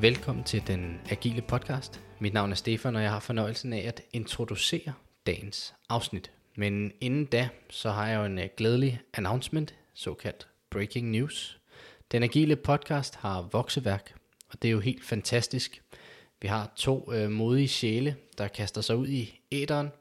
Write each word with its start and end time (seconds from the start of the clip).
Velkommen 0.00 0.44
til 0.44 0.66
den 0.66 1.00
Agile 1.10 1.42
Podcast. 1.42 2.00
Mit 2.18 2.32
navn 2.32 2.50
er 2.50 2.54
Stefan, 2.54 2.96
og 2.96 3.02
jeg 3.02 3.10
har 3.10 3.20
fornøjelsen 3.20 3.72
af 3.72 3.78
at 3.78 4.02
introducere 4.12 4.92
dagens 5.26 5.74
afsnit. 5.88 6.30
Men 6.56 6.92
inden 7.00 7.24
da, 7.24 7.48
så 7.70 7.90
har 7.90 8.08
jeg 8.08 8.16
jo 8.18 8.24
en 8.24 8.38
øh, 8.38 8.48
glædelig 8.56 9.00
announcement, 9.14 9.74
såkaldt 9.94 10.48
breaking 10.70 11.10
news. 11.10 11.60
Den 12.12 12.22
Agile 12.22 12.56
Podcast 12.56 13.14
har 13.16 13.48
vokseværk, 13.52 14.14
og 14.50 14.62
det 14.62 14.68
er 14.68 14.72
jo 14.72 14.80
helt 14.80 15.04
fantastisk. 15.04 15.82
Vi 16.42 16.48
har 16.48 16.72
to 16.76 17.12
øh, 17.12 17.30
modige 17.30 17.68
sjæle, 17.68 18.16
der 18.38 18.48
kaster 18.48 18.80
sig 18.80 18.96
ud 18.96 19.08
i 19.08 19.40
æderen. 19.52 19.92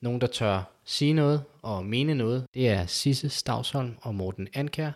Nogen, 0.00 0.20
der 0.20 0.26
tør 0.26 0.62
sige 0.84 1.12
noget 1.12 1.44
og 1.62 1.84
mene 1.86 2.14
noget. 2.14 2.46
Det 2.54 2.68
er 2.68 2.86
Sisse 2.86 3.28
Stavsholm 3.28 3.94
og 4.00 4.14
Morten 4.14 4.48
Anker, 4.54 4.92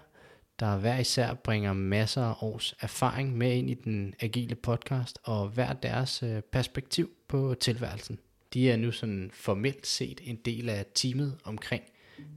der 0.60 0.78
hver 0.78 0.98
især 0.98 1.34
bringer 1.34 1.72
masser 1.72 2.22
af 2.22 2.34
års 2.42 2.74
erfaring 2.80 3.36
med 3.36 3.56
ind 3.56 3.70
i 3.70 3.74
den 3.74 4.14
agile 4.20 4.54
podcast, 4.54 5.18
og 5.22 5.48
hver 5.48 5.72
deres 5.72 6.22
øh, 6.22 6.42
perspektiv 6.42 7.10
på 7.28 7.54
tilværelsen. 7.60 8.18
De 8.54 8.70
er 8.70 8.76
nu 8.76 8.92
sådan 8.92 9.30
formelt 9.34 9.86
set 9.86 10.20
en 10.24 10.36
del 10.36 10.68
af 10.68 10.86
teamet 10.94 11.38
omkring 11.44 11.82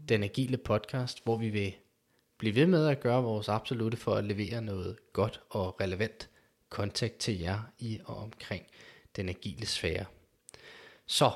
den 0.10 0.24
agile 0.24 0.58
podcast, 0.58 1.24
hvor 1.24 1.38
vi 1.38 1.50
vil 1.50 1.74
blive 2.38 2.56
ved 2.56 2.66
med 2.66 2.88
at 2.88 3.00
gøre 3.00 3.24
vores 3.24 3.50
absolute 3.50 3.98
for 3.98 4.16
at 4.16 4.24
levere 4.24 4.62
noget 4.62 4.98
godt 5.14 5.42
og 5.50 5.82
relevant 5.82 6.30
kontakt 6.70 7.18
til 7.18 7.40
jer 7.40 7.60
i 7.80 8.00
og 8.06 8.18
omkring 8.18 8.66
den 9.16 9.30
agile 9.30 9.66
sfære. 9.66 10.06
Så 11.06 11.32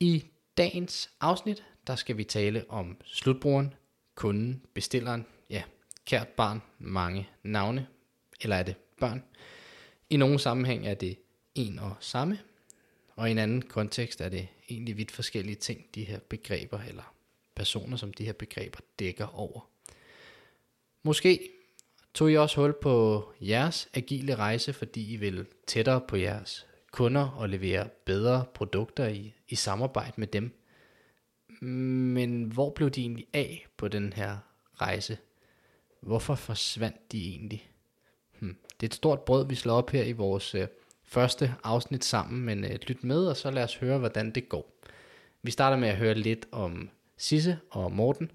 i 0.00 0.24
dagens 0.56 1.10
afsnit, 1.20 1.64
der 1.86 1.96
skal 1.96 2.16
vi 2.16 2.24
tale 2.24 2.64
om 2.68 2.96
slutbrugeren, 3.04 3.74
kunden, 4.14 4.62
bestilleren, 4.74 5.26
ja, 5.50 5.62
kært 6.06 6.28
barn, 6.28 6.62
mange 6.78 7.28
navne, 7.42 7.86
eller 8.40 8.56
er 8.56 8.62
det 8.62 8.76
børn? 9.00 9.24
I 10.10 10.16
nogle 10.16 10.38
sammenhæng 10.38 10.86
er 10.86 10.94
det 10.94 11.18
en 11.54 11.78
og 11.78 11.96
samme, 12.00 12.38
og 13.16 13.28
i 13.28 13.30
en 13.30 13.38
anden 13.38 13.62
kontekst 13.62 14.20
er 14.20 14.28
det 14.28 14.48
egentlig 14.70 14.96
vidt 14.96 15.10
forskellige 15.10 15.56
ting, 15.56 15.86
de 15.94 16.04
her 16.04 16.18
begreber, 16.18 16.80
eller 16.88 17.14
personer, 17.54 17.96
som 17.96 18.12
de 18.12 18.24
her 18.24 18.32
begreber 18.32 18.78
dækker 18.98 19.26
over. 19.26 19.68
Måske 21.02 21.48
tog 22.14 22.30
I 22.30 22.36
også 22.36 22.60
hul 22.60 22.74
på 22.82 23.24
jeres 23.40 23.88
agile 23.94 24.34
rejse, 24.34 24.72
fordi 24.72 25.12
I 25.12 25.16
vil 25.16 25.46
tættere 25.66 26.00
på 26.08 26.16
jeres 26.16 26.66
kunder 26.92 27.28
og 27.28 27.48
levere 27.48 27.88
bedre 28.04 28.44
produkter 28.54 29.08
i, 29.08 29.34
i 29.48 29.54
samarbejde 29.54 30.12
med 30.16 30.26
dem. 30.26 30.56
Men 31.60 32.44
hvor 32.44 32.70
blev 32.70 32.90
de 32.90 33.00
egentlig 33.00 33.26
af 33.32 33.66
på 33.76 33.88
den 33.88 34.12
her 34.12 34.38
rejse? 34.74 35.18
Hvorfor 36.00 36.34
forsvandt 36.34 37.12
de 37.12 37.28
egentlig? 37.28 37.70
Hmm. 38.38 38.56
Det 38.80 38.86
er 38.86 38.88
et 38.88 38.94
stort 38.94 39.20
brød, 39.20 39.48
vi 39.48 39.54
slår 39.54 39.74
op 39.74 39.90
her 39.90 40.04
i 40.04 40.12
vores 40.12 40.54
øh, 40.54 40.66
første 41.04 41.54
afsnit 41.64 42.04
sammen, 42.04 42.44
men 42.44 42.64
øh, 42.64 42.70
lyt 42.70 43.04
med, 43.04 43.26
og 43.26 43.36
så 43.36 43.50
lad 43.50 43.64
os 43.64 43.76
høre, 43.76 43.98
hvordan 43.98 44.30
det 44.30 44.48
går. 44.48 44.72
Vi 45.42 45.50
starter 45.50 45.76
med 45.76 45.88
at 45.88 45.96
høre 45.96 46.14
lidt 46.14 46.46
om 46.52 46.90
Sisse 47.16 47.58
og 47.70 47.92
Morten, 47.92 48.30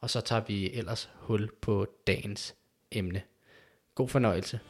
og 0.00 0.10
så 0.10 0.20
tager 0.20 0.42
vi 0.46 0.72
ellers 0.72 1.10
hul 1.14 1.50
på 1.60 1.86
dagens 2.06 2.54
emne. 2.92 3.22
God 3.94 4.08
fornøjelse. 4.08 4.60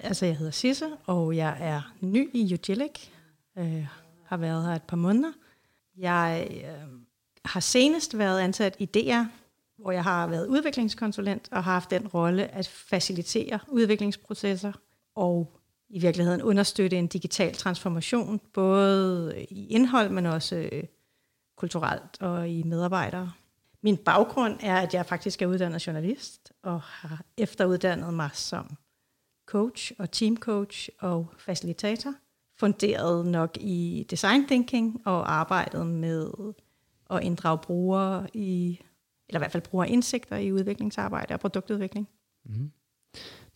Altså, 0.00 0.26
jeg 0.26 0.36
hedder 0.36 0.52
Sisse, 0.52 0.90
og 1.06 1.36
jeg 1.36 1.56
er 1.60 1.94
ny 2.00 2.30
i 2.34 2.54
Ugilic. 2.54 3.11
Øh, 3.58 3.86
har 4.24 4.36
været 4.36 4.66
her 4.66 4.74
et 4.74 4.82
par 4.82 4.96
måneder. 4.96 5.32
Jeg 5.96 6.48
øh, 6.50 6.88
har 7.44 7.60
senest 7.60 8.18
været 8.18 8.40
ansat 8.40 8.76
i 8.78 8.86
DR, 8.86 9.24
hvor 9.78 9.92
jeg 9.92 10.04
har 10.04 10.26
været 10.26 10.46
udviklingskonsulent 10.46 11.48
og 11.50 11.64
har 11.64 11.72
haft 11.72 11.90
den 11.90 12.08
rolle 12.08 12.54
at 12.54 12.68
facilitere 12.68 13.58
udviklingsprocesser 13.68 14.72
og 15.14 15.58
i 15.88 15.98
virkeligheden 15.98 16.42
understøtte 16.42 16.96
en 16.96 17.06
digital 17.06 17.54
transformation, 17.54 18.40
både 18.52 19.46
i 19.50 19.66
indhold, 19.66 20.10
men 20.10 20.26
også 20.26 20.68
øh, 20.72 20.84
kulturelt 21.56 22.20
og 22.20 22.48
i 22.48 22.62
medarbejdere. 22.62 23.32
Min 23.82 23.96
baggrund 23.96 24.58
er, 24.60 24.76
at 24.76 24.94
jeg 24.94 25.06
faktisk 25.06 25.42
er 25.42 25.46
uddannet 25.46 25.86
journalist 25.86 26.52
og 26.62 26.80
har 26.80 27.24
efteruddannet 27.36 28.14
mig 28.14 28.30
som 28.32 28.76
coach 29.46 29.92
og 29.98 30.10
teamcoach 30.10 30.88
og 30.98 31.26
facilitator. 31.38 32.14
Funderet 32.62 33.26
nok 33.26 33.56
i 33.60 34.06
design 34.10 34.46
thinking 34.46 35.00
og 35.04 35.32
arbejdet 35.32 35.86
med 35.86 36.30
at 37.10 37.22
inddrage 37.22 37.58
brugere 37.58 38.26
i, 38.34 38.80
eller 39.28 39.38
i 39.38 39.40
hvert 39.40 39.52
fald 39.52 39.62
bruger 39.62 39.84
indsigter 39.84 40.36
i 40.36 40.52
udviklingsarbejde 40.52 41.34
og 41.34 41.40
produktudvikling. 41.40 42.08
Mm. 42.44 42.70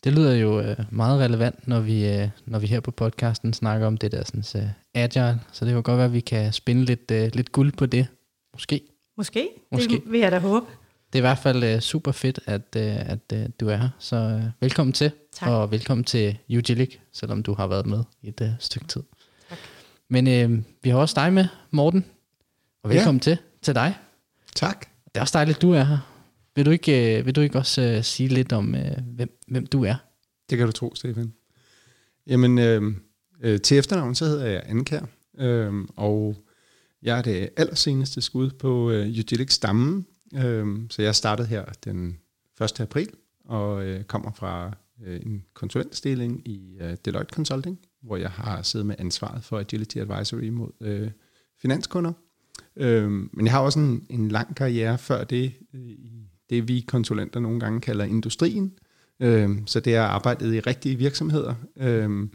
Det 0.05 0.13
lyder 0.13 0.35
jo 0.35 0.61
øh, 0.61 0.77
meget 0.91 1.21
relevant, 1.21 1.69
når 1.69 1.81
vi, 1.81 2.09
øh, 2.09 2.29
når 2.47 2.59
vi 2.59 2.67
her 2.67 2.81
på 2.81 2.91
podcasten 2.91 3.53
snakker 3.53 3.87
om 3.87 3.97
det 3.97 4.13
der 4.13 4.25
sådan, 4.25 4.65
uh, 4.65 4.71
agile, 4.95 5.41
så 5.53 5.65
det 5.65 5.75
kan 5.75 5.83
godt 5.83 5.97
være, 5.97 6.07
at 6.07 6.13
vi 6.13 6.21
kan 6.21 6.53
spinde 6.53 6.85
lidt, 6.85 7.11
uh, 7.11 7.35
lidt 7.35 7.53
guld 7.53 7.73
på 7.73 7.87
det. 7.87 8.07
Måske. 8.53 8.81
Måske. 9.17 9.49
Måske. 9.73 9.95
Det 9.95 10.13
vil 10.13 10.21
jeg 10.21 10.33
da 10.33 10.39
håbe. 10.39 10.67
Det 11.17 11.23
er 11.23 11.29
i 11.29 11.29
hvert 11.29 11.39
fald 11.39 11.75
uh, 11.75 11.81
super 11.81 12.13
fedt, 12.13 12.41
at, 12.47 12.63
uh, 12.77 12.83
at 12.83 13.19
uh, 13.33 13.39
du 13.61 13.69
er 13.69 13.77
her. 13.77 13.89
Så 13.99 14.17
uh, 14.17 14.63
velkommen 14.63 14.93
til, 14.93 15.11
tak. 15.33 15.49
og 15.49 15.71
velkommen 15.71 16.05
til 16.05 16.39
Ugilic, 16.57 16.97
selvom 17.13 17.43
du 17.43 17.55
har 17.55 17.67
været 17.67 17.87
med 17.87 18.05
i 18.23 18.29
et 18.29 18.41
uh, 18.41 18.47
stykke 18.59 18.87
tid. 18.87 19.03
Tak. 19.49 19.59
Men 20.09 20.27
uh, 20.27 20.59
vi 20.83 20.91
har 20.91 20.99
også 20.99 21.15
dig 21.17 21.33
med, 21.33 21.47
Morten, 21.71 22.05
og 22.83 22.91
velkommen 22.91 23.19
ja. 23.19 23.23
til, 23.23 23.39
til 23.63 23.75
dig. 23.75 23.95
Tak. 24.55 24.87
Det 25.05 25.17
er 25.17 25.21
også 25.21 25.39
dejligt, 25.39 25.57
at 25.57 25.63
du 25.63 25.73
er 25.73 25.85
her. 25.85 25.99
Vil 26.57 26.67
du 26.67 26.71
ikke, 26.71 27.23
vil 27.25 27.37
du 27.37 27.41
ikke 27.41 27.59
også 27.59 27.97
uh, 27.97 28.05
sige 28.05 28.29
lidt 28.29 28.53
om, 28.53 28.75
uh, 28.75 29.15
hvem, 29.15 29.39
hvem 29.49 29.67
du 29.67 29.85
er? 29.85 29.95
Det 30.51 30.59
kan 30.59 30.67
du 30.67 30.73
tro, 30.73 30.95
Stefan. 30.95 31.33
Jamen, 32.27 32.59
øh, 32.59 32.83
øh, 33.43 33.61
til 33.61 33.79
efternavn, 33.79 34.15
så 34.15 34.25
hedder 34.25 34.47
jeg 34.47 34.63
Ankær, 34.67 35.01
øh, 35.39 35.73
og 35.97 36.37
jeg 37.03 37.19
er 37.19 37.23
det 37.23 37.51
allerseneste 37.57 38.21
skud 38.21 38.51
på 38.51 38.91
øh, 38.91 39.17
Eugenics 39.19 39.55
stammen, 39.55 40.07
øh, 40.35 40.67
så 40.91 41.03
jeg 41.03 41.15
startede 41.15 41.49
her 41.49 41.65
den 41.85 42.19
1. 42.61 42.81
april, 42.81 43.09
og 43.45 43.87
øh, 43.87 44.05
kommer 44.05 44.33
fra 44.33 44.77
øh, 45.05 45.21
en 45.27 45.45
konsulentstilling 45.55 46.49
i 46.49 46.77
øh, 46.81 46.97
Deloitte 47.05 47.35
Consulting, 47.35 47.79
hvor 48.03 48.17
jeg 48.17 48.31
har 48.31 48.63
siddet 48.63 48.87
med 48.87 48.95
ansvaret 48.99 49.45
for 49.45 49.59
Agility 49.59 49.97
Advisory 49.97 50.49
mod 50.49 50.71
øh, 50.81 51.11
finanskunder. 51.63 52.13
Øh, 52.77 53.11
men 53.11 53.47
jeg 53.47 53.53
har 53.53 53.61
også 53.61 53.79
en, 53.79 54.07
en 54.11 54.29
lang 54.29 54.57
karriere 54.57 54.99
før 54.99 55.25
det, 55.25 55.53
øh, 55.75 55.81
i 55.81 56.29
det 56.51 56.69
vi 56.69 56.81
konsulenter 56.81 57.41
nogle 57.41 57.61
gange 57.61 57.81
kalder 57.81 58.05
industrien, 58.05 58.73
Øh, 59.21 59.51
så 59.67 59.81
det 59.81 59.95
er 59.95 60.03
arbejdet 60.03 60.55
i 60.55 60.61
rigtige 60.61 60.97
virksomheder. 60.97 61.55
Øh, 61.77 62.29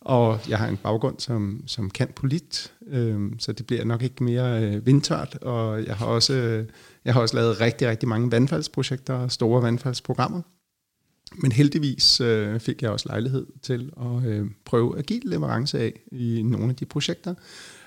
og 0.00 0.38
jeg 0.48 0.58
har 0.58 0.68
en 0.68 0.76
baggrund 0.76 1.18
som, 1.18 1.62
som 1.66 1.90
kan 1.90 2.08
polit, 2.16 2.72
øh, 2.86 3.32
så 3.38 3.52
det 3.52 3.66
bliver 3.66 3.84
nok 3.84 4.02
ikke 4.02 4.24
mere 4.24 4.64
øh, 4.64 4.86
vindtørt. 4.86 5.34
Og 5.42 5.86
jeg 5.86 5.96
har, 5.96 6.06
også, 6.06 6.32
øh, 6.32 6.66
jeg 7.04 7.14
har 7.14 7.20
også 7.20 7.36
lavet 7.36 7.60
rigtig, 7.60 7.88
rigtig 7.88 8.08
mange 8.08 8.30
vandfaldsprojekter 8.30 9.14
og 9.14 9.32
store 9.32 9.62
vandfaldsprogrammer. 9.62 10.42
Men 11.36 11.52
heldigvis 11.52 12.20
øh, 12.20 12.60
fik 12.60 12.82
jeg 12.82 12.90
også 12.90 13.08
lejlighed 13.08 13.46
til 13.62 13.92
at 14.00 14.28
øh, 14.28 14.46
prøve 14.64 14.98
agil 14.98 15.22
leverance 15.24 15.78
af 15.78 16.00
i 16.12 16.42
nogle 16.42 16.68
af 16.68 16.76
de 16.76 16.84
projekter, 16.84 17.34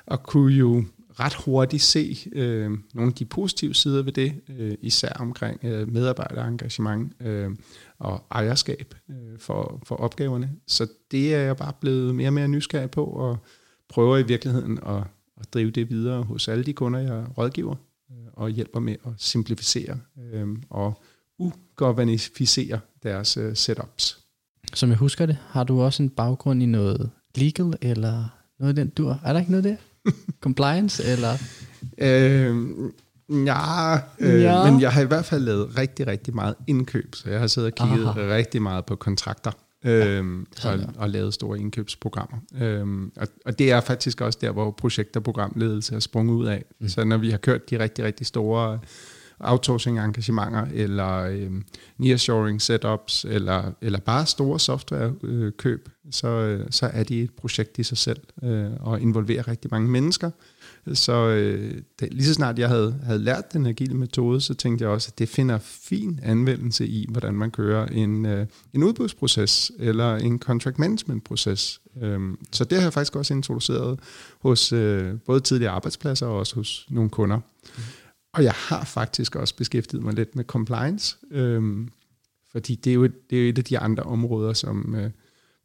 og 0.05 0.23
kunne 0.23 0.53
jo 0.53 0.83
ret 1.19 1.33
hurtigt 1.33 1.83
se 1.83 2.17
øh, 2.33 2.71
nogle 2.93 3.09
af 3.09 3.13
de 3.13 3.25
positive 3.25 3.73
sider 3.73 4.03
ved 4.03 4.11
det, 4.11 4.41
øh, 4.49 4.73
især 4.81 5.13
omkring 5.19 5.59
øh, 5.63 5.87
medarbejderengagement 5.87 7.13
øh, 7.21 7.49
og 7.99 8.23
ejerskab 8.31 8.95
øh, 9.09 9.39
for, 9.39 9.81
for 9.85 9.95
opgaverne. 9.95 10.51
Så 10.67 10.87
det 11.11 11.35
er 11.35 11.39
jeg 11.39 11.57
bare 11.57 11.73
blevet 11.81 12.15
mere 12.15 12.29
og 12.29 12.33
mere 12.33 12.47
nysgerrig 12.47 12.91
på, 12.91 13.05
og 13.05 13.37
prøver 13.89 14.17
i 14.17 14.23
virkeligheden 14.23 14.79
at, 14.85 15.03
at 15.39 15.53
drive 15.53 15.71
det 15.71 15.89
videre 15.89 16.23
hos 16.23 16.47
alle 16.47 16.63
de 16.63 16.73
kunder, 16.73 16.99
jeg 16.99 17.25
rådgiver, 17.37 17.75
øh, 18.11 18.27
og 18.33 18.49
hjælper 18.49 18.79
med 18.79 18.95
at 19.05 19.11
simplificere 19.17 19.99
øh, 20.33 20.47
og 20.69 21.03
ugovanificere 21.39 22.79
deres 23.03 23.37
øh, 23.37 23.55
setups. 23.55 24.19
Som 24.73 24.89
jeg 24.89 24.97
husker 24.97 25.25
det, 25.25 25.37
har 25.47 25.63
du 25.63 25.81
også 25.81 26.03
en 26.03 26.09
baggrund 26.09 26.63
i 26.63 26.65
noget 26.65 27.09
legal, 27.35 27.73
eller 27.81 28.37
noget 28.59 28.69
af 28.69 28.75
den 28.75 28.89
dur? 28.89 29.19
Er 29.23 29.33
der 29.33 29.39
ikke 29.39 29.51
noget 29.51 29.63
der? 29.63 29.75
Compliance, 30.43 31.03
eller? 31.03 31.37
Øh, 31.97 32.55
Ja, 33.45 33.93
øh, 34.19 34.41
ja, 34.41 34.71
men 34.71 34.81
jeg 34.81 34.91
har 34.91 35.01
i 35.01 35.05
hvert 35.05 35.25
fald 35.25 35.43
lavet 35.43 35.77
rigtig, 35.77 36.07
rigtig 36.07 36.35
meget 36.35 36.55
indkøb, 36.67 37.15
så 37.15 37.29
jeg 37.29 37.39
har 37.39 37.47
siddet 37.47 37.71
og 37.71 37.87
kigget 37.87 38.07
Aha. 38.07 38.19
rigtig 38.19 38.61
meget 38.61 38.85
på 38.85 38.95
kontrakter 38.95 39.51
øhm, 39.85 40.47
ja, 40.63 40.71
og, 40.71 40.79
og 40.97 41.09
lavet 41.09 41.33
store 41.33 41.59
indkøbsprogrammer. 41.59 42.37
Øhm, 42.61 43.11
og, 43.17 43.27
og 43.45 43.59
det 43.59 43.71
er 43.71 43.81
faktisk 43.81 44.21
også 44.21 44.39
der, 44.41 44.51
hvor 44.51 44.71
projekt- 44.71 45.15
og 45.15 45.23
programledelse 45.23 45.95
er 45.95 45.99
sprunget 45.99 46.33
ud 46.33 46.45
af. 46.45 46.65
Mm. 46.79 46.89
Så 46.89 47.03
når 47.03 47.17
vi 47.17 47.29
har 47.29 47.37
kørt 47.37 47.69
de 47.69 47.79
rigtig, 47.79 48.05
rigtig 48.05 48.27
store 48.27 48.79
outsourcing 49.43 49.99
engagementer, 49.99 50.65
eller 50.73 51.17
øh, 51.17 51.51
nearshoring 51.97 52.61
setups, 52.61 53.25
eller, 53.29 53.71
eller 53.81 53.99
bare 53.99 54.25
store 54.25 54.59
softwarekøb, 54.59 55.89
så, 56.11 56.27
øh, 56.27 56.67
så 56.69 56.89
er 56.93 57.03
de 57.03 57.21
et 57.21 57.33
projekt 57.33 57.79
i 57.79 57.83
sig 57.83 57.97
selv, 57.97 58.19
øh, 58.43 58.71
og 58.79 59.01
involverer 59.01 59.47
rigtig 59.47 59.71
mange 59.71 59.89
mennesker. 59.89 60.31
Så 60.93 61.13
øh, 61.13 61.81
det, 61.99 62.13
lige 62.13 62.25
så 62.25 62.33
snart 62.33 62.59
jeg 62.59 62.69
havde, 62.69 62.99
havde 63.03 63.19
lært 63.19 63.53
den 63.53 63.65
agile 63.65 63.93
metode, 63.93 64.41
så 64.41 64.53
tænkte 64.53 64.83
jeg 64.83 64.91
også, 64.91 65.09
at 65.13 65.19
det 65.19 65.29
finder 65.29 65.59
fin 65.61 66.19
anvendelse 66.23 66.87
i, 66.87 67.05
hvordan 67.09 67.33
man 67.33 67.51
kører 67.51 67.85
en, 67.85 68.25
øh, 68.25 68.45
en 68.73 68.83
udbudsproces 68.83 69.71
eller 69.79 70.15
en 70.15 70.39
contract 70.39 70.79
management 70.79 71.23
proces. 71.23 71.81
Øhm, 72.01 72.37
så 72.51 72.63
det 72.63 72.77
har 72.77 72.85
jeg 72.85 72.93
faktisk 72.93 73.15
også 73.15 73.33
introduceret 73.33 73.99
hos 74.39 74.73
øh, 74.73 75.13
både 75.25 75.39
tidligere 75.39 75.71
arbejdspladser 75.71 76.27
og 76.27 76.37
også 76.37 76.55
hos 76.55 76.87
nogle 76.89 77.09
kunder. 77.09 77.37
Mm. 77.37 77.83
Og 78.33 78.43
jeg 78.43 78.53
har 78.53 78.85
faktisk 78.85 79.35
også 79.35 79.55
beskæftiget 79.55 80.03
mig 80.03 80.13
lidt 80.13 80.35
med 80.35 80.43
compliance, 80.43 81.17
øhm, 81.31 81.89
fordi 82.51 82.75
det 82.75 82.89
er, 82.89 82.93
jo 82.93 83.03
et, 83.03 83.29
det 83.29 83.37
er 83.37 83.43
jo 83.43 83.49
et 83.49 83.57
af 83.57 83.63
de 83.63 83.79
andre 83.79 84.03
områder, 84.03 84.53
som 84.53 84.95
øh, 84.95 85.11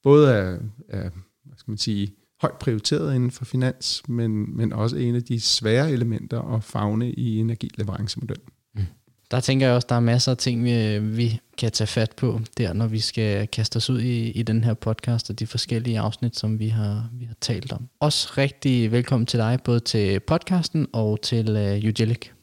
både 0.03 0.33
er, 0.33 0.59
er 0.89 1.11
hvad 1.45 1.57
skal 1.57 1.71
man 1.71 1.79
sige, 1.79 2.13
højt 2.41 2.59
prioriteret 2.59 3.15
inden 3.15 3.31
for 3.31 3.45
finans, 3.45 4.03
men, 4.09 4.57
men 4.57 4.73
også 4.73 4.97
en 4.97 5.15
af 5.15 5.23
de 5.23 5.41
svære 5.41 5.93
elementer 5.93 6.55
at 6.55 6.65
fagne 6.65 7.13
i 7.13 7.39
energileverancemodellen. 7.39 8.49
Mm. 8.75 8.83
Der 9.31 9.41
tænker 9.41 9.67
jeg 9.67 9.75
også, 9.75 9.87
der 9.89 9.95
er 9.95 10.01
masser 10.01 10.33
af 10.33 10.39
ting, 10.39 10.65
vi, 10.65 10.99
vi 10.99 11.41
kan 11.59 11.73
tage 11.73 11.89
fat 11.89 12.13
på 12.17 12.41
der, 12.59 12.73
når 12.73 12.87
vi 12.87 13.01
skal 13.01 13.49
kaste 13.49 13.77
os 13.77 13.91
ud 13.91 14.01
i, 14.01 14.31
i 14.31 14.43
den 14.43 14.65
her 14.65 14.75
podcast 14.75 15.31
og 15.31 15.39
de 15.39 15.47
forskellige 15.47 15.99
afsnit, 15.99 16.37
som 16.37 16.59
vi 16.59 16.69
har, 16.69 17.11
vi 17.13 17.25
har 17.25 17.35
talt 17.41 17.73
om. 17.73 17.89
Også 18.01 18.33
rigtig 18.39 18.93
velkommen 18.93 19.27
til 19.27 19.39
dig, 19.39 19.59
både 19.65 19.81
til 19.81 20.21
podcasten 20.21 20.87
og 20.93 21.21
til 21.21 21.49
uh, 21.49 21.89
Ugelic. 21.89 22.36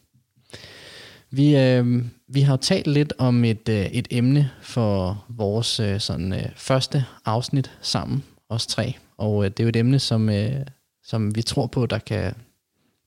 Vi, 1.36 1.56
øh, 1.56 2.04
vi 2.28 2.40
har 2.40 2.52
jo 2.52 2.56
talt 2.56 2.86
lidt 2.86 3.12
om 3.18 3.44
et, 3.44 3.68
øh, 3.68 3.86
et 3.86 4.08
emne 4.10 4.50
for 4.60 5.24
vores 5.28 5.80
øh, 5.80 6.00
sådan, 6.00 6.32
øh, 6.32 6.48
første 6.56 7.04
afsnit 7.24 7.78
sammen, 7.80 8.24
os 8.48 8.66
tre. 8.66 8.94
Og 9.16 9.44
øh, 9.44 9.50
det 9.50 9.60
er 9.60 9.64
jo 9.64 9.68
et 9.68 9.76
emne, 9.76 9.98
som, 9.98 10.28
øh, 10.28 10.66
som 11.02 11.36
vi 11.36 11.42
tror 11.42 11.66
på, 11.66 11.86
der 11.86 11.98
kan, 11.98 12.34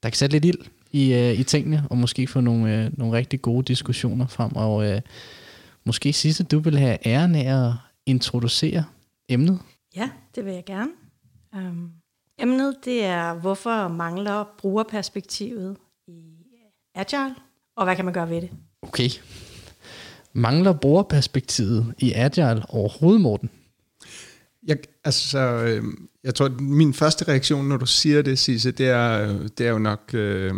der 0.03 0.09
kan 0.09 0.13
sætte 0.13 0.33
lidt 0.33 0.45
ild 0.45 0.67
i, 0.91 1.13
øh, 1.13 1.39
i 1.39 1.43
tingene, 1.43 1.83
og 1.89 1.97
måske 1.97 2.27
få 2.27 2.41
nogle, 2.41 2.85
øh, 2.85 2.97
nogle 2.97 3.17
rigtig 3.17 3.41
gode 3.41 3.63
diskussioner 3.63 4.27
frem. 4.27 4.55
Og 4.55 4.85
øh, 4.85 5.01
måske 5.85 6.13
sidste, 6.13 6.43
du 6.43 6.59
vil 6.59 6.77
have 6.77 7.07
æren 7.07 7.35
af 7.35 7.67
at 7.67 7.73
introducere 8.05 8.83
emnet. 9.29 9.59
Ja, 9.95 10.09
det 10.35 10.45
vil 10.45 10.53
jeg 10.53 10.65
gerne. 10.65 10.91
Um, 11.53 11.91
emnet 12.39 12.75
det 12.85 13.05
er, 13.05 13.33
hvorfor 13.33 13.87
mangler 13.87 14.43
brugerperspektivet 14.57 15.77
i 16.07 16.23
Agile, 16.95 17.35
og 17.77 17.83
hvad 17.85 17.95
kan 17.95 18.05
man 18.05 18.13
gøre 18.13 18.29
ved 18.29 18.41
det? 18.41 18.49
Okay. 18.81 19.09
Mangler 20.33 20.73
brugerperspektivet 20.73 21.93
i 21.99 22.13
Agile 22.13 22.63
overhovedet, 22.69 23.21
Morten? 23.21 23.49
Jeg, 24.67 24.77
altså, 25.03 25.39
øh, 25.39 25.83
jeg 26.23 26.35
tror, 26.35 26.45
at 26.45 26.61
min 26.61 26.93
første 26.93 27.27
reaktion, 27.27 27.67
når 27.67 27.77
du 27.77 27.85
siger 27.85 28.21
det, 28.21 28.39
Sisse, 28.39 28.71
det 28.71 28.87
er, 28.87 29.37
det 29.47 29.67
er 29.67 29.71
jo 29.71 29.79
nok, 29.79 30.13
øh, 30.13 30.53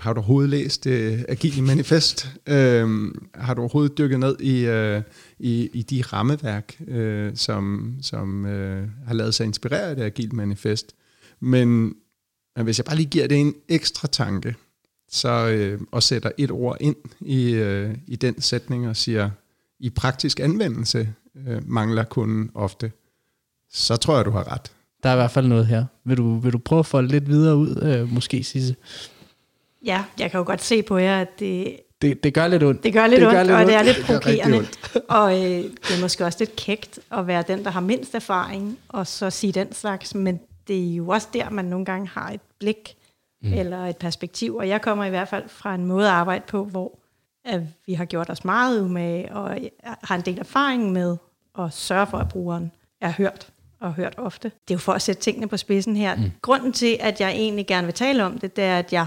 har 0.00 0.12
du 0.12 0.20
overhovedet 0.20 0.50
læst 0.50 0.84
det 0.84 1.26
Agile 1.28 1.62
Manifest? 1.62 2.28
Øh, 2.46 2.88
har 3.34 3.54
du 3.54 3.60
overhovedet 3.60 3.98
dykket 3.98 4.20
ned 4.20 4.40
i, 4.40 4.66
øh, 4.66 5.02
i, 5.38 5.70
i 5.72 5.82
de 5.82 6.02
rammeværk, 6.02 6.80
øh, 6.88 7.32
som, 7.34 7.94
som 8.02 8.46
øh, 8.46 8.88
har 9.06 9.14
lavet 9.14 9.34
sig 9.34 9.46
inspirere 9.46 9.90
af 9.90 9.96
det 9.96 10.02
Agile 10.02 10.32
Manifest? 10.32 10.94
Men 11.40 11.94
hvis 12.62 12.78
jeg 12.78 12.84
bare 12.84 12.96
lige 12.96 13.10
giver 13.10 13.26
det 13.26 13.40
en 13.40 13.54
ekstra 13.68 14.08
tanke, 14.08 14.54
så, 15.08 15.48
øh, 15.48 15.80
og 15.90 16.02
sætter 16.02 16.30
et 16.38 16.50
ord 16.50 16.76
ind 16.80 16.96
i, 17.20 17.50
øh, 17.50 17.94
i 18.06 18.16
den 18.16 18.40
sætning 18.40 18.88
og 18.88 18.96
siger, 18.96 19.30
i 19.80 19.90
praktisk 19.90 20.40
anvendelse 20.40 21.14
øh, 21.46 21.68
mangler 21.68 22.04
kunden 22.04 22.50
ofte 22.54 22.92
så 23.76 23.96
tror 23.96 24.16
jeg, 24.16 24.24
du 24.24 24.30
har 24.30 24.52
ret. 24.52 24.72
Der 25.02 25.08
er 25.08 25.14
i 25.14 25.16
hvert 25.16 25.30
fald 25.30 25.46
noget 25.46 25.66
her. 25.66 25.84
Vil 26.04 26.16
du, 26.16 26.38
vil 26.38 26.52
du 26.52 26.58
prøve 26.58 26.78
at 26.78 26.86
folde 26.86 27.08
lidt 27.08 27.28
videre 27.28 27.56
ud, 27.56 27.82
øh, 27.82 28.12
måske, 28.12 28.44
Sisse? 28.44 28.76
Ja, 29.84 30.04
jeg 30.18 30.30
kan 30.30 30.38
jo 30.38 30.44
godt 30.46 30.62
se 30.62 30.82
på 30.82 30.98
jer, 30.98 31.20
at 31.20 31.38
det... 31.38 31.76
Det, 32.02 32.24
det 32.24 32.34
gør 32.34 32.46
lidt 32.46 32.62
ondt. 32.62 32.82
Det 32.82 32.92
gør 32.92 33.06
lidt 33.06 33.20
det 33.20 33.28
ondt, 33.28 33.36
gør 33.36 33.42
lidt 33.42 33.52
og 33.52 33.58
ondt. 33.58 33.68
det 33.68 33.76
er 33.76 33.82
lidt 33.82 34.06
provokerende. 34.06 34.66
og 35.08 35.34
øh, 35.34 35.62
det 35.62 35.96
er 35.96 36.00
måske 36.00 36.24
også 36.24 36.38
lidt 36.40 36.56
kægt 36.56 36.98
at 37.12 37.26
være 37.26 37.44
den, 37.48 37.64
der 37.64 37.70
har 37.70 37.80
mindst 37.80 38.14
erfaring, 38.14 38.78
og 38.88 39.06
så 39.06 39.30
sige 39.30 39.52
den 39.52 39.72
slags, 39.72 40.14
men 40.14 40.40
det 40.68 40.90
er 40.90 40.94
jo 40.94 41.08
også 41.08 41.28
der, 41.32 41.50
man 41.50 41.64
nogle 41.64 41.84
gange 41.84 42.08
har 42.08 42.30
et 42.30 42.40
blik 42.58 42.95
mm. 43.42 43.52
eller 43.52 43.86
et 43.86 43.96
perspektiv, 43.96 44.56
og 44.56 44.68
jeg 44.68 44.82
kommer 44.82 45.04
i 45.04 45.10
hvert 45.10 45.28
fald 45.28 45.48
fra 45.48 45.74
en 45.74 45.86
måde 45.86 46.06
at 46.06 46.12
arbejde 46.12 46.44
på, 46.46 46.64
hvor 46.64 46.98
at 47.44 47.62
vi 47.86 47.94
har 47.94 48.04
gjort 48.04 48.30
os 48.30 48.44
meget 48.44 48.82
umage, 48.82 49.34
og 49.34 49.58
har 49.82 50.14
en 50.14 50.20
del 50.20 50.38
erfaring 50.38 50.92
med 50.92 51.16
at 51.58 51.72
sørge 51.72 52.06
for, 52.06 52.18
at 52.18 52.28
brugeren 52.28 52.72
er 53.00 53.10
hørt 53.10 53.52
og 53.80 53.94
hørt 53.94 54.14
ofte. 54.18 54.48
Det 54.48 54.74
er 54.74 54.74
jo 54.74 54.78
for 54.78 54.92
at 54.92 55.02
sætte 55.02 55.22
tingene 55.22 55.48
på 55.48 55.56
spidsen 55.56 55.96
her. 55.96 56.16
Mm. 56.16 56.30
Grunden 56.42 56.72
til, 56.72 56.96
at 57.00 57.20
jeg 57.20 57.30
egentlig 57.30 57.66
gerne 57.66 57.86
vil 57.86 57.94
tale 57.94 58.24
om 58.24 58.38
det, 58.38 58.56
det 58.56 58.64
er, 58.64 58.78
at 58.78 58.92
jeg 58.92 59.06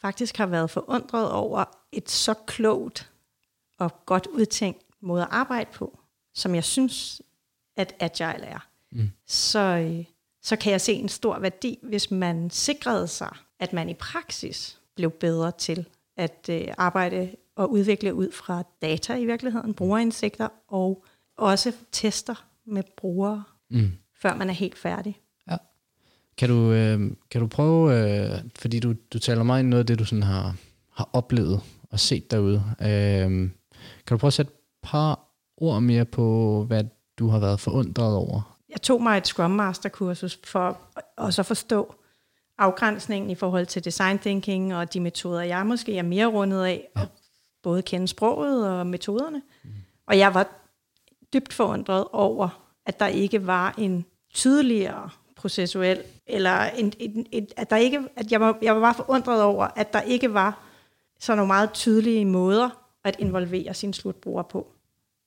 faktisk 0.00 0.36
har 0.36 0.46
været 0.46 0.70
forundret 0.70 1.30
over 1.30 1.64
et 1.92 2.10
så 2.10 2.34
klogt 2.34 3.10
og 3.78 4.06
godt 4.06 4.26
udtænkt 4.26 4.82
måde 5.00 5.22
at 5.22 5.28
arbejde 5.30 5.70
på, 5.72 5.98
som 6.34 6.54
jeg 6.54 6.64
synes, 6.64 7.22
at 7.76 7.94
Agile 8.00 8.46
er. 8.46 8.66
Mm. 8.92 9.10
Så, 9.26 9.58
øh, 9.58 10.04
så 10.48 10.56
kan 10.56 10.72
jeg 10.72 10.80
se 10.80 10.92
en 10.92 11.08
stor 11.08 11.38
værdi, 11.38 11.78
hvis 11.82 12.10
man 12.10 12.50
sikrede 12.50 13.08
sig, 13.08 13.36
at 13.60 13.72
man 13.72 13.88
i 13.88 13.94
praksis 13.94 14.80
blev 14.96 15.10
bedre 15.10 15.52
til 15.58 15.86
at 16.16 16.48
øh, 16.50 16.66
arbejde 16.78 17.30
og 17.56 17.70
udvikle 17.70 18.14
ud 18.14 18.32
fra 18.32 18.62
data 18.82 19.14
i 19.14 19.24
virkeligheden, 19.24 19.74
brugerindsigter 19.74 20.48
og 20.68 21.04
også 21.36 21.72
tester 21.92 22.46
med 22.66 22.82
brugere 22.96 23.44
mm. 23.70 23.92
før 24.22 24.34
man 24.34 24.48
er 24.48 24.52
helt 24.52 24.78
færdig. 24.78 25.20
Ja. 25.50 25.56
Kan 26.36 26.48
du, 26.48 26.72
øh, 26.72 27.10
kan 27.30 27.40
du 27.40 27.46
prøve, 27.46 27.94
øh, 27.94 28.40
fordi 28.58 28.80
du, 28.80 28.94
du 29.12 29.18
taler 29.18 29.42
meget 29.42 29.60
ind 29.62 29.68
noget 29.68 29.82
af 29.82 29.86
det, 29.86 29.98
du 29.98 30.04
sådan 30.04 30.22
har, 30.22 30.56
har 30.90 31.08
oplevet 31.12 31.60
og 31.90 32.00
set 32.00 32.30
derude. 32.30 32.62
Øh, 32.80 33.50
kan 34.06 34.10
du 34.10 34.16
prøve 34.16 34.28
at 34.28 34.34
sætte 34.34 34.52
et 34.52 34.58
par 34.82 35.20
ord 35.56 35.82
mere 35.82 36.04
på, 36.04 36.64
hvad 36.64 36.84
du 37.18 37.28
har 37.28 37.38
været 37.38 37.60
forundret 37.60 38.14
over? 38.14 38.57
Jeg 38.68 38.82
tog 38.82 39.02
mig 39.02 39.18
et 39.18 39.26
Scrum 39.26 39.50
Master 39.50 39.88
kursus 39.88 40.40
for 40.44 40.80
at 41.18 41.34
så 41.34 41.42
forstå 41.42 41.94
afgrænsningen 42.58 43.30
i 43.30 43.34
forhold 43.34 43.66
til 43.66 43.84
design 43.84 44.18
thinking 44.18 44.74
og 44.76 44.92
de 44.92 45.00
metoder, 45.00 45.42
jeg 45.42 45.66
måske 45.66 45.98
er 45.98 46.02
mere 46.02 46.26
rundet 46.26 46.64
af, 46.64 46.88
ja. 46.96 47.06
både 47.62 47.82
kende 47.82 48.08
sproget 48.08 48.68
og 48.68 48.86
metoderne. 48.86 49.42
Mm. 49.64 49.70
Og 50.06 50.18
jeg 50.18 50.34
var 50.34 50.46
dybt 51.32 51.52
forundret 51.52 52.04
over, 52.12 52.64
at 52.86 53.00
der 53.00 53.06
ikke 53.06 53.46
var 53.46 53.74
en 53.78 54.04
tydeligere 54.34 55.10
processuel, 55.36 56.02
eller 56.26 56.62
en, 56.62 56.92
en, 56.98 57.26
en, 57.32 57.48
at 57.56 57.70
der 57.70 57.76
ikke, 57.76 58.00
at 58.16 58.32
jeg 58.32 58.40
var, 58.40 58.58
jeg 58.62 58.74
var 58.74 58.80
bare 58.80 58.94
forundret 58.94 59.42
over, 59.42 59.68
at 59.76 59.92
der 59.92 60.00
ikke 60.00 60.34
var 60.34 60.62
så 61.20 61.34
nogle 61.34 61.46
meget 61.46 61.72
tydelige 61.72 62.24
måder 62.24 62.68
at 63.04 63.16
involvere 63.18 63.74
sin 63.74 63.92
slutbruger 63.92 64.42
på. 64.42 64.66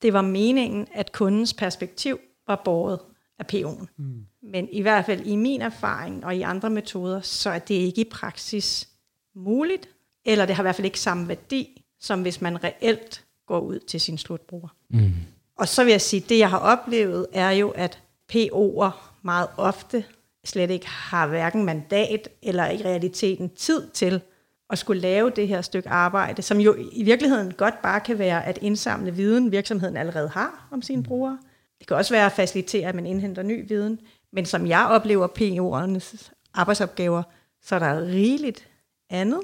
Det 0.02 0.14
var 0.14 0.22
meningen, 0.22 0.88
at 0.94 1.12
kundens 1.12 1.54
perspektiv 1.54 2.20
var 2.48 2.62
båret 2.66 3.00
af 3.42 3.48
PO'en. 3.54 3.88
Mm. 3.98 4.26
Men 4.44 4.68
i 4.72 4.82
hvert 4.82 5.06
fald 5.06 5.26
i 5.26 5.36
min 5.36 5.62
erfaring 5.62 6.26
og 6.26 6.36
i 6.36 6.42
andre 6.42 6.70
metoder, 6.70 7.22
så 7.22 7.50
er 7.50 7.60
det 7.60 7.76
ikke 7.76 8.02
i 8.02 8.10
praksis 8.12 8.90
muligt, 9.36 9.90
eller 10.26 10.46
det 10.46 10.56
har 10.56 10.64
i 10.64 10.66
hvert 10.66 10.76
fald 10.76 10.86
ikke 10.86 11.00
samme 11.00 11.28
værdi, 11.28 11.84
som 12.00 12.22
hvis 12.22 12.42
man 12.42 12.64
reelt 12.64 13.26
går 13.48 13.60
ud 13.60 13.80
til 13.80 14.02
sin 14.02 14.18
slutbruger. 14.18 14.68
Mm. 14.90 15.12
Og 15.56 15.68
så 15.68 15.84
vil 15.84 15.92
jeg 15.92 16.02
sige, 16.02 16.24
at 16.24 16.30
det 16.30 16.40
jeg 16.40 16.50
har 16.50 16.60
oplevet, 16.60 17.28
er 17.34 17.52
jo, 17.52 17.70
at 17.70 18.00
PO'er 18.34 18.92
meget 19.22 19.48
ofte 19.58 20.04
slet 20.44 20.70
ikke 20.72 20.88
har 20.88 21.28
hverken 21.28 21.66
mandat 21.66 22.30
eller 22.42 22.70
i 22.70 22.78
realiteten 22.86 23.50
tid 23.50 23.90
til 23.90 24.22
at 24.70 24.78
skulle 24.78 25.02
lave 25.02 25.30
det 25.30 25.48
her 25.48 25.62
stykke 25.62 25.90
arbejde, 25.90 26.42
som 26.42 26.60
jo 26.60 26.76
i 26.92 27.04
virkeligheden 27.04 27.54
godt 27.54 27.82
bare 27.82 28.00
kan 28.00 28.20
være 28.20 28.46
at 28.46 28.60
indsamle 28.62 29.16
viden, 29.16 29.52
virksomheden 29.52 29.98
allerede 29.98 30.30
har 30.30 30.68
om 30.72 30.82
sine 30.82 31.04
brugere. 31.04 31.40
Det 31.82 31.88
kan 31.88 31.98
også 31.98 32.14
være 32.14 32.26
at 32.26 32.32
facilitere, 32.32 32.88
at 32.88 32.96
man 32.96 33.06
indhenter 33.06 33.44
ny 33.44 33.68
viden, 33.68 34.00
men 34.34 34.46
som 34.46 34.68
jeg 34.68 34.88
oplever 34.90 35.28
PO'ernes 35.28 36.32
arbejdsopgaver, 36.54 37.24
så 37.62 37.76
er 37.76 37.80
der 37.80 38.02
rigeligt 38.02 38.68
andet, 39.10 39.40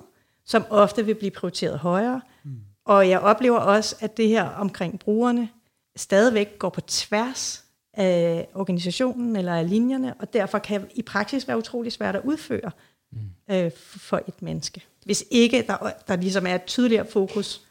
som 0.46 0.65
ofte 0.70 1.06
vil 1.06 1.15
blive 1.15 1.32
prioriteret 1.32 1.79
højere. 1.79 2.22
Mm. 2.44 2.51
Og 2.86 3.10
jeg 3.10 3.20
oplever 3.20 3.58
også, 3.58 3.96
at 4.00 4.17
det 4.17 4.27
her 4.27 4.44
omkring 4.44 5.00
brugerne, 5.00 5.50
stadigvæk 5.96 6.60
går 6.60 6.70
på 6.70 6.82
tværs 6.82 7.63
af 7.94 8.48
organisationen 8.53 9.36
eller 9.36 9.56
af 9.56 9.70
linjerne, 9.70 10.13
og 10.20 10.34
derfor 10.34 10.60
kan 10.60 10.88
i 10.96 11.01
praksis 11.01 11.48
være 11.48 11.58
utrolig 11.58 11.91
svært 11.91 12.15
at 12.15 12.22
udføre 12.24 12.72
mm. 13.12 13.20
øh, 13.56 13.72
for 13.77 14.22
et 14.27 14.41
menneske. 14.41 14.82
Hvis 15.06 15.25
ikke 15.32 15.65
der, 15.67 15.91
der 16.08 16.15
ligesom 16.15 16.48
er 16.48 16.56
et 16.56 16.63
tydeligere 16.63 17.06
fokus. 17.06 17.66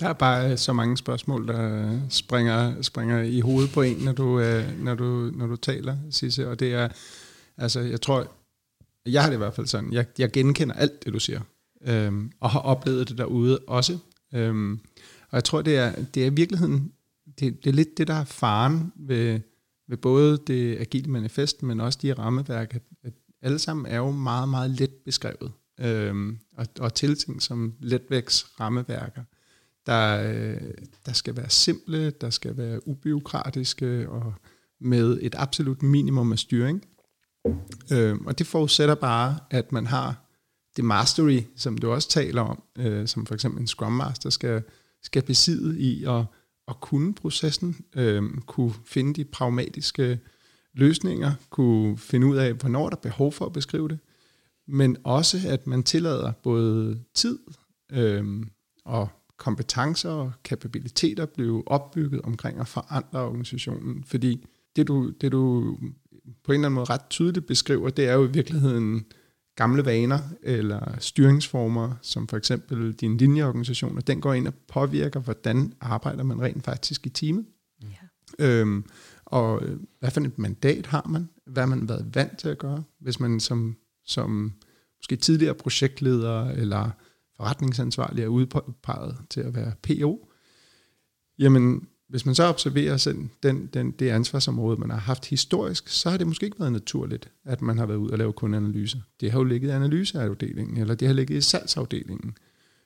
Der 0.00 0.08
er 0.08 0.12
bare 0.12 0.50
øh, 0.52 0.58
så 0.58 0.72
mange 0.72 0.96
spørgsmål, 0.96 1.48
der 1.48 1.90
øh, 1.92 2.00
springer, 2.10 2.82
springer 2.82 3.22
i 3.22 3.40
hovedet 3.40 3.70
på 3.72 3.82
en, 3.82 3.96
når 3.96 4.12
du, 4.12 4.40
øh, 4.40 4.78
når 4.84 4.94
du, 4.94 5.30
når 5.34 5.46
du 5.46 5.56
taler, 5.56 5.96
Sisse, 6.10 6.48
og 6.48 6.60
det 6.60 6.74
er, 6.74 6.88
altså 7.56 7.80
jeg 7.80 8.00
tror, 8.00 8.32
jeg 9.06 9.22
har 9.22 9.30
det 9.30 9.36
i 9.36 9.38
hvert 9.38 9.54
fald 9.54 9.66
sådan, 9.66 9.92
jeg, 9.92 10.06
jeg 10.18 10.30
genkender 10.32 10.74
alt 10.74 11.04
det, 11.04 11.12
du 11.12 11.18
siger. 11.18 11.40
øhm, 11.82 12.32
og 12.40 12.50
har 12.50 12.60
oplevet 12.60 13.08
det 13.08 13.18
derude 13.18 13.58
også. 13.58 13.98
Øhm, 14.34 14.80
og 15.30 15.36
jeg 15.36 15.44
tror, 15.44 15.62
det 15.62 15.76
er, 15.76 15.92
det 16.14 16.22
er 16.22 16.26
i 16.26 16.34
virkeligheden, 16.34 16.92
det, 17.38 17.64
det 17.64 17.70
er 17.70 17.74
lidt 17.74 17.98
det, 17.98 18.08
der 18.08 18.14
er 18.14 18.24
faren 18.24 18.92
ved, 18.96 19.40
ved 19.88 19.96
både 19.96 20.38
det 20.46 20.78
agile 20.78 21.10
manifest, 21.10 21.62
men 21.62 21.80
også 21.80 21.98
de 22.02 22.12
rammeværk, 22.12 22.74
at, 22.74 22.82
at 23.02 23.12
alle 23.42 23.58
sammen 23.58 23.86
er 23.86 23.96
jo 23.96 24.10
meget, 24.10 24.48
meget 24.48 24.70
let 24.70 24.90
beskrevet, 24.90 25.52
øhm, 25.80 26.38
og, 26.56 26.66
og 26.80 26.94
tilting 26.94 27.42
som 27.42 27.74
letvægts 27.80 28.46
rammeværker, 28.60 29.22
der, 29.88 30.32
øh, 30.32 30.70
der 31.06 31.12
skal 31.12 31.36
være 31.36 31.50
simple, 31.50 32.10
der 32.10 32.30
skal 32.30 32.56
være 32.56 32.88
ubiokratiske, 32.88 34.08
og 34.08 34.34
med 34.80 35.18
et 35.22 35.34
absolut 35.38 35.82
minimum 35.82 36.32
af 36.32 36.38
styring. 36.38 36.84
Øhm, 37.92 38.26
og 38.26 38.38
det 38.38 38.46
forudsætter 38.46 38.94
bare, 38.94 39.38
at 39.50 39.72
man 39.72 39.86
har 39.86 40.24
det 40.76 40.84
mastery, 40.84 41.40
som 41.56 41.78
du 41.78 41.90
også 41.90 42.08
taler 42.08 42.42
om, 42.42 42.62
øh, 42.78 43.06
som 43.06 43.26
for 43.26 43.34
eksempel 43.34 43.60
en 43.60 43.66
Scrum 43.66 43.92
Master 43.92 44.30
skal, 44.30 44.62
skal 45.02 45.22
besidde 45.22 45.80
i 45.80 46.04
at, 46.04 46.24
at 46.68 46.80
kunne 46.80 47.14
processen, 47.14 47.84
øh, 47.96 48.22
kunne 48.46 48.74
finde 48.86 49.14
de 49.14 49.24
pragmatiske 49.24 50.20
løsninger, 50.74 51.32
kunne 51.50 51.98
finde 51.98 52.26
ud 52.26 52.36
af, 52.36 52.52
hvornår 52.52 52.88
der 52.88 52.96
er 52.96 53.00
behov 53.00 53.32
for 53.32 53.46
at 53.46 53.52
beskrive 53.52 53.88
det, 53.88 53.98
men 54.68 54.96
også 55.04 55.38
at 55.48 55.66
man 55.66 55.82
tillader 55.82 56.32
både 56.42 57.02
tid 57.14 57.38
øh, 57.92 58.24
og 58.84 59.08
kompetencer 59.38 60.10
og 60.10 60.32
kapabiliteter 60.44 61.26
blive 61.26 61.68
opbygget 61.68 62.22
omkring 62.22 62.60
at 62.60 62.68
forandre 62.68 63.20
organisationen. 63.20 64.04
Fordi 64.04 64.46
det 64.76 64.88
du, 64.88 65.10
det 65.20 65.32
du 65.32 65.76
på 66.44 66.52
en 66.52 66.54
eller 66.54 66.68
anden 66.68 66.74
måde 66.74 66.84
ret 66.84 67.08
tydeligt 67.10 67.46
beskriver, 67.46 67.90
det 67.90 68.08
er 68.08 68.14
jo 68.14 68.24
i 68.24 68.30
virkeligheden 68.30 69.04
gamle 69.56 69.84
vaner 69.84 70.18
eller 70.42 70.96
styringsformer, 70.98 71.92
som 72.02 72.28
for 72.28 72.36
eksempel 72.36 72.92
din 72.92 73.16
linjeorganisation, 73.16 73.96
og 73.96 74.06
den 74.06 74.20
går 74.20 74.34
ind 74.34 74.46
og 74.46 74.54
påvirker, 74.68 75.20
hvordan 75.20 75.72
arbejder 75.80 76.22
man 76.22 76.40
rent 76.40 76.64
faktisk 76.64 77.06
i 77.06 77.08
teamet. 77.08 77.46
Ja. 77.82 78.46
Øhm, 78.46 78.84
og 79.24 79.62
hvad 80.00 80.10
for 80.10 80.20
et 80.20 80.38
mandat 80.38 80.86
har 80.86 81.06
man? 81.08 81.28
Hvad 81.46 81.62
har 81.62 81.68
man 81.68 81.88
været 81.88 82.14
vant 82.14 82.38
til 82.38 82.48
at 82.48 82.58
gøre? 82.58 82.82
Hvis 83.00 83.20
man 83.20 83.40
som, 83.40 83.76
som 84.04 84.52
måske 85.00 85.16
tidligere 85.16 85.54
projektleder 85.54 86.50
eller 86.50 86.90
forretningsansvarlig 87.38 88.24
er 88.24 88.28
udpeget 88.28 89.16
til 89.30 89.40
at 89.40 89.54
være 89.54 89.72
PO, 89.82 90.28
jamen 91.38 91.88
hvis 92.08 92.26
man 92.26 92.34
så 92.34 92.44
observerer 92.44 92.96
sådan, 92.96 93.30
den, 93.42 93.66
den, 93.66 93.90
det 93.90 94.08
ansvarsområde, 94.10 94.80
man 94.80 94.90
har 94.90 94.98
haft 94.98 95.26
historisk, 95.26 95.88
så 95.88 96.10
har 96.10 96.16
det 96.16 96.26
måske 96.26 96.46
ikke 96.46 96.60
været 96.60 96.72
naturligt, 96.72 97.30
at 97.44 97.62
man 97.62 97.78
har 97.78 97.86
været 97.86 97.98
ud 97.98 98.10
og 98.10 98.18
lave 98.18 98.32
kundeanalyser. 98.32 98.98
Det 99.20 99.30
har 99.30 99.38
jo 99.38 99.44
ligget 99.44 99.68
i 99.68 99.72
analyseafdelingen, 99.72 100.76
eller 100.76 100.94
det 100.94 101.08
har 101.08 101.14
ligget 101.14 101.36
i 101.36 101.40
salgsafdelingen. 101.40 102.36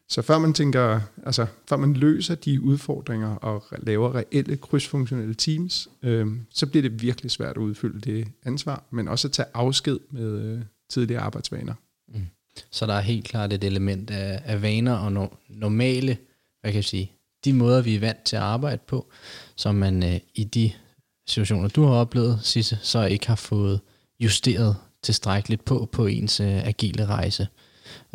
Så 0.08 0.22
før 0.22 0.38
man 0.38 0.52
tænker, 0.52 1.00
altså 1.26 1.46
før 1.68 1.76
man 1.76 1.94
løser 1.94 2.34
de 2.34 2.60
udfordringer 2.60 3.34
og 3.34 3.64
laver 3.78 4.14
reelle 4.14 4.56
krydsfunktionelle 4.56 5.34
teams, 5.34 5.88
øh, 6.02 6.26
så 6.50 6.66
bliver 6.66 6.82
det 6.82 7.02
virkelig 7.02 7.30
svært 7.30 7.56
at 7.56 7.62
udfylde 7.62 8.00
det 8.00 8.28
ansvar, 8.42 8.84
men 8.90 9.08
også 9.08 9.28
at 9.28 9.32
tage 9.32 9.48
afsked 9.54 9.98
med 10.10 10.40
øh, 10.42 10.62
tidligere 10.90 11.22
arbejdsvaner. 11.22 11.74
Mm. 12.08 12.26
Så 12.70 12.86
der 12.86 12.94
er 12.94 13.00
helt 13.00 13.24
klart 13.24 13.52
et 13.52 13.64
element 13.64 14.10
af, 14.10 14.42
af 14.44 14.62
vaner 14.62 14.94
og 14.94 15.12
no, 15.12 15.26
normale, 15.48 16.16
hvad 16.60 16.72
kan 16.72 16.76
jeg 16.76 16.84
sige, 16.84 17.12
de 17.44 17.52
måder, 17.52 17.82
vi 17.82 17.94
er 17.94 18.00
vant 18.00 18.22
til 18.24 18.36
at 18.36 18.42
arbejde 18.42 18.82
på, 18.86 19.06
som 19.56 19.74
man 19.74 20.02
øh, 20.02 20.20
i 20.34 20.44
de 20.44 20.72
situationer, 21.28 21.68
du 21.68 21.84
har 21.84 21.94
oplevet, 21.94 22.40
Sisse, 22.42 22.78
så 22.82 23.04
ikke 23.04 23.26
har 23.26 23.34
fået 23.34 23.80
justeret 24.20 24.76
tilstrækkeligt 25.02 25.64
på 25.64 25.88
på 25.92 26.06
ens 26.06 26.40
øh, 26.40 26.66
agile 26.66 27.06
rejse. 27.06 27.46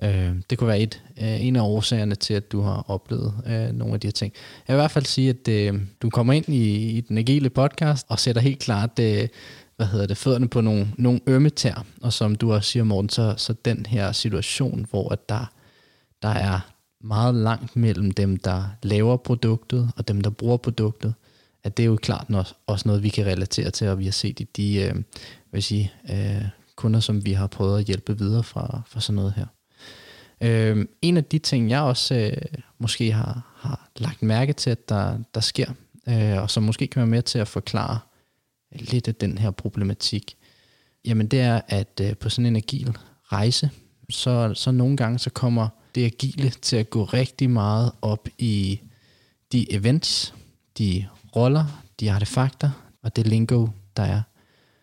Øh, 0.04 0.36
det 0.50 0.58
kunne 0.58 0.68
være 0.68 0.80
et, 0.80 1.04
øh, 1.22 1.46
en 1.46 1.56
af 1.56 1.62
årsagerne 1.62 2.16
til, 2.16 2.34
at 2.34 2.52
du 2.52 2.62
har 2.62 2.86
oplevet 2.88 3.34
øh, 3.46 3.72
nogle 3.72 3.94
af 3.94 4.00
de 4.00 4.08
her 4.08 4.12
ting. 4.12 4.34
Jeg 4.68 4.74
vil 4.74 4.80
i 4.80 4.82
hvert 4.82 4.92
fald 4.92 5.06
sige, 5.06 5.30
at 5.30 5.48
øh, 5.48 5.82
du 6.02 6.10
kommer 6.10 6.34
ind 6.34 6.50
i, 6.50 6.90
i 6.98 7.02
den 7.02 7.18
agile 7.18 7.50
podcast 7.50 8.06
og 8.10 8.20
sætter 8.20 8.42
helt 8.42 8.60
klart 8.60 9.00
øh, 9.00 9.28
hvad 9.78 9.88
hedder 9.88 10.08
det, 10.08 10.18
fødderne 10.18 10.48
på 10.48 10.62
nogle, 10.62 10.88
nogle 10.98 11.20
ømme 11.28 11.50
tær. 11.50 11.86
Og 12.02 12.14
som 12.14 12.36
du 12.36 12.54
også 12.54 12.72
siger, 12.72 12.84
Morten, 12.84 13.10
så, 13.10 13.34
så 13.38 13.54
den 13.54 13.86
her 13.86 14.12
situation, 14.12 14.86
hvor 14.90 15.10
at 15.10 15.30
der, 15.30 15.52
der 16.22 16.30
er 16.30 16.60
meget 17.02 17.36
langt 17.36 17.76
mellem 17.76 18.12
dem, 18.12 18.38
der 18.38 18.64
laver 18.84 19.18
produktet, 19.18 19.92
og 19.96 20.08
dem, 20.08 20.22
der 20.22 20.30
bruger 20.30 20.58
produktet, 20.58 21.14
at 21.64 21.78
det 21.78 21.84
er 21.84 21.88
jo 21.88 21.96
klart 21.96 22.56
også 22.68 22.88
noget, 22.88 23.04
vi 23.04 23.10
kan 23.10 23.26
relatere 23.26 23.72
til, 23.72 23.88
og 23.88 24.00
vi 24.00 24.06
har 24.06 24.12
set 24.12 24.40
i 24.40 24.44
de 24.44 24.84
øh, 24.84 24.96
vil 25.52 25.64
sige, 25.64 25.92
øh, 26.10 26.46
kunder, 26.76 27.00
som 27.00 27.26
vi 27.26 27.34
har 27.34 27.48
prøvet 27.48 27.80
at 27.80 27.86
hjælpe 27.86 28.18
videre 28.18 28.44
fra, 28.44 28.82
fra 28.88 29.02
sådan 29.02 29.16
noget 29.16 29.34
her. 29.34 29.46
Øh, 30.42 30.86
en 31.02 31.18
af 31.18 31.24
de 31.24 31.40
ting, 31.40 31.70
jeg 31.70 31.82
også 31.82 32.16
øh, 32.16 32.60
måske 32.80 33.12
har, 33.12 33.56
har 33.56 33.90
lagt 33.98 34.24
mærke 34.24 34.54
til, 34.54 34.70
at 34.70 34.90
der, 34.90 35.18
der 35.34 35.42
sker, 35.42 35.72
øh, 36.08 36.42
og 36.42 36.50
som 36.50 36.64
måske 36.64 36.88
kan 36.88 37.00
være 37.00 37.08
med 37.08 37.22
til 37.22 37.40
at 37.40 37.48
forklare 37.48 38.00
lidt 38.72 39.08
af 39.08 39.16
den 39.16 39.38
her 39.38 39.52
problematik, 39.52 40.38
jamen 41.06 41.28
det 41.28 41.42
er, 41.42 41.62
at 41.68 42.02
øh, 42.02 42.18
på 42.18 42.30
sådan 42.30 42.46
en 42.46 42.56
agil 42.56 42.98
rejse, 43.24 43.70
så, 44.10 44.54
så 44.54 44.72
nogle 44.72 44.98
gange 44.98 45.20
så 45.20 45.30
kommer 45.30 45.68
det 45.96 46.06
agile 46.06 46.50
til 46.50 46.76
at 46.76 46.90
gå 46.90 47.04
rigtig 47.04 47.50
meget 47.50 47.92
op 48.02 48.28
i 48.38 48.80
de 49.52 49.74
events, 49.74 50.34
de 50.78 51.06
roller, 51.36 51.84
de 52.00 52.12
artefakter 52.12 52.98
og 53.02 53.16
det 53.16 53.28
lingo, 53.28 53.68
der 53.98 54.04
er. 54.04 54.22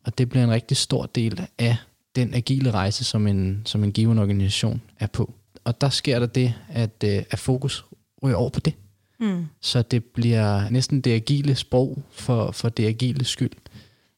Og 0.04 0.18
det 0.18 0.28
bliver 0.28 0.44
en 0.44 0.50
rigtig 0.50 0.76
stor 0.76 1.06
del 1.06 1.46
af 1.58 1.76
den 2.16 2.34
agile 2.34 2.70
rejse, 2.70 3.04
som 3.04 3.26
en, 3.26 3.62
som 3.64 3.84
en 3.84 3.92
given 3.92 4.18
organisation 4.18 4.82
er 5.00 5.06
på. 5.06 5.34
Og 5.64 5.80
der 5.80 5.88
sker 5.88 6.18
der 6.18 6.26
det, 6.26 6.54
at, 6.68 7.04
øh, 7.04 7.22
at 7.30 7.38
fokus 7.38 7.84
ryger 8.22 8.36
over 8.36 8.50
på 8.50 8.60
det. 8.60 8.74
Mm. 9.20 9.46
Så 9.60 9.82
det 9.82 10.04
bliver 10.04 10.70
næsten 10.70 11.00
det 11.00 11.12
agile 11.12 11.54
sprog 11.54 12.02
for, 12.10 12.50
for 12.50 12.68
det 12.68 12.86
agile 12.86 13.24
skyld, 13.24 13.50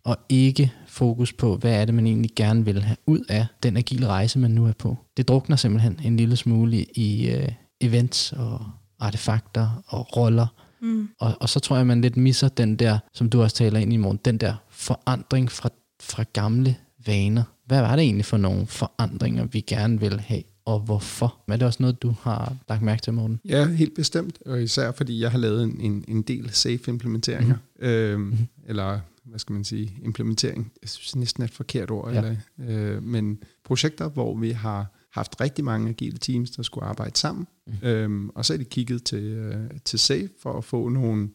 og 0.07 0.17
ikke 0.29 0.73
fokus 0.87 1.33
på, 1.33 1.57
hvad 1.57 1.81
er 1.81 1.85
det, 1.85 1.95
man 1.95 2.07
egentlig 2.07 2.31
gerne 2.37 2.65
vil 2.65 2.83
have 2.83 2.97
ud 3.07 3.21
af 3.29 3.47
den 3.63 3.77
agile 3.77 4.07
rejse, 4.07 4.39
man 4.39 4.51
nu 4.51 4.67
er 4.67 4.73
på. 4.73 4.97
Det 5.17 5.29
drukner 5.29 5.57
simpelthen 5.57 6.01
en 6.05 6.17
lille 6.17 6.37
smule 6.37 6.83
i 6.83 7.35
uh, 7.35 7.49
events 7.81 8.33
og 8.33 8.67
artefakter 9.01 9.83
og 9.87 10.17
roller. 10.17 10.47
Mm. 10.81 11.09
Og, 11.19 11.35
og 11.41 11.49
så 11.49 11.61
tror 11.61 11.77
jeg, 11.77 11.87
man 11.87 12.01
lidt 12.01 12.17
misser 12.17 12.49
den 12.49 12.77
der, 12.77 12.99
som 13.13 13.31
du 13.31 13.43
også 13.43 13.57
taler 13.57 13.81
ind 13.81 13.93
i 13.93 13.97
morgen, 13.97 14.21
den 14.25 14.39
der 14.39 14.55
forandring 14.71 15.53
fra, 15.53 15.69
fra 16.01 16.25
gamle 16.33 16.77
vaner. 17.07 17.43
Hvad 17.67 17.81
var 17.81 17.97
det 17.97 18.03
egentlig 18.03 18.25
for 18.25 18.37
nogle 18.37 18.67
forandringer, 18.67 19.45
vi 19.45 19.61
gerne 19.61 20.01
vil 20.01 20.21
have? 20.21 20.43
og 20.65 20.81
hvorfor? 20.81 21.37
Er 21.49 21.57
det 21.57 21.67
også 21.67 21.83
noget, 21.83 22.03
du 22.03 22.15
har 22.21 22.57
lagt 22.69 22.83
mærke 22.83 23.03
til, 23.03 23.13
morgen? 23.13 23.41
Ja, 23.45 23.69
helt 23.69 23.95
bestemt, 23.95 24.39
og 24.47 24.63
især 24.63 24.93
fordi 24.93 25.21
jeg 25.21 25.31
har 25.31 25.39
lavet 25.39 25.63
en, 25.63 25.81
en, 25.81 26.05
en 26.09 26.23
del 26.23 26.51
safe-implementeringer, 26.53 27.55
mm-hmm. 27.55 27.89
øhm, 27.89 28.21
mm-hmm. 28.21 28.47
eller 28.67 29.01
hvad 29.27 29.39
skal 29.39 29.53
man 29.53 29.65
sige, 29.65 29.99
implementering, 30.03 30.73
jeg 30.83 30.89
synes 30.89 31.17
næsten 31.17 31.43
er 31.43 31.47
et 31.47 31.55
forkert 31.55 31.91
ord, 31.91 32.13
ja. 32.13 32.19
eller, 32.19 32.37
øh, 32.59 33.03
men 33.03 33.43
projekter, 33.65 34.09
hvor 34.09 34.37
vi 34.37 34.51
har 34.51 34.97
haft 35.13 35.41
rigtig 35.41 35.65
mange 35.65 35.89
agile 35.89 36.19
teams, 36.19 36.51
der 36.51 36.63
skulle 36.63 36.85
arbejde 36.85 37.19
sammen, 37.19 37.47
mm. 37.67 37.89
øhm, 37.89 38.29
og 38.29 38.45
så 38.45 38.53
er 38.53 38.57
de 38.57 38.65
kigget 38.65 39.05
til, 39.05 39.25
øh, 39.25 39.71
til 39.85 39.99
SAFE 39.99 40.29
for 40.39 40.59
at 40.59 40.65
få 40.65 40.89
nogle, 40.89 41.29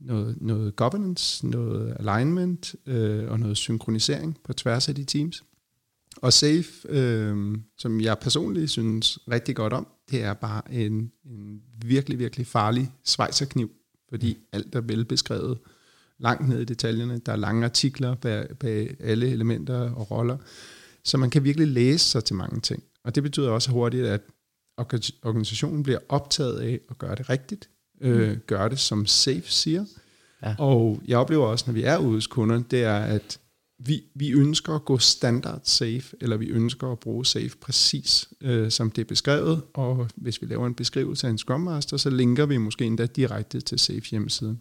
noget, 0.00 0.36
noget 0.40 0.76
governance, 0.76 1.46
noget 1.46 1.96
alignment 2.00 2.74
øh, 2.86 3.30
og 3.30 3.40
noget 3.40 3.56
synkronisering 3.56 4.38
på 4.44 4.52
tværs 4.52 4.88
af 4.88 4.94
de 4.94 5.04
teams. 5.04 5.44
Og 6.16 6.32
SAFE, 6.32 6.88
øh, 6.88 7.58
som 7.78 8.00
jeg 8.00 8.18
personligt 8.18 8.70
synes 8.70 9.18
rigtig 9.30 9.56
godt 9.56 9.72
om, 9.72 9.86
det 10.10 10.22
er 10.22 10.34
bare 10.34 10.72
en, 10.72 11.12
en 11.24 11.62
virkelig, 11.84 12.18
virkelig 12.18 12.46
farlig 12.46 12.92
svejserkniv, 13.04 13.70
fordi 14.08 14.34
mm. 14.34 14.42
alt 14.52 14.74
er 14.74 14.80
velbeskrevet 14.80 15.58
langt 16.20 16.48
ned 16.48 16.60
i 16.60 16.64
detaljerne. 16.64 17.18
Der 17.18 17.32
er 17.32 17.36
lange 17.36 17.64
artikler 17.64 18.14
bag, 18.14 18.46
bag 18.60 18.96
alle 19.00 19.30
elementer 19.30 19.90
og 19.90 20.10
roller. 20.10 20.36
Så 21.04 21.16
man 21.16 21.30
kan 21.30 21.44
virkelig 21.44 21.68
læse 21.68 22.04
sig 22.04 22.24
til 22.24 22.36
mange 22.36 22.60
ting. 22.60 22.82
Og 23.04 23.14
det 23.14 23.22
betyder 23.22 23.50
også 23.50 23.70
hurtigt, 23.70 24.06
at 24.06 24.20
organisationen 25.24 25.82
bliver 25.82 25.98
optaget 26.08 26.60
af 26.60 26.80
at 26.90 26.98
gøre 26.98 27.14
det 27.14 27.30
rigtigt. 27.30 27.68
Øh, 28.00 28.30
mm. 28.30 28.40
gøre 28.46 28.68
det, 28.68 28.78
som 28.78 29.06
SAFE 29.06 29.52
siger. 29.52 29.84
Ja. 30.42 30.54
Og 30.58 31.02
jeg 31.08 31.18
oplever 31.18 31.46
også, 31.46 31.64
når 31.66 31.74
vi 31.74 31.82
er 31.82 31.98
ude 31.98 32.14
hos 32.14 32.26
kunder, 32.26 32.62
det 32.70 32.82
er, 32.82 32.98
at 32.98 33.38
vi, 33.78 34.02
vi 34.14 34.30
ønsker 34.32 34.74
at 34.74 34.84
gå 34.84 34.98
standard 34.98 35.60
safe, 35.64 36.16
eller 36.20 36.36
vi 36.36 36.46
ønsker 36.46 36.92
at 36.92 36.98
bruge 36.98 37.26
safe 37.26 37.50
præcis, 37.60 38.28
øh, 38.40 38.70
som 38.70 38.90
det 38.90 39.02
er 39.02 39.06
beskrevet, 39.06 39.62
og 39.74 40.08
hvis 40.16 40.42
vi 40.42 40.46
laver 40.46 40.66
en 40.66 40.74
beskrivelse 40.74 41.26
af 41.26 41.30
en 41.30 41.38
Scrum 41.38 41.60
Master, 41.60 41.96
så 41.96 42.10
linker 42.10 42.46
vi 42.46 42.56
måske 42.56 42.84
endda 42.84 43.06
direkte 43.06 43.60
til 43.60 43.78
safe 43.78 44.02
hjemmesiden. 44.10 44.60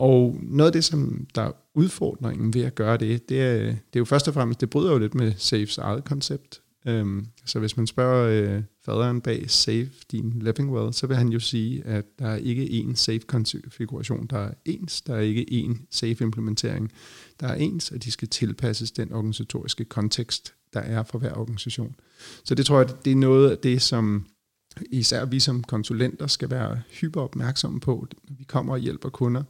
Og 0.00 0.38
noget 0.42 0.68
af 0.68 0.72
det, 0.72 0.84
som 0.84 1.26
der 1.34 1.42
er 1.42 1.52
udfordringen 1.74 2.54
ved 2.54 2.62
at 2.62 2.74
gøre 2.74 2.96
det, 2.96 3.28
det 3.28 3.42
er, 3.42 3.58
det 3.64 3.72
er 3.94 3.98
jo 3.98 4.04
først 4.04 4.28
og 4.28 4.34
fremmest, 4.34 4.60
det 4.60 4.70
bryder 4.70 4.92
jo 4.92 4.98
lidt 4.98 5.14
med 5.14 5.32
Safes 5.36 5.78
eget 5.78 6.04
koncept. 6.04 6.60
Um, 6.86 7.26
så 7.44 7.58
hvis 7.58 7.76
man 7.76 7.86
spørger 7.86 8.56
uh, 8.56 8.62
faderen 8.84 9.20
bag 9.20 9.50
Safe, 9.50 9.90
din 10.12 10.32
Living 10.40 10.94
så 10.94 11.06
vil 11.06 11.16
han 11.16 11.28
jo 11.28 11.40
sige, 11.40 11.86
at 11.86 12.04
der 12.18 12.26
er 12.26 12.36
ikke 12.36 12.64
én 12.64 12.94
Safe-konfiguration, 12.94 14.26
der 14.26 14.38
er 14.38 14.52
ens, 14.64 15.02
der 15.02 15.14
er 15.14 15.20
ikke 15.20 15.46
én 15.50 15.86
Safe-implementering. 15.90 16.92
Der 17.40 17.46
er 17.46 17.54
ens, 17.54 17.90
og 17.90 18.04
de 18.04 18.10
skal 18.10 18.28
tilpasses 18.28 18.90
den 18.90 19.12
organisatoriske 19.12 19.84
kontekst, 19.84 20.54
der 20.72 20.80
er 20.80 21.02
for 21.02 21.18
hver 21.18 21.34
organisation. 21.34 21.94
Så 22.44 22.54
det 22.54 22.66
tror 22.66 22.78
jeg, 22.78 22.88
det 23.04 23.10
er 23.10 23.16
noget 23.16 23.50
af 23.50 23.58
det, 23.58 23.82
som 23.82 24.26
især 24.90 25.24
vi 25.24 25.40
som 25.40 25.62
konsulenter 25.62 26.26
skal 26.26 26.50
være 26.50 26.80
hyper 26.90 27.20
opmærksomme 27.20 27.80
på. 27.80 28.06
Når 28.28 28.36
vi 28.38 28.44
kommer 28.44 28.72
og 28.72 28.78
hjælper 28.78 29.08
kunder, 29.08 29.42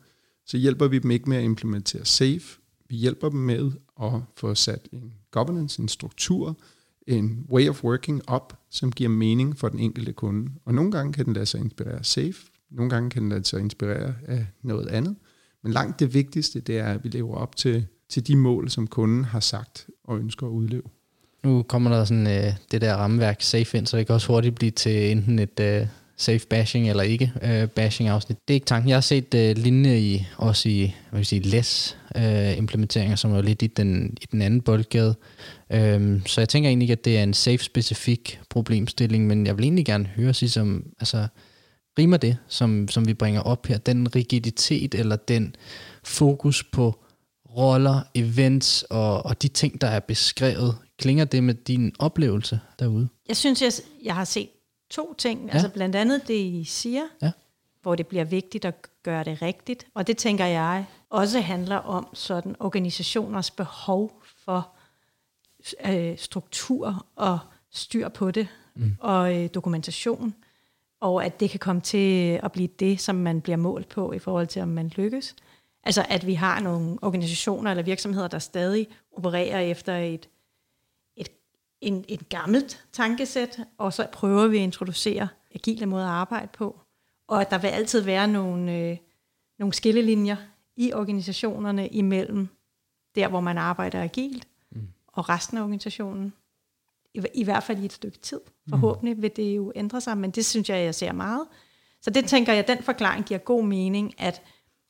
så 0.47 0.57
hjælper 0.57 0.89
vi 0.89 0.99
dem 0.99 1.11
ikke 1.11 1.29
med 1.29 1.37
at 1.37 1.45
implementere 1.45 2.05
SAFE. 2.05 2.61
Vi 2.89 2.97
hjælper 2.97 3.29
dem 3.29 3.41
med 3.41 3.73
at 4.03 4.13
få 4.37 4.55
sat 4.55 4.89
en 4.93 5.13
governance, 5.31 5.83
en 5.83 5.89
struktur, 5.89 6.59
en 7.07 7.47
way 7.51 7.69
of 7.69 7.85
working 7.85 8.23
op, 8.27 8.59
som 8.71 8.93
giver 8.93 9.11
mening 9.11 9.59
for 9.59 9.69
den 9.69 9.79
enkelte 9.79 10.13
kunde. 10.13 10.51
Og 10.65 10.75
nogle 10.75 10.93
gange 10.93 11.13
kan 11.13 11.25
den 11.25 11.33
lade 11.33 11.47
sig 11.47 11.61
inspirere 11.61 12.05
SAFE, 12.05 12.43
nogle 12.71 12.91
gange 12.91 13.11
kan 13.11 13.23
den 13.23 13.29
lade 13.31 13.45
sig 13.45 13.61
inspirere 13.61 14.15
af 14.27 14.47
noget 14.63 14.89
andet. 14.89 15.17
Men 15.63 15.73
langt 15.73 16.01
det 16.01 16.15
vigtigste, 16.15 16.61
det 16.61 16.79
er, 16.79 16.87
at 16.87 17.05
vi 17.05 17.09
lever 17.09 17.35
op 17.35 17.57
til, 17.57 17.87
til 18.09 18.27
de 18.27 18.37
mål, 18.37 18.71
som 18.71 18.87
kunden 18.87 19.25
har 19.25 19.41
sagt 19.41 19.87
og 20.05 20.19
ønsker 20.19 20.47
at 20.47 20.51
udleve. 20.51 20.83
Nu 21.45 21.63
kommer 21.63 21.91
der 21.91 22.05
sådan 22.05 22.27
øh, 22.27 22.53
det 22.71 22.81
der 22.81 22.95
rammeværk 22.95 23.43
safe 23.43 23.79
ind, 23.79 23.87
så 23.87 23.97
det 23.97 24.07
kan 24.07 24.15
også 24.15 24.33
hurtigt 24.33 24.55
blive 24.55 24.71
til 24.71 25.11
enten 25.11 25.39
et 25.39 25.61
øh, 25.61 25.87
safe 26.21 26.47
bashing 26.47 26.91
eller 26.91 27.03
ikke 27.03 27.33
øh, 27.43 27.69
bashing 27.69 28.09
afsnit. 28.09 28.39
Det 28.49 28.55
er 28.55 28.57
ikke 28.57 28.67
tanken. 28.67 28.89
Jeg 28.89 28.97
har 28.97 29.01
set 29.01 29.35
øh, 29.35 29.57
lignende 29.57 30.01
i, 30.01 30.27
også 30.37 30.69
i 30.69 30.95
hvad 31.11 31.19
vil 31.19 31.27
sige, 31.27 31.41
less 31.41 31.97
øh, 32.17 32.59
implementeringer, 32.59 33.17
som 33.17 33.33
er 33.33 33.43
lidt 33.43 33.63
i 33.63 33.67
den, 33.67 34.17
i 34.23 34.27
den 34.33 34.43
anden 34.43 34.61
boldgade. 34.61 35.15
Øhm, 35.73 36.23
så 36.27 36.41
jeg 36.41 36.49
tænker 36.49 36.69
egentlig 36.69 36.85
ikke, 36.85 36.93
at 36.93 37.05
det 37.05 37.19
er 37.19 37.23
en 37.23 37.35
safe-specifik 37.35 38.41
problemstilling, 38.51 39.27
men 39.27 39.47
jeg 39.47 39.57
vil 39.57 39.65
egentlig 39.65 39.87
gerne 39.87 40.07
høre 40.07 40.35
sig 40.35 40.51
som, 40.51 40.85
altså, 41.01 41.27
rimer 41.99 42.17
det, 42.17 42.37
som, 42.49 42.89
som 42.89 43.07
vi 43.07 43.15
bringer 43.15 43.41
op 43.41 43.67
her, 43.67 43.79
den 43.79 44.15
rigiditet 44.15 44.95
eller 44.95 45.17
den 45.17 45.55
fokus 46.05 46.65
på 46.65 47.05
roller, 47.57 48.01
events 48.15 48.83
og, 48.83 49.27
og 49.27 49.43
de 49.43 49.49
ting, 49.49 49.81
der 49.81 49.87
er 49.87 50.01
beskrevet, 50.01 50.77
klinger 50.99 51.25
det 51.25 51.45
med 51.45 51.55
din 51.55 51.93
oplevelse 51.99 52.61
derude? 52.79 53.09
Jeg 53.29 53.37
synes, 53.37 53.63
jeg, 53.63 53.73
jeg 54.05 54.15
har 54.15 54.25
set 54.25 54.49
to 54.91 55.15
ting. 55.15 55.47
Ja. 55.47 55.53
Altså 55.53 55.69
blandt 55.69 55.97
andet 55.97 56.29
det, 56.29 56.35
I 56.35 56.65
siger, 56.65 57.03
ja. 57.23 57.33
hvor 57.83 57.95
det 57.95 58.07
bliver 58.07 58.25
vigtigt 58.25 58.65
at 58.65 58.75
gøre 59.03 59.25
det 59.25 59.43
rigtigt. 59.43 59.87
Og 59.95 60.07
det 60.07 60.17
tænker 60.17 60.47
jeg 60.47 60.85
også 61.11 61.41
handler 61.41 61.77
om 61.77 62.09
sådan 62.15 62.57
organisationers 62.61 63.51
behov 63.51 64.23
for 64.45 64.69
øh, 65.85 66.19
struktur 66.19 67.07
og 67.17 67.39
styr 67.71 68.09
på 68.09 68.31
det, 68.31 68.49
mm. 68.75 68.97
og 69.01 69.37
øh, 69.37 69.49
dokumentation, 69.55 70.35
og 71.01 71.25
at 71.25 71.41
det 71.41 71.51
kan 71.51 71.61
komme 71.61 71.81
til 71.81 72.41
at 72.43 72.53
blive 72.53 72.69
det, 72.79 73.01
som 73.01 73.15
man 73.15 73.41
bliver 73.41 73.57
målt 73.57 73.89
på 73.89 74.13
i 74.13 74.19
forhold 74.19 74.47
til, 74.47 74.63
om 74.63 74.69
man 74.69 74.89
lykkes. 74.89 75.37
Altså 75.85 76.07
at 76.09 76.27
vi 76.27 76.35
har 76.35 76.61
nogle 76.61 76.99
organisationer 77.03 77.71
eller 77.71 77.83
virksomheder, 77.83 78.29
der 78.29 78.39
stadig 78.39 78.89
opererer 79.17 79.61
efter 79.61 79.97
et, 79.97 80.15
et, 80.15 80.29
en, 81.81 82.05
et 82.09 82.29
gammelt 82.29 82.85
tankesæt, 82.93 83.61
og 83.79 83.93
så 83.93 84.07
prøver 84.13 84.47
vi 84.47 84.57
at 84.57 84.63
introducere 84.63 85.29
agile 85.55 85.87
måder 85.87 86.07
at 86.07 86.11
arbejde 86.11 86.49
på. 86.53 86.81
Og 87.29 87.41
at 87.41 87.51
der 87.51 87.59
vil 87.59 87.69
altid 87.69 88.01
være 88.01 88.29
nogle, 88.29 88.77
øh, 88.79 88.97
nogle 89.59 89.75
skillelinjer 89.75 90.37
i 90.77 90.93
organisationerne 90.93 91.89
imellem 91.89 92.49
der, 93.15 93.29
hvor 93.29 93.41
man 93.41 93.59
arbejder 93.59 94.03
agilt, 94.03 94.49
mm. 94.71 94.89
og 95.07 95.29
resten 95.29 95.59
af 95.59 95.63
organisationen. 95.63 96.33
I, 97.15 97.23
I 97.35 97.45
hvert 97.45 97.63
fald 97.63 97.79
i 97.83 97.85
et 97.85 97.93
stykke 97.93 98.19
tid. 98.19 98.41
Forhåbentlig 98.69 99.23
vil 99.23 99.37
det 99.37 99.57
jo 99.57 99.73
ændre 99.75 100.01
sig, 100.01 100.19
men 100.19 100.31
det 100.31 100.47
synes 100.47 100.69
jeg, 100.69 100.85
jeg 100.85 100.95
ser 100.95 101.13
meget. 101.13 101.47
Så 102.03 102.11
det 102.11 102.25
tænker 102.25 102.53
jeg, 102.53 102.69
den 102.69 102.83
forklaring 102.83 103.25
giver 103.25 103.39
god 103.39 103.65
mening, 103.65 104.21
at 104.21 104.43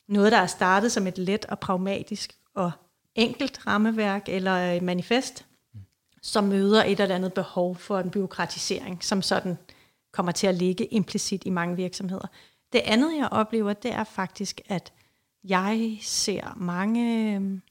noget, 0.07 0.31
der 0.31 0.37
er 0.37 0.47
startet 0.47 0.91
som 0.91 1.07
et 1.07 1.17
let 1.17 1.45
og 1.45 1.59
pragmatisk 1.59 2.37
og 2.55 2.71
enkelt 3.15 3.67
rammeværk 3.67 4.29
eller 4.29 4.81
manifest, 4.81 5.45
som 6.21 6.43
møder 6.43 6.83
et 6.83 6.99
eller 6.99 7.15
andet 7.15 7.33
behov 7.33 7.75
for 7.75 7.99
en 7.99 8.09
byråkratisering, 8.09 9.03
som 9.03 9.21
sådan 9.21 9.57
kommer 10.11 10.31
til 10.31 10.47
at 10.47 10.55
ligge 10.55 10.85
implicit 10.85 11.45
i 11.45 11.49
mange 11.49 11.75
virksomheder. 11.75 12.27
Det 12.73 12.81
andet, 12.85 13.17
jeg 13.17 13.27
oplever, 13.31 13.73
det 13.73 13.93
er 13.93 14.03
faktisk, 14.03 14.61
at 14.69 14.93
jeg 15.43 15.97
ser 16.01 16.53
mange 16.57 17.35
øhm, 17.35 17.61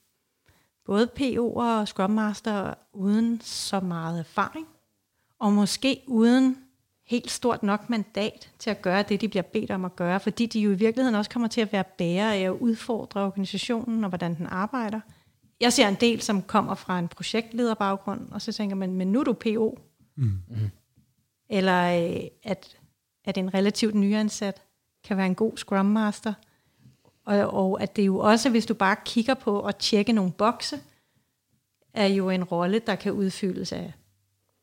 både 0.86 1.08
PO'er 1.20 1.78
og 1.80 1.88
Scrum 1.88 2.10
Master 2.10 2.74
uden 2.92 3.40
så 3.40 3.80
meget 3.80 4.18
erfaring, 4.18 4.66
og 5.38 5.52
måske 5.52 6.02
uden 6.06 6.58
helt 7.06 7.30
stort 7.30 7.62
nok 7.62 7.90
mandat 7.90 8.50
til 8.58 8.70
at 8.70 8.82
gøre 8.82 9.02
det, 9.02 9.20
de 9.20 9.28
bliver 9.28 9.42
bedt 9.42 9.70
om 9.70 9.84
at 9.84 9.96
gøre, 9.96 10.20
fordi 10.20 10.46
de 10.46 10.60
jo 10.60 10.70
i 10.70 10.74
virkeligheden 10.74 11.14
også 11.14 11.30
kommer 11.30 11.48
til 11.48 11.60
at 11.60 11.72
være 11.72 11.84
bærere 11.84 12.34
af 12.34 12.40
at 12.40 12.50
udfordre 12.50 13.20
organisationen 13.20 14.04
og 14.04 14.08
hvordan 14.08 14.34
den 14.34 14.46
arbejder. 14.46 15.00
Jeg 15.60 15.72
ser 15.72 15.88
en 15.88 15.94
del, 15.94 16.22
som 16.22 16.42
kommer 16.42 16.74
fra 16.74 16.98
en 16.98 17.08
projektlederbaggrund, 17.08 18.28
og 18.30 18.42
så 18.42 18.52
tænker 18.52 18.76
man, 18.76 18.94
men 18.94 19.12
nu 19.12 19.20
er 19.20 19.24
du 19.24 19.32
PO. 19.32 19.78
Mm. 20.16 20.24
mm. 20.48 20.70
Eller 21.48 21.82
øh, 21.82 22.22
at, 22.42 22.78
at 23.24 23.38
en 23.38 23.54
relativt 23.54 23.94
nyansat 23.94 24.62
kan 25.04 25.16
være 25.16 25.26
en 25.26 25.34
god 25.34 25.56
Scrum 25.56 25.86
Master. 25.86 26.34
Og, 27.24 27.38
og 27.38 27.82
at 27.82 27.96
det 27.96 28.06
jo 28.06 28.18
også, 28.18 28.50
hvis 28.50 28.66
du 28.66 28.74
bare 28.74 28.96
kigger 29.04 29.34
på 29.34 29.60
at 29.60 29.76
tjekke 29.76 30.12
nogle 30.12 30.32
bokse, 30.32 30.80
er 31.94 32.06
jo 32.06 32.30
en 32.30 32.44
rolle, 32.44 32.78
der 32.78 32.94
kan 32.94 33.12
udfyldes 33.12 33.72
af 33.72 33.92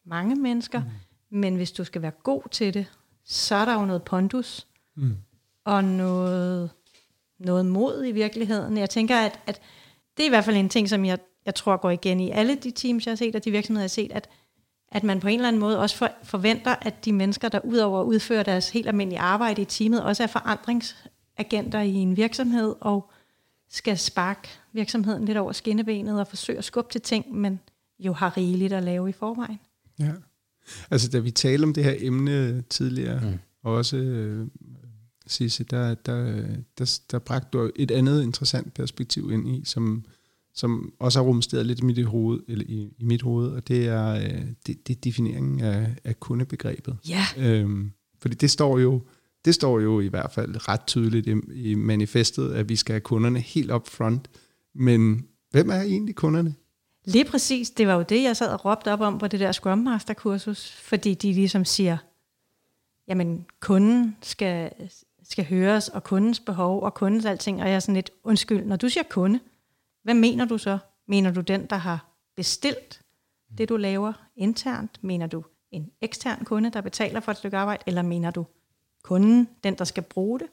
mange 0.05 0.35
mennesker. 0.35 0.79
Mm 0.79 0.89
men 1.29 1.55
hvis 1.55 1.71
du 1.71 1.83
skal 1.83 2.01
være 2.01 2.11
god 2.11 2.41
til 2.51 2.73
det, 2.73 2.85
så 3.23 3.55
er 3.55 3.65
der 3.65 3.73
jo 3.73 3.85
noget 3.85 4.03
pondus, 4.03 4.67
mm. 4.95 5.15
og 5.65 5.83
noget, 5.83 6.69
noget 7.39 7.65
mod 7.65 8.05
i 8.05 8.11
virkeligheden. 8.11 8.77
Jeg 8.77 8.89
tænker, 8.89 9.17
at, 9.17 9.39
at 9.45 9.61
det 10.17 10.23
er 10.23 10.27
i 10.27 10.29
hvert 10.29 10.45
fald 10.45 10.57
en 10.57 10.69
ting, 10.69 10.89
som 10.89 11.05
jeg, 11.05 11.19
jeg 11.45 11.55
tror 11.55 11.77
går 11.77 11.89
igen 11.89 12.19
i 12.19 12.31
alle 12.31 12.55
de 12.55 12.71
teams, 12.71 13.05
jeg 13.05 13.11
har 13.11 13.15
set, 13.15 13.35
og 13.35 13.45
de 13.45 13.51
virksomheder, 13.51 13.83
jeg 13.83 13.85
har 13.85 13.89
set, 13.89 14.11
at, 14.11 14.29
at 14.91 15.03
man 15.03 15.19
på 15.19 15.27
en 15.27 15.35
eller 15.35 15.47
anden 15.47 15.59
måde 15.59 15.79
også 15.79 15.97
for, 15.97 16.09
forventer, 16.23 16.75
at 16.81 17.05
de 17.05 17.13
mennesker, 17.13 17.49
der 17.49 17.59
udover 17.63 18.01
at 18.01 18.05
udføre 18.05 18.43
deres 18.43 18.69
helt 18.69 18.87
almindelige 18.87 19.19
arbejde 19.19 19.61
i 19.61 19.65
teamet, 19.65 20.03
også 20.03 20.23
er 20.23 20.27
forandringsagenter 20.27 21.81
i 21.81 21.93
en 21.93 22.17
virksomhed, 22.17 22.75
og 22.79 23.11
skal 23.69 23.97
sparke 23.97 24.47
virksomheden 24.73 25.25
lidt 25.25 25.37
over 25.37 25.51
skinnebenet 25.51 26.19
og 26.19 26.27
forsøge 26.27 26.57
at 26.57 26.63
skubbe 26.63 26.91
til 26.91 27.01
ting, 27.01 27.35
men 27.35 27.59
jo 27.99 28.13
har 28.13 28.37
rigeligt 28.37 28.73
at 28.73 28.83
lave 28.83 29.09
i 29.09 29.11
forvejen. 29.11 29.59
Ja. 29.99 30.11
Altså, 30.91 31.09
da 31.09 31.19
vi 31.19 31.31
talte 31.31 31.63
om 31.63 31.73
det 31.73 31.83
her 31.83 31.95
emne 31.99 32.61
tidligere, 32.61 33.19
mm. 33.19 33.39
også 33.63 33.97
øh, 33.97 34.47
Sisse, 35.27 35.63
der, 35.63 35.95
der, 35.95 36.45
der, 36.77 36.99
der 37.11 37.19
bragte 37.19 37.57
du 37.57 37.71
et 37.75 37.91
andet 37.91 38.23
interessant 38.23 38.73
perspektiv 38.73 39.31
ind 39.31 39.49
i, 39.49 39.61
som, 39.65 40.05
som 40.53 40.93
også 40.99 41.19
har 41.19 41.25
rumsteret 41.25 41.65
lidt 41.65 41.79
i 41.79 41.83
mit 41.83 42.05
hoved, 42.05 42.39
eller 42.47 42.65
i, 42.67 42.93
i 42.97 43.03
mit 43.03 43.21
hoved, 43.21 43.49
og 43.49 43.67
det 43.67 43.87
er, 43.87 44.09
øh, 44.09 44.41
det, 44.67 44.87
det 44.87 44.95
er 44.95 44.99
defineringen 45.03 45.59
af, 45.59 45.95
af 46.03 46.19
kundebegrebet. 46.19 46.97
Ja. 47.09 47.25
Øhm, 47.37 47.91
fordi 48.19 48.35
det 48.35 48.51
står 48.51 48.79
jo 48.79 49.01
det 49.45 49.55
står 49.55 49.79
jo 49.79 49.99
i 49.99 50.07
hvert 50.07 50.31
fald 50.31 50.69
ret 50.69 50.85
tydeligt 50.87 51.27
i, 51.27 51.33
i 51.53 51.75
manifestet, 51.75 52.53
at 52.53 52.69
vi 52.69 52.75
skal 52.75 52.93
have 52.93 53.01
kunderne 53.01 53.39
helt 53.39 53.71
up 53.71 53.87
front. 53.87 54.29
Men 54.75 55.27
hvem 55.51 55.69
er 55.69 55.81
egentlig 55.81 56.15
kunderne? 56.15 56.55
Lige 57.05 57.25
præcis, 57.25 57.69
det 57.69 57.87
var 57.87 57.93
jo 57.93 58.05
det, 58.09 58.23
jeg 58.23 58.37
sad 58.37 58.47
og 58.47 58.65
råbte 58.65 58.93
op 58.93 59.01
om 59.01 59.17
på 59.17 59.27
det 59.27 59.39
der 59.39 59.51
Scrum 59.51 59.77
Master 59.77 60.13
kursus, 60.13 60.71
fordi 60.71 61.13
de 61.13 61.33
ligesom 61.33 61.65
siger, 61.65 61.97
jamen 63.07 63.45
kunden 63.59 64.15
skal, 64.21 64.71
skal 65.29 65.45
høres, 65.45 65.89
og 65.89 66.03
kundens 66.03 66.39
behov, 66.39 66.83
og 66.83 66.93
kundens 66.93 67.25
alting, 67.25 67.61
og 67.61 67.67
jeg 67.67 67.75
er 67.75 67.79
sådan 67.79 67.95
lidt, 67.95 68.11
undskyld, 68.23 68.65
når 68.65 68.75
du 68.75 68.89
siger 68.89 69.03
kunde, 69.09 69.39
hvad 70.03 70.13
mener 70.13 70.45
du 70.45 70.57
så? 70.57 70.77
Mener 71.07 71.31
du 71.31 71.41
den, 71.41 71.65
der 71.65 71.75
har 71.75 72.05
bestilt 72.35 73.01
det, 73.57 73.69
du 73.69 73.77
laver 73.77 74.13
internt? 74.35 75.03
Mener 75.03 75.27
du 75.27 75.43
en 75.71 75.91
ekstern 76.01 76.45
kunde, 76.45 76.69
der 76.69 76.81
betaler 76.81 77.19
for 77.19 77.31
et 77.31 77.37
stykke 77.37 77.57
arbejde, 77.57 77.83
eller 77.85 78.01
mener 78.01 78.31
du 78.31 78.45
kunden, 79.03 79.49
den, 79.63 79.75
der 79.75 79.85
skal 79.85 80.03
bruge 80.03 80.39
det? 80.39 80.47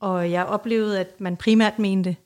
Og 0.00 0.30
jeg 0.30 0.46
oplevede, 0.46 1.00
at 1.00 1.20
man 1.20 1.36
primært 1.36 1.78
mente 1.78 2.16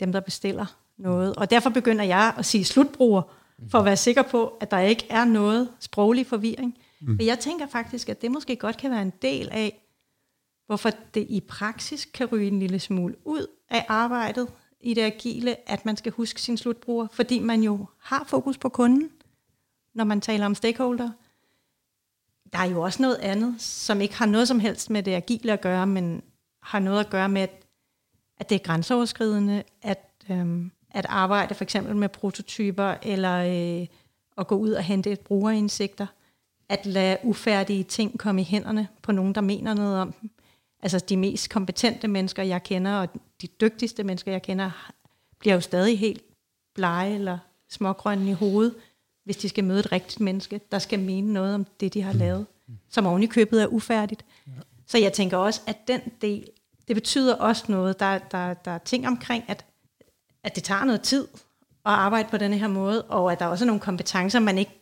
dem, 0.00 0.12
der 0.12 0.20
bestiller 0.20 0.76
noget. 0.96 1.36
Og 1.36 1.50
derfor 1.50 1.70
begynder 1.70 2.04
jeg 2.04 2.34
at 2.38 2.44
sige 2.44 2.64
slutbruger, 2.64 3.22
for 3.70 3.78
at 3.78 3.84
være 3.84 3.96
sikker 3.96 4.22
på, 4.22 4.46
at 4.60 4.70
der 4.70 4.78
ikke 4.78 5.06
er 5.10 5.24
noget 5.24 5.68
sproglig 5.80 6.26
forvirring. 6.26 6.78
Mm. 7.00 7.16
Og 7.20 7.26
jeg 7.26 7.38
tænker 7.38 7.66
faktisk, 7.66 8.08
at 8.08 8.22
det 8.22 8.30
måske 8.30 8.56
godt 8.56 8.76
kan 8.76 8.90
være 8.90 9.02
en 9.02 9.12
del 9.22 9.48
af, 9.52 9.83
hvorfor 10.66 10.90
det 11.14 11.26
i 11.28 11.40
praksis 11.40 12.04
kan 12.04 12.26
ryge 12.26 12.46
en 12.46 12.58
lille 12.58 12.78
smule 12.78 13.14
ud 13.24 13.46
af 13.70 13.84
arbejdet 13.88 14.48
i 14.80 14.94
det 14.94 15.02
agile, 15.02 15.70
at 15.70 15.86
man 15.86 15.96
skal 15.96 16.12
huske 16.12 16.40
sin 16.40 16.56
slutbruger, 16.56 17.06
fordi 17.12 17.38
man 17.38 17.62
jo 17.62 17.86
har 17.98 18.24
fokus 18.28 18.58
på 18.58 18.68
kunden, 18.68 19.10
når 19.94 20.04
man 20.04 20.20
taler 20.20 20.46
om 20.46 20.54
stakeholder. 20.54 21.10
Der 22.52 22.58
er 22.58 22.64
jo 22.64 22.80
også 22.80 23.02
noget 23.02 23.16
andet, 23.16 23.62
som 23.62 24.00
ikke 24.00 24.14
har 24.14 24.26
noget 24.26 24.48
som 24.48 24.60
helst 24.60 24.90
med 24.90 25.02
det 25.02 25.14
agile 25.14 25.52
at 25.52 25.60
gøre, 25.60 25.86
men 25.86 26.22
har 26.62 26.78
noget 26.78 27.00
at 27.00 27.10
gøre 27.10 27.28
med, 27.28 27.42
at, 27.42 27.66
at 28.36 28.48
det 28.48 28.54
er 28.54 28.64
grænseoverskridende, 28.64 29.62
at 29.82 30.10
øhm, 30.30 30.70
at 30.94 31.06
arbejde 31.08 31.54
for 31.54 31.64
eksempel 31.64 31.96
med 31.96 32.08
prototyper, 32.08 32.94
eller 33.02 33.36
øh, 33.80 33.86
at 34.38 34.46
gå 34.46 34.54
ud 34.54 34.70
og 34.70 34.82
hente 34.82 35.12
et 35.12 35.20
brugerindsigter, 35.20 36.06
at 36.68 36.86
lade 36.86 37.16
ufærdige 37.22 37.84
ting 37.84 38.18
komme 38.18 38.40
i 38.40 38.44
hænderne 38.44 38.88
på 39.02 39.12
nogen, 39.12 39.34
der 39.34 39.40
mener 39.40 39.74
noget 39.74 40.00
om 40.00 40.12
dem. 40.12 40.30
Altså 40.84 40.98
de 40.98 41.16
mest 41.16 41.50
kompetente 41.50 42.08
mennesker, 42.08 42.42
jeg 42.42 42.62
kender, 42.62 42.92
og 42.92 43.08
de 43.42 43.46
dygtigste 43.46 44.04
mennesker, 44.04 44.32
jeg 44.32 44.42
kender, 44.42 44.90
bliver 45.38 45.54
jo 45.54 45.60
stadig 45.60 45.98
helt 45.98 46.22
blege 46.74 47.14
eller 47.14 47.38
smågrønne 47.70 48.30
i 48.30 48.32
hovedet, 48.32 48.74
hvis 49.24 49.36
de 49.36 49.48
skal 49.48 49.64
møde 49.64 49.80
et 49.80 49.92
rigtigt 49.92 50.20
menneske, 50.20 50.60
der 50.72 50.78
skal 50.78 50.98
mene 50.98 51.32
noget 51.32 51.54
om 51.54 51.66
det, 51.80 51.94
de 51.94 52.02
har 52.02 52.12
lavet, 52.12 52.46
som 52.88 53.06
oven 53.06 53.22
i 53.22 53.26
købet 53.26 53.62
er 53.62 53.66
ufærdigt. 53.66 54.24
Ja. 54.46 54.52
Så 54.86 54.98
jeg 54.98 55.12
tænker 55.12 55.36
også, 55.36 55.60
at 55.66 55.88
den 55.88 56.00
del, 56.20 56.48
det 56.88 56.96
betyder 56.96 57.34
også 57.34 57.64
noget. 57.68 58.00
Der, 58.00 58.18
der, 58.18 58.54
der 58.54 58.70
er 58.70 58.78
ting 58.78 59.06
omkring, 59.06 59.44
at, 59.48 59.64
at 60.42 60.54
det 60.54 60.62
tager 60.62 60.84
noget 60.84 61.00
tid 61.00 61.28
at 61.86 61.92
arbejde 61.92 62.28
på 62.30 62.36
denne 62.36 62.58
her 62.58 62.68
måde, 62.68 63.02
og 63.02 63.32
at 63.32 63.38
der 63.38 63.46
også 63.46 63.64
er 63.64 63.66
nogle 63.66 63.80
kompetencer, 63.80 64.40
man 64.40 64.58
ikke 64.58 64.80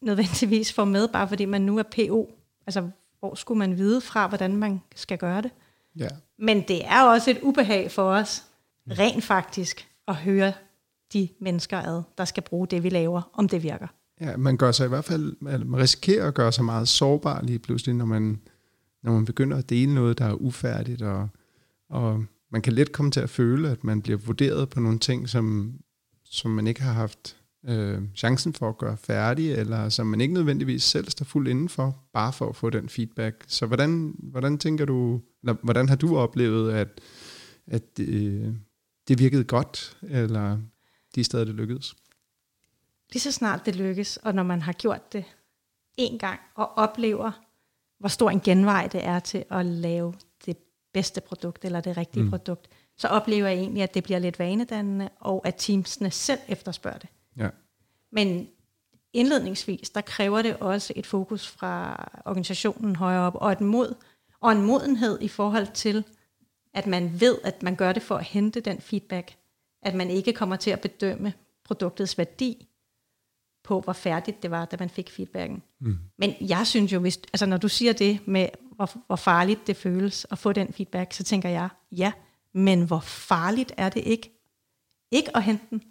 nødvendigvis 0.00 0.72
får 0.72 0.84
med, 0.84 1.08
bare 1.08 1.28
fordi 1.28 1.44
man 1.44 1.62
nu 1.62 1.78
er 1.78 1.82
PO. 1.82 2.32
Altså, 2.66 2.90
hvor 3.24 3.34
skulle 3.34 3.58
man 3.58 3.78
vide 3.78 4.00
fra, 4.00 4.28
hvordan 4.28 4.56
man 4.56 4.80
skal 4.94 5.18
gøre 5.18 5.42
det? 5.42 5.50
Ja. 5.98 6.08
Men 6.38 6.64
det 6.68 6.84
er 6.84 7.02
også 7.02 7.30
et 7.30 7.38
ubehag 7.42 7.90
for 7.90 8.02
os, 8.02 8.44
rent 8.90 9.24
faktisk, 9.24 9.88
at 10.08 10.14
høre 10.14 10.52
de 11.12 11.28
mennesker 11.40 11.78
ad, 11.78 12.02
der 12.18 12.24
skal 12.24 12.42
bruge 12.42 12.66
det, 12.66 12.82
vi 12.82 12.88
laver, 12.88 13.22
om 13.32 13.48
det 13.48 13.62
virker. 13.62 13.86
Ja, 14.20 14.36
man 14.36 14.56
gør 14.56 14.72
sig 14.72 14.84
i 14.84 14.88
hvert 14.88 15.04
fald, 15.04 15.36
man 15.40 15.76
risikerer 15.76 16.28
at 16.28 16.34
gøre 16.34 16.52
sig 16.52 16.64
meget 16.64 16.88
sårbar 16.88 17.42
lige 17.42 17.58
pludselig, 17.58 17.94
når 17.94 18.04
man, 18.04 18.40
når 19.02 19.12
man 19.12 19.24
begynder 19.24 19.56
at 19.56 19.70
dele 19.70 19.94
noget, 19.94 20.18
der 20.18 20.24
er 20.24 20.34
ufærdigt, 20.34 21.02
og, 21.02 21.28
og 21.90 22.24
man 22.50 22.62
kan 22.62 22.72
let 22.72 22.92
komme 22.92 23.10
til 23.10 23.20
at 23.20 23.30
føle, 23.30 23.70
at 23.70 23.84
man 23.84 24.02
bliver 24.02 24.18
vurderet 24.18 24.70
på 24.70 24.80
nogle 24.80 24.98
ting, 24.98 25.28
som, 25.28 25.74
som 26.24 26.50
man 26.50 26.66
ikke 26.66 26.82
har 26.82 26.92
haft 26.92 27.36
øh, 27.68 28.02
chancen 28.16 28.54
for 28.54 28.68
at 28.68 28.78
gøre 28.78 28.96
færdig, 28.96 29.52
eller 29.52 29.88
som 29.88 30.06
man 30.06 30.20
ikke 30.20 30.34
nødvendigvis 30.34 30.82
selv 30.82 31.10
står 31.10 31.24
fuldt 31.24 31.48
indenfor, 31.48 32.04
bare 32.12 32.32
for 32.32 32.48
at 32.48 32.56
få 32.56 32.70
den 32.70 32.88
feedback. 32.88 33.44
Så 33.48 33.66
hvordan, 33.66 34.14
hvordan 34.18 34.58
tænker 34.58 34.84
du, 34.84 35.20
eller 35.42 35.56
hvordan 35.62 35.88
har 35.88 35.96
du 35.96 36.16
oplevet, 36.16 36.72
at, 36.72 37.00
at 37.66 38.00
øh, 38.00 38.54
det 39.08 39.18
virkede 39.18 39.44
godt, 39.44 39.96
eller 40.02 40.58
de 41.14 41.24
steder, 41.24 41.44
det 41.44 41.54
lykkedes? 41.54 41.94
Lige 43.12 43.20
så 43.20 43.32
snart 43.32 43.66
det 43.66 43.76
lykkes, 43.76 44.16
og 44.16 44.34
når 44.34 44.42
man 44.42 44.62
har 44.62 44.72
gjort 44.72 45.12
det 45.12 45.24
en 45.96 46.18
gang, 46.18 46.40
og 46.54 46.78
oplever, 46.78 47.30
hvor 47.98 48.08
stor 48.08 48.30
en 48.30 48.40
genvej 48.40 48.86
det 48.86 49.04
er 49.04 49.18
til 49.18 49.44
at 49.50 49.66
lave 49.66 50.14
det 50.46 50.56
bedste 50.92 51.20
produkt, 51.20 51.64
eller 51.64 51.80
det 51.80 51.96
rigtige 51.96 52.22
mm. 52.22 52.30
produkt, 52.30 52.68
så 52.96 53.08
oplever 53.08 53.48
jeg 53.48 53.58
egentlig, 53.58 53.82
at 53.82 53.94
det 53.94 54.04
bliver 54.04 54.18
lidt 54.18 54.38
vanedannende, 54.38 55.08
og 55.20 55.46
at 55.46 55.54
teamsene 55.58 56.10
selv 56.10 56.40
efterspørger 56.48 56.98
det. 56.98 57.08
Ja. 57.38 57.48
Men 58.12 58.48
indledningsvis, 59.12 59.90
der 59.90 60.00
kræver 60.00 60.42
det 60.42 60.56
også 60.56 60.92
et 60.96 61.06
fokus 61.06 61.48
fra 61.48 62.08
organisationen 62.24 62.96
højere 62.96 63.22
op, 63.22 63.34
og 63.34 63.52
et 63.52 63.60
mod, 63.60 63.94
og 64.40 64.52
en 64.52 64.62
modenhed 64.62 65.18
i 65.20 65.28
forhold 65.28 65.66
til, 65.74 66.04
at 66.74 66.86
man 66.86 67.20
ved, 67.20 67.38
at 67.44 67.62
man 67.62 67.76
gør 67.76 67.92
det 67.92 68.02
for 68.02 68.16
at 68.16 68.24
hente 68.24 68.60
den 68.60 68.80
feedback, 68.80 69.36
at 69.82 69.94
man 69.94 70.10
ikke 70.10 70.32
kommer 70.32 70.56
til 70.56 70.70
at 70.70 70.80
bedømme 70.80 71.32
produktets 71.64 72.18
værdi 72.18 72.68
på, 73.64 73.80
hvor 73.80 73.92
færdigt 73.92 74.42
det 74.42 74.50
var, 74.50 74.64
da 74.64 74.76
man 74.80 74.90
fik 74.90 75.10
feedbacken. 75.10 75.62
Mm. 75.80 75.98
Men 76.18 76.34
jeg 76.40 76.66
synes 76.66 76.92
jo, 76.92 76.98
hvis, 76.98 77.16
altså 77.32 77.46
når 77.46 77.56
du 77.56 77.68
siger 77.68 77.92
det 77.92 78.20
med, 78.26 78.48
hvor, 78.76 78.90
hvor 79.06 79.16
farligt 79.16 79.66
det 79.66 79.76
føles 79.76 80.26
at 80.30 80.38
få 80.38 80.52
den 80.52 80.72
feedback, 80.72 81.12
så 81.12 81.24
tænker 81.24 81.48
jeg, 81.48 81.68
ja, 81.92 82.12
men 82.52 82.86
hvor 82.86 83.00
farligt 83.00 83.72
er 83.76 83.88
det 83.88 84.02
ikke? 84.06 84.30
Ikke 85.10 85.36
at 85.36 85.42
hente 85.42 85.64
den, 85.70 85.82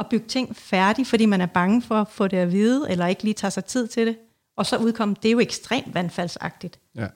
og 0.00 0.06
bygge 0.06 0.26
ting 0.28 0.56
færdig, 0.56 1.06
fordi 1.06 1.26
man 1.26 1.40
er 1.40 1.46
bange 1.46 1.82
for 1.82 1.94
at 1.94 2.08
få 2.08 2.28
det 2.28 2.36
at 2.36 2.52
vide, 2.52 2.90
eller 2.90 3.06
ikke 3.06 3.22
lige 3.22 3.34
tager 3.34 3.50
sig 3.50 3.64
tid 3.64 3.88
til 3.88 4.06
det, 4.06 4.16
og 4.56 4.66
så 4.66 4.76
udkomme, 4.76 5.16
det 5.22 5.28
er 5.28 5.32
jo 5.32 5.40
ekstremt 5.40 5.94
vandfaldsagtigt. 5.94 6.80
Ja. 6.94 7.06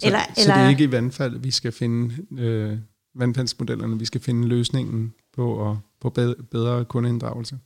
Så, 0.00 0.06
eller, 0.06 0.18
så 0.18 0.40
eller, 0.40 0.54
det 0.54 0.64
er 0.64 0.68
ikke 0.68 0.84
i 0.84 0.92
vandfald, 0.92 1.38
vi 1.38 1.50
skal 1.50 1.72
finde 1.72 2.26
øh, 2.38 2.78
vandfaldsmodellerne, 3.14 3.98
vi 3.98 4.04
skal 4.04 4.20
finde 4.20 4.48
løsningen 4.48 5.14
på, 5.32 5.70
at, 5.70 5.76
på 6.00 6.10
bedre, 6.50 6.84
kundeinddragelse? 6.84 7.58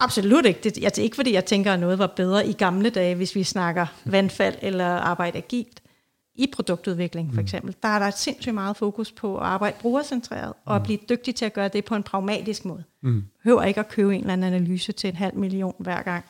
Absolut 0.00 0.46
ikke. 0.46 0.60
Det, 0.64 0.78
jeg, 0.78 0.98
ikke 0.98 1.16
fordi 1.16 1.32
jeg 1.32 1.44
tænker, 1.44 1.72
at 1.72 1.80
noget 1.80 1.98
var 1.98 2.12
bedre 2.16 2.48
i 2.48 2.52
gamle 2.52 2.90
dage, 2.90 3.14
hvis 3.14 3.34
vi 3.34 3.42
snakker 3.42 3.86
vandfald 4.04 4.54
eller 4.62 4.86
arbejde 4.86 5.38
agilt. 5.38 5.82
I 6.36 6.46
produktudvikling 6.46 7.28
for 7.28 7.40
mm. 7.40 7.44
eksempel, 7.44 7.76
der 7.82 7.88
er 7.88 7.98
der 7.98 8.10
sindssygt 8.10 8.54
meget 8.54 8.76
fokus 8.76 9.12
på 9.12 9.38
at 9.38 9.42
arbejde 9.42 9.76
brugercentreret, 9.80 10.52
og 10.64 10.76
at 10.76 10.82
mm. 10.82 10.84
blive 10.84 10.98
dygtig 11.08 11.34
til 11.34 11.44
at 11.44 11.52
gøre 11.52 11.68
det 11.68 11.84
på 11.84 11.94
en 11.94 12.02
pragmatisk 12.02 12.64
måde. 12.64 12.84
Mm. 13.00 13.24
Hører 13.44 13.64
ikke 13.64 13.80
at 13.80 13.88
købe 13.88 14.14
en 14.14 14.20
eller 14.20 14.32
anden 14.32 14.54
analyse 14.54 14.92
til 14.92 15.08
en 15.08 15.16
halv 15.16 15.36
million 15.36 15.74
hver 15.78 16.02
gang. 16.02 16.24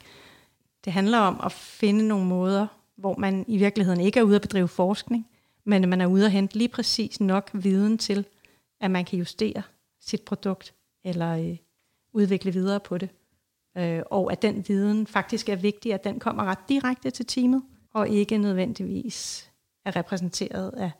Det 0.84 0.92
handler 0.92 1.18
om 1.18 1.40
at 1.44 1.52
finde 1.52 2.08
nogle 2.08 2.26
måder, 2.26 2.66
hvor 2.96 3.16
man 3.18 3.44
i 3.48 3.56
virkeligheden 3.56 4.00
ikke 4.00 4.20
er 4.20 4.24
ude 4.24 4.36
at 4.36 4.42
bedrive 4.42 4.68
forskning, 4.68 5.26
men 5.64 5.88
man 5.88 6.00
er 6.00 6.06
ude 6.06 6.24
at 6.24 6.32
hente 6.32 6.58
lige 6.58 6.68
præcis 6.68 7.20
nok 7.20 7.50
viden 7.52 7.98
til, 7.98 8.24
at 8.80 8.90
man 8.90 9.04
kan 9.04 9.18
justere 9.18 9.62
sit 10.00 10.22
produkt, 10.22 10.74
eller 11.04 11.36
øh, 11.36 11.56
udvikle 12.12 12.52
videre 12.52 12.80
på 12.80 12.98
det. 12.98 13.08
Øh, 13.76 14.02
og 14.10 14.32
at 14.32 14.42
den 14.42 14.64
viden 14.68 15.06
faktisk 15.06 15.48
er 15.48 15.56
vigtig, 15.56 15.94
at 15.94 16.04
den 16.04 16.18
kommer 16.18 16.44
ret 16.44 16.68
direkte 16.68 17.10
til 17.10 17.26
teamet, 17.26 17.62
og 17.94 18.08
ikke 18.08 18.38
nødvendigvis 18.38 19.50
er 19.86 19.96
repræsenteret 19.96 20.72
af 20.76 20.90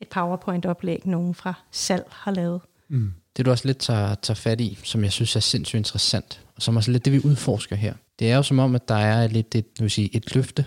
et 0.00 0.08
PowerPoint-oplæg, 0.08 1.06
nogen 1.06 1.34
fra 1.34 1.54
salg 1.70 2.04
har 2.10 2.30
lavet. 2.30 2.60
Mm. 2.88 3.12
Det 3.36 3.46
du 3.46 3.50
også 3.50 3.68
lidt 3.68 3.78
tager, 3.78 4.14
tager 4.14 4.34
fat 4.34 4.60
i, 4.60 4.78
som 4.84 5.04
jeg 5.04 5.12
synes 5.12 5.36
er 5.36 5.40
sindssygt 5.40 5.78
interessant, 5.78 6.40
og 6.56 6.62
som 6.62 6.76
også 6.76 6.90
lidt 6.90 7.04
det, 7.04 7.12
vi 7.12 7.20
udforsker 7.24 7.76
her, 7.76 7.94
det 8.18 8.30
er 8.30 8.36
jo 8.36 8.42
som 8.42 8.58
om, 8.58 8.74
at 8.74 8.88
der 8.88 8.94
er 8.94 9.26
lidt 9.26 9.54
et, 9.54 9.66
nu 9.78 9.82
vil 9.82 9.90
sige, 9.90 10.16
et 10.16 10.34
løfte 10.34 10.66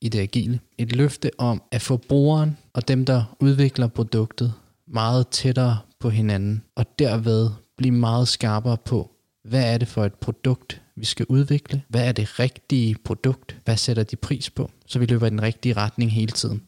i 0.00 0.08
det 0.08 0.18
agile. 0.18 0.60
Et 0.78 0.96
løfte 0.96 1.30
om 1.38 1.62
at 1.70 1.82
få 1.82 1.96
brugeren 1.96 2.56
og 2.72 2.88
dem, 2.88 3.04
der 3.04 3.36
udvikler 3.40 3.86
produktet, 3.86 4.52
meget 4.86 5.28
tættere 5.28 5.78
på 6.00 6.10
hinanden, 6.10 6.62
og 6.74 6.86
derved 6.98 7.50
blive 7.76 7.94
meget 7.94 8.28
skarpere 8.28 8.76
på, 8.76 9.10
hvad 9.44 9.74
er 9.74 9.78
det 9.78 9.88
for 9.88 10.04
et 10.04 10.14
produkt, 10.14 10.82
vi 10.96 11.04
skal 11.04 11.26
udvikle? 11.28 11.82
Hvad 11.88 12.08
er 12.08 12.12
det 12.12 12.40
rigtige 12.40 12.96
produkt? 13.04 13.56
Hvad 13.64 13.76
sætter 13.76 14.02
de 14.02 14.16
pris 14.16 14.50
på? 14.50 14.70
Så 14.86 14.98
vi 14.98 15.06
løber 15.06 15.26
i 15.26 15.30
den 15.30 15.42
rigtige 15.42 15.72
retning 15.76 16.12
hele 16.12 16.32
tiden. 16.32 16.62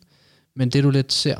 Men 0.59 0.71
det 0.71 0.85
du 0.85 0.90
lidt 0.90 1.12
ser, 1.12 1.37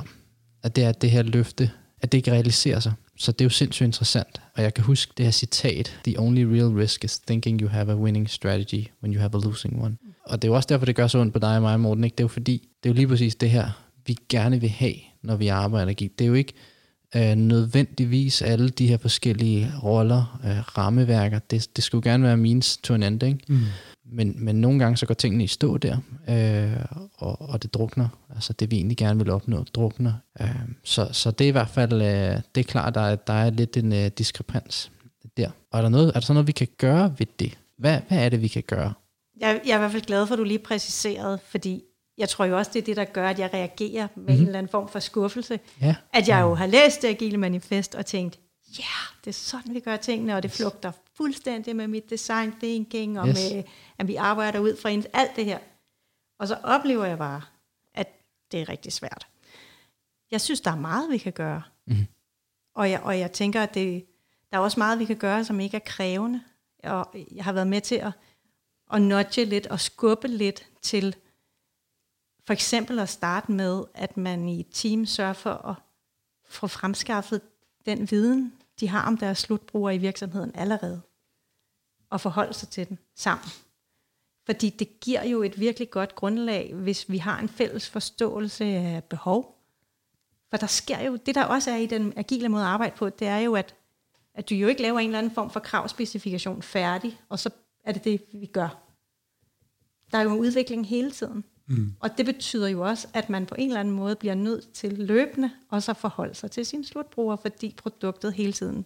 at 0.63 0.77
det 0.77 0.85
er 0.85 0.89
at 0.89 1.03
det 1.03 1.11
her 1.11 1.23
løfte, 1.23 1.71
at 2.01 2.13
det 2.13 2.19
ikke 2.19 2.33
realiserer 2.33 2.81
sig. 2.81 2.93
Så 3.17 3.33
det 3.33 3.41
er 3.41 3.45
jo 3.45 3.51
sindssygt 3.51 3.87
interessant. 3.87 4.41
Og 4.57 4.63
jeg 4.63 4.75
kan 4.75 4.85
huske 4.85 5.13
det 5.17 5.27
her 5.27 5.31
citat, 5.31 6.01
The 6.05 6.21
only 6.21 6.43
real 6.43 6.69
risk 6.69 7.05
is 7.05 7.19
thinking 7.19 7.61
you 7.61 7.69
have 7.69 7.93
a 7.93 7.97
winning 7.97 8.31
strategy 8.31 8.85
when 9.03 9.15
you 9.15 9.21
have 9.21 9.35
a 9.35 9.39
losing 9.39 9.83
one. 9.83 9.97
Og 10.25 10.43
det 10.43 10.49
er 10.49 10.53
jo 10.53 10.57
også 10.57 10.67
derfor, 10.71 10.87
det 10.87 10.97
gør 10.97 11.07
så 11.07 11.19
ondt 11.19 11.33
på 11.33 11.39
dig 11.39 11.57
og 11.57 11.63
mig, 11.63 11.81
Morten. 11.81 12.05
Ikke? 12.05 12.15
Det 12.15 12.21
er 12.21 12.25
jo 12.25 12.29
fordi, 12.29 12.69
det 12.83 12.89
er 12.89 12.93
jo 12.93 12.95
lige 12.95 13.09
præcis 13.09 13.35
det 13.35 13.51
her, 13.51 13.71
vi 14.07 14.17
gerne 14.29 14.61
vil 14.61 14.71
have, 14.71 14.95
når 15.23 15.37
vi 15.37 15.49
arbejder 15.49 15.93
Det 15.93 16.21
er 16.21 16.27
jo 16.27 16.35
ikke 16.35 16.53
øh, 17.17 17.35
nødvendigvis 17.35 18.43
alle 18.43 18.69
de 18.69 18.87
her 18.87 18.97
forskellige 18.97 19.73
roller, 19.83 20.41
øh, 20.45 20.79
rammeværker. 20.79 21.39
Det, 21.39 21.77
det 21.77 21.85
skulle 21.85 22.11
gerne 22.11 22.25
være 22.25 22.37
means 22.37 22.77
to 22.77 22.95
an 22.95 23.03
end, 23.03 23.23
ikke? 23.23 23.39
Mm. 23.49 23.61
Men, 24.11 24.45
men 24.45 24.61
nogle 24.61 24.79
gange 24.79 24.97
så 24.97 25.07
går 25.07 25.15
tingene 25.15 25.45
i 25.45 25.47
stå 25.47 25.79
der, 25.79 25.97
øh, 26.29 26.85
og, 27.15 27.41
og 27.41 27.63
det 27.63 27.75
drukner. 27.75 28.09
Altså 28.35 28.53
det 28.53 28.71
vi 28.71 28.77
egentlig 28.77 28.97
gerne 28.97 29.19
vil 29.19 29.31
opnå, 29.31 29.65
drukner. 29.75 30.13
Øh, 30.41 30.49
så, 30.85 31.09
så 31.13 31.31
det 31.31 31.45
er 31.45 31.49
i 31.49 31.53
hvert 31.53 31.69
fald, 31.69 31.93
øh, 31.93 32.41
det 32.55 32.61
er 32.61 32.63
klart, 32.63 32.95
der 32.95 33.01
er, 33.01 33.17
der 33.17 33.33
er 33.33 33.51
lidt 33.51 33.77
en 33.77 33.93
øh, 33.93 34.11
diskrepans 34.19 34.91
der. 35.37 35.51
Og 35.71 35.79
er 35.79 35.83
der, 35.83 35.89
noget, 35.89 36.09
er 36.09 36.13
der 36.13 36.21
så 36.21 36.33
noget, 36.33 36.47
vi 36.47 36.53
kan 36.53 36.69
gøre 36.79 37.15
ved 37.19 37.27
det? 37.39 37.59
Hvad, 37.79 38.01
hvad 38.09 38.19
er 38.25 38.29
det, 38.29 38.43
vi 38.43 38.49
kan 38.49 38.63
gøre? 38.67 38.93
Jeg, 39.41 39.61
jeg 39.67 39.73
er 39.73 39.77
i 39.77 39.79
hvert 39.79 39.93
fald 39.93 40.03
glad 40.03 40.27
for, 40.27 40.35
at 40.35 40.39
du 40.39 40.45
lige 40.45 40.59
præciserede, 40.59 41.39
fordi 41.49 41.83
jeg 42.19 42.29
tror 42.29 42.45
jo 42.45 42.59
også, 42.59 42.71
det 42.75 42.81
er 42.81 42.85
det, 42.85 42.97
der 42.97 43.05
gør, 43.05 43.29
at 43.29 43.39
jeg 43.39 43.51
reagerer 43.55 44.09
med 44.15 44.23
mm-hmm. 44.23 44.35
en 44.35 44.47
eller 44.47 44.59
anden 44.59 44.71
form 44.71 44.89
for 44.89 44.99
skuffelse. 44.99 45.61
Ja. 45.81 45.95
At 46.13 46.29
jeg 46.29 46.41
jo 46.41 46.55
har 46.55 46.67
læst 46.67 47.03
det 47.03 47.09
Agile 47.09 47.37
Manifest 47.37 47.95
og 47.95 48.07
tænkt, 48.07 48.39
ja, 48.79 48.83
yeah, 48.83 49.25
det 49.25 49.31
er 49.31 49.35
sådan, 49.35 49.75
vi 49.75 49.81
gør 49.81 49.97
tingene, 49.97 50.37
og 50.37 50.43
det 50.43 50.51
flugter 50.51 50.93
fuldstændig 51.19 51.77
med 51.77 51.89
mit 51.89 52.11
design 52.11 52.53
thinking, 52.53 53.21
og 53.21 53.29
yes. 53.29 53.35
med, 53.53 53.65
at 53.99 54.09
vi 54.09 54.15
arbejder 54.15 54.59
ud 54.59 54.77
fra 54.77 54.91
alt 55.13 55.37
det 55.37 55.45
her. 55.45 55.59
Og 56.39 56.49
så 56.49 56.59
oplever 56.63 57.05
jeg 57.05 57.19
bare, 57.19 57.43
at 57.95 58.09
det 58.53 58.61
er 58.61 58.69
rigtig 58.69 58.93
svært. 58.93 59.27
Jeg 60.31 60.41
synes, 60.41 60.61
der 60.61 60.71
er 60.71 60.77
meget, 60.77 61.11
vi 61.11 61.19
kan 61.19 61.33
gøre. 61.33 61.63
Mm-hmm. 61.87 62.07
Og, 62.75 62.91
jeg, 62.91 63.01
og 63.01 63.19
jeg 63.19 63.33
tænker, 63.33 63.63
at 63.63 63.75
det, 63.75 64.07
der 64.51 64.57
er 64.57 64.61
også 64.61 64.81
meget, 64.81 64.99
vi 64.99 65.05
kan 65.05 65.17
gøre, 65.17 65.45
som 65.45 65.61
ikke 65.61 65.77
er 65.77 65.85
krævende. 65.85 66.43
Og 66.85 67.15
jeg 67.33 67.45
har 67.45 67.53
været 67.53 67.67
med 67.67 67.81
til 67.81 67.95
at, 67.95 68.13
at 68.93 69.03
nudge 69.03 69.45
lidt 69.45 69.67
og 69.67 69.81
skubbe 69.81 70.29
lidt 70.29 70.69
til 70.83 71.17
for 72.49 72.53
eksempel 72.53 72.99
at 72.99 73.09
starte 73.09 73.53
med, 73.53 73.85
at 73.95 74.17
man 74.17 74.49
i 74.49 74.61
et 74.61 74.67
team 74.73 75.07
sørger 75.07 75.33
for 75.33 75.51
at 75.51 75.75
få 76.45 76.67
fremskaffet 76.67 77.41
den 77.87 78.11
viden, 78.11 78.53
de 78.81 78.89
har 78.89 79.07
om 79.07 79.17
deres 79.17 79.39
slutbrugere 79.39 79.95
i 79.95 79.99
virksomheden 79.99 80.53
allerede, 80.55 81.03
og 82.11 82.21
forholde 82.21 82.53
sig 82.53 82.69
til 82.69 82.89
den 82.89 82.99
sammen. 83.15 83.49
Fordi 84.47 84.71
det 84.71 85.01
giver 85.01 85.25
jo 85.25 85.43
et 85.43 85.61
virkelig 85.61 85.91
godt 85.91 86.15
grundlag, 86.15 86.75
hvis 86.75 87.11
vi 87.11 87.19
har 87.19 87.39
en 87.39 87.49
fælles 87.49 87.89
forståelse 87.91 88.65
af 88.65 89.05
behov. 89.05 89.59
For 90.51 90.57
der 90.57 90.67
sker 90.67 91.01
jo, 91.03 91.17
det 91.17 91.35
der 91.35 91.45
også 91.45 91.71
er 91.71 91.77
i 91.77 91.87
den 91.87 92.13
agile 92.17 92.49
måde 92.49 92.63
at 92.63 92.69
arbejde 92.69 92.97
på, 92.97 93.11
det 93.11 93.29
er 93.29 93.39
jo, 93.39 93.55
at, 93.55 93.75
at 94.35 94.51
du 94.51 94.55
jo 94.55 94.69
ikke 94.69 94.83
laver 94.83 94.99
en 94.99 95.07
eller 95.07 95.19
anden 95.19 95.35
form 95.35 95.51
for 95.51 95.61
kravspecifikation 95.61 96.63
færdig, 96.63 97.21
og 97.29 97.39
så 97.39 97.51
er 97.85 97.93
det 97.93 98.05
det, 98.05 98.23
vi 98.33 98.47
gør. 98.47 98.83
Der 100.13 100.19
er 100.19 100.23
jo 100.23 100.33
en 100.33 100.39
udvikling 100.39 100.87
hele 100.87 101.11
tiden. 101.11 101.45
Mm. 101.67 101.95
Og 102.01 102.19
det 102.19 102.27
betyder 102.27 102.69
jo 102.69 102.81
også, 102.81 103.09
at 103.15 103.31
man 103.31 103.47
på 103.47 103.55
en 103.59 103.69
eller 103.69 103.81
anden 103.81 103.95
måde 103.95 104.17
bliver 104.17 104.35
nødt 104.35 104.73
til 104.73 104.93
løbende 104.93 105.51
også 105.69 105.91
at 105.91 105.97
forholde 105.97 106.35
sig 106.35 106.51
til 106.51 106.67
sin 106.67 106.85
slutbruger, 106.85 107.37
fordi 107.37 107.75
produktet 107.77 108.33
hele 108.33 108.53
tiden 108.53 108.85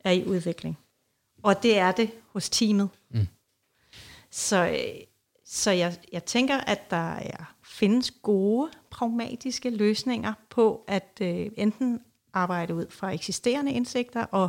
er 0.00 0.10
i 0.10 0.24
udvikling. 0.24 0.78
Og 1.42 1.62
det 1.62 1.78
er 1.78 1.92
det 1.92 2.10
hos 2.32 2.50
teamet. 2.50 2.88
Mm. 3.10 3.26
Så, 4.30 4.66
øh, 4.68 5.04
så 5.44 5.70
jeg, 5.70 5.96
jeg 6.12 6.24
tænker, 6.24 6.56
at 6.56 6.90
der 6.90 7.14
er, 7.14 7.54
findes 7.64 8.10
gode, 8.10 8.70
pragmatiske 8.90 9.70
løsninger 9.70 10.32
på 10.50 10.84
at 10.88 11.18
øh, 11.20 11.46
enten 11.56 12.00
arbejde 12.32 12.74
ud 12.74 12.86
fra 12.90 13.10
eksisterende 13.10 13.72
indsigter 13.72 14.24
og 14.24 14.48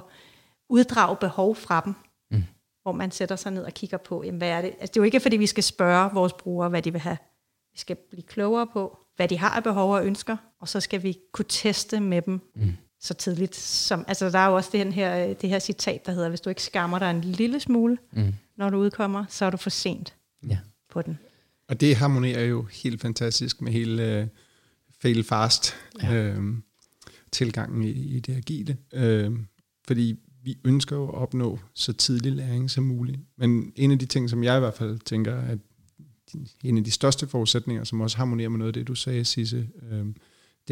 uddrage 0.69 1.17
behov 1.17 1.55
fra 1.55 1.81
dem, 1.85 1.93
mm. 2.31 2.43
hvor 2.81 2.91
man 2.91 3.11
sætter 3.11 3.35
sig 3.35 3.51
ned 3.51 3.63
og 3.63 3.73
kigger 3.73 3.97
på, 3.97 4.23
jamen, 4.23 4.37
hvad 4.37 4.49
er 4.49 4.61
det? 4.61 4.67
Altså, 4.67 4.87
det 4.87 4.97
er 4.97 5.01
jo 5.01 5.03
ikke, 5.03 5.19
fordi 5.19 5.37
vi 5.37 5.47
skal 5.47 5.63
spørge 5.63 6.09
vores 6.13 6.33
brugere, 6.33 6.69
hvad 6.69 6.81
de 6.81 6.91
vil 6.91 7.01
have. 7.01 7.17
Vi 7.71 7.77
skal 7.77 7.97
blive 8.09 8.23
klogere 8.23 8.67
på, 8.67 8.97
hvad 9.15 9.27
de 9.27 9.37
har 9.37 9.49
af 9.49 9.63
behov 9.63 9.93
og 9.93 10.05
ønsker, 10.05 10.37
og 10.59 10.67
så 10.67 10.79
skal 10.79 11.03
vi 11.03 11.17
kunne 11.31 11.45
teste 11.49 11.99
med 11.99 12.21
dem 12.21 12.51
mm. 12.55 12.77
Så 13.01 13.13
tidligt. 13.13 13.55
Som, 13.55 14.05
altså, 14.07 14.29
der 14.29 14.39
er 14.39 14.47
jo 14.47 14.55
også 14.55 14.69
det 14.73 14.93
her, 14.93 15.33
det 15.33 15.49
her 15.49 15.59
citat, 15.59 16.05
der 16.05 16.11
hedder, 16.11 16.29
hvis 16.29 16.41
du 16.41 16.49
ikke 16.49 16.63
skammer 16.63 16.99
dig 16.99 17.11
en 17.11 17.21
lille 17.21 17.59
smule, 17.59 17.97
mm. 18.11 18.33
når 18.57 18.69
du 18.69 18.77
udkommer, 18.77 19.25
så 19.29 19.45
er 19.45 19.49
du 19.49 19.57
for 19.57 19.69
sent 19.69 20.15
ja. 20.49 20.57
på 20.89 21.01
den. 21.01 21.17
Og 21.67 21.81
det 21.81 21.95
harmonerer 21.95 22.45
jo 22.45 22.63
helt 22.63 23.01
fantastisk 23.01 23.61
med 23.61 23.71
hele 23.71 24.21
uh, 24.21 24.27
fail 25.01 25.23
fast 25.23 25.75
ja. 26.03 26.13
øh, 26.13 26.43
tilgangen 27.31 27.83
i, 27.83 27.91
i 27.91 28.19
det 28.19 28.35
agile. 28.35 28.77
Øh, 28.93 29.31
fordi 29.87 30.19
vi 30.43 30.57
ønsker 30.63 30.95
jo 30.95 31.07
at 31.07 31.15
opnå 31.15 31.59
så 31.73 31.93
tidlig 31.93 32.31
læring 32.31 32.71
som 32.71 32.83
muligt. 32.83 33.19
Men 33.37 33.73
en 33.75 33.91
af 33.91 33.99
de 33.99 34.05
ting, 34.05 34.29
som 34.29 34.43
jeg 34.43 34.57
i 34.57 34.59
hvert 34.59 34.73
fald 34.73 34.99
tænker, 34.99 35.41
at 35.41 35.59
en 36.63 36.77
af 36.77 36.83
de 36.83 36.91
største 36.91 37.27
forudsætninger, 37.27 37.83
som 37.83 38.01
også 38.01 38.17
harmonerer 38.17 38.49
med 38.49 38.57
noget 38.59 38.69
af 38.69 38.73
det, 38.73 38.87
du 38.87 38.95
sagde, 38.95 39.25
Sisse, 39.25 39.69
øh, 39.91 40.05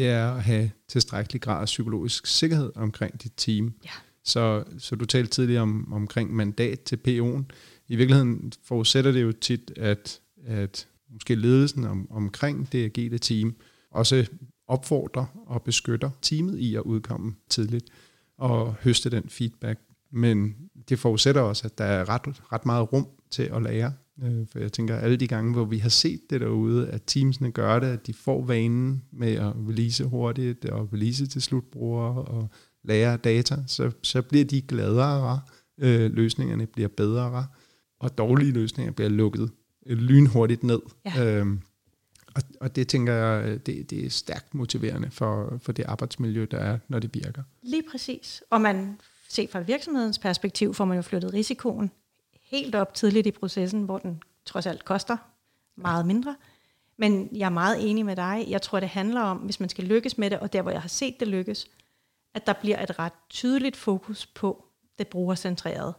det 0.00 0.08
er 0.08 0.32
at 0.32 0.42
have 0.42 0.70
tilstrækkelig 0.88 1.42
grad 1.42 1.60
af 1.60 1.66
psykologisk 1.66 2.26
sikkerhed 2.26 2.72
omkring 2.74 3.22
dit 3.22 3.32
team. 3.36 3.74
Ja. 3.84 3.90
Så, 4.24 4.64
så 4.78 4.96
du 4.96 5.04
talte 5.04 5.30
tidligere 5.30 5.62
om, 5.62 5.92
omkring 5.92 6.34
mandat 6.34 6.80
til 6.80 6.96
PO'en. 6.96 7.42
I 7.88 7.96
virkeligheden 7.96 8.52
forudsætter 8.64 9.12
det 9.12 9.22
jo 9.22 9.32
tit, 9.32 9.72
at, 9.76 10.20
at 10.46 10.88
måske 11.10 11.34
ledelsen 11.34 11.84
om, 11.84 12.10
omkring 12.10 12.72
det 12.72 12.84
agile 12.84 13.18
team 13.18 13.54
også 13.90 14.26
opfordrer 14.66 15.26
og 15.46 15.62
beskytter 15.62 16.10
teamet 16.22 16.58
i 16.58 16.74
at 16.74 16.82
udkomme 16.82 17.34
tidligt 17.48 17.86
og 18.38 18.74
høste 18.74 19.10
den 19.10 19.28
feedback. 19.28 19.80
Men 20.10 20.56
det 20.88 20.98
forudsætter 20.98 21.40
også, 21.40 21.66
at 21.66 21.78
der 21.78 21.84
er 21.84 22.08
ret, 22.08 22.42
ret 22.52 22.66
meget 22.66 22.92
rum 22.92 23.06
til 23.30 23.42
at 23.42 23.62
lære. 23.62 23.92
Øh, 24.22 24.46
for 24.52 24.58
jeg 24.58 24.72
tænker, 24.72 24.96
alle 24.96 25.16
de 25.16 25.28
gange, 25.28 25.52
hvor 25.52 25.64
vi 25.64 25.78
har 25.78 25.88
set 25.88 26.20
det 26.30 26.40
derude, 26.40 26.88
at 26.88 27.02
teamsene 27.06 27.50
gør 27.50 27.78
det, 27.78 27.86
at 27.86 28.06
de 28.06 28.14
får 28.14 28.44
vanen 28.44 29.02
med 29.12 29.32
at 29.32 29.52
release 29.68 30.04
hurtigt 30.04 30.64
og 30.64 30.92
release 30.92 31.26
til 31.26 31.42
slutbrugere 31.42 32.24
og 32.24 32.48
lære 32.82 33.16
data, 33.16 33.56
så, 33.66 33.90
så 34.02 34.22
bliver 34.22 34.44
de 34.44 34.62
gladere, 34.62 35.40
øh, 35.78 36.12
løsningerne 36.12 36.66
bliver 36.66 36.88
bedre, 36.88 37.46
og 37.98 38.18
dårlige 38.18 38.52
løsninger 38.52 38.92
bliver 38.92 39.08
lukket 39.08 39.50
lynhurtigt 39.86 40.62
ned. 40.62 40.80
Ja. 41.04 41.24
Øhm, 41.24 41.60
og, 42.34 42.42
og 42.60 42.76
det 42.76 42.88
tænker 42.88 43.12
jeg, 43.12 43.66
det, 43.66 43.90
det 43.90 44.06
er 44.06 44.10
stærkt 44.10 44.54
motiverende 44.54 45.10
for, 45.10 45.58
for 45.62 45.72
det 45.72 45.84
arbejdsmiljø, 45.84 46.46
der 46.50 46.58
er, 46.58 46.78
når 46.88 46.98
det 46.98 47.14
virker. 47.14 47.42
Lige 47.62 47.82
præcis. 47.90 48.42
Og 48.50 48.60
man 48.60 48.98
set 49.28 49.50
fra 49.50 49.60
virksomhedens 49.60 50.18
perspektiv, 50.18 50.74
får 50.74 50.84
man 50.84 50.96
jo 50.96 51.02
flyttet 51.02 51.34
risikoen 51.34 51.90
helt 52.50 52.74
op 52.74 52.94
tidligt 52.94 53.26
i 53.26 53.30
processen, 53.30 53.82
hvor 53.82 53.98
den 53.98 54.22
trods 54.46 54.66
alt 54.66 54.84
koster 54.84 55.16
meget 55.76 56.06
mindre. 56.06 56.36
Men 56.96 57.28
jeg 57.32 57.46
er 57.46 57.50
meget 57.50 57.90
enig 57.90 58.06
med 58.06 58.16
dig. 58.16 58.46
Jeg 58.48 58.62
tror, 58.62 58.80
det 58.80 58.88
handler 58.88 59.20
om, 59.20 59.36
hvis 59.36 59.60
man 59.60 59.68
skal 59.68 59.84
lykkes 59.84 60.18
med 60.18 60.30
det, 60.30 60.38
og 60.38 60.52
der, 60.52 60.62
hvor 60.62 60.70
jeg 60.70 60.80
har 60.80 60.88
set 60.88 61.20
det 61.20 61.28
lykkes, 61.28 61.66
at 62.34 62.46
der 62.46 62.52
bliver 62.52 62.82
et 62.82 62.98
ret 62.98 63.12
tydeligt 63.28 63.76
fokus 63.76 64.26
på 64.26 64.64
det 64.98 65.08
brugercentrerede, 65.08 65.94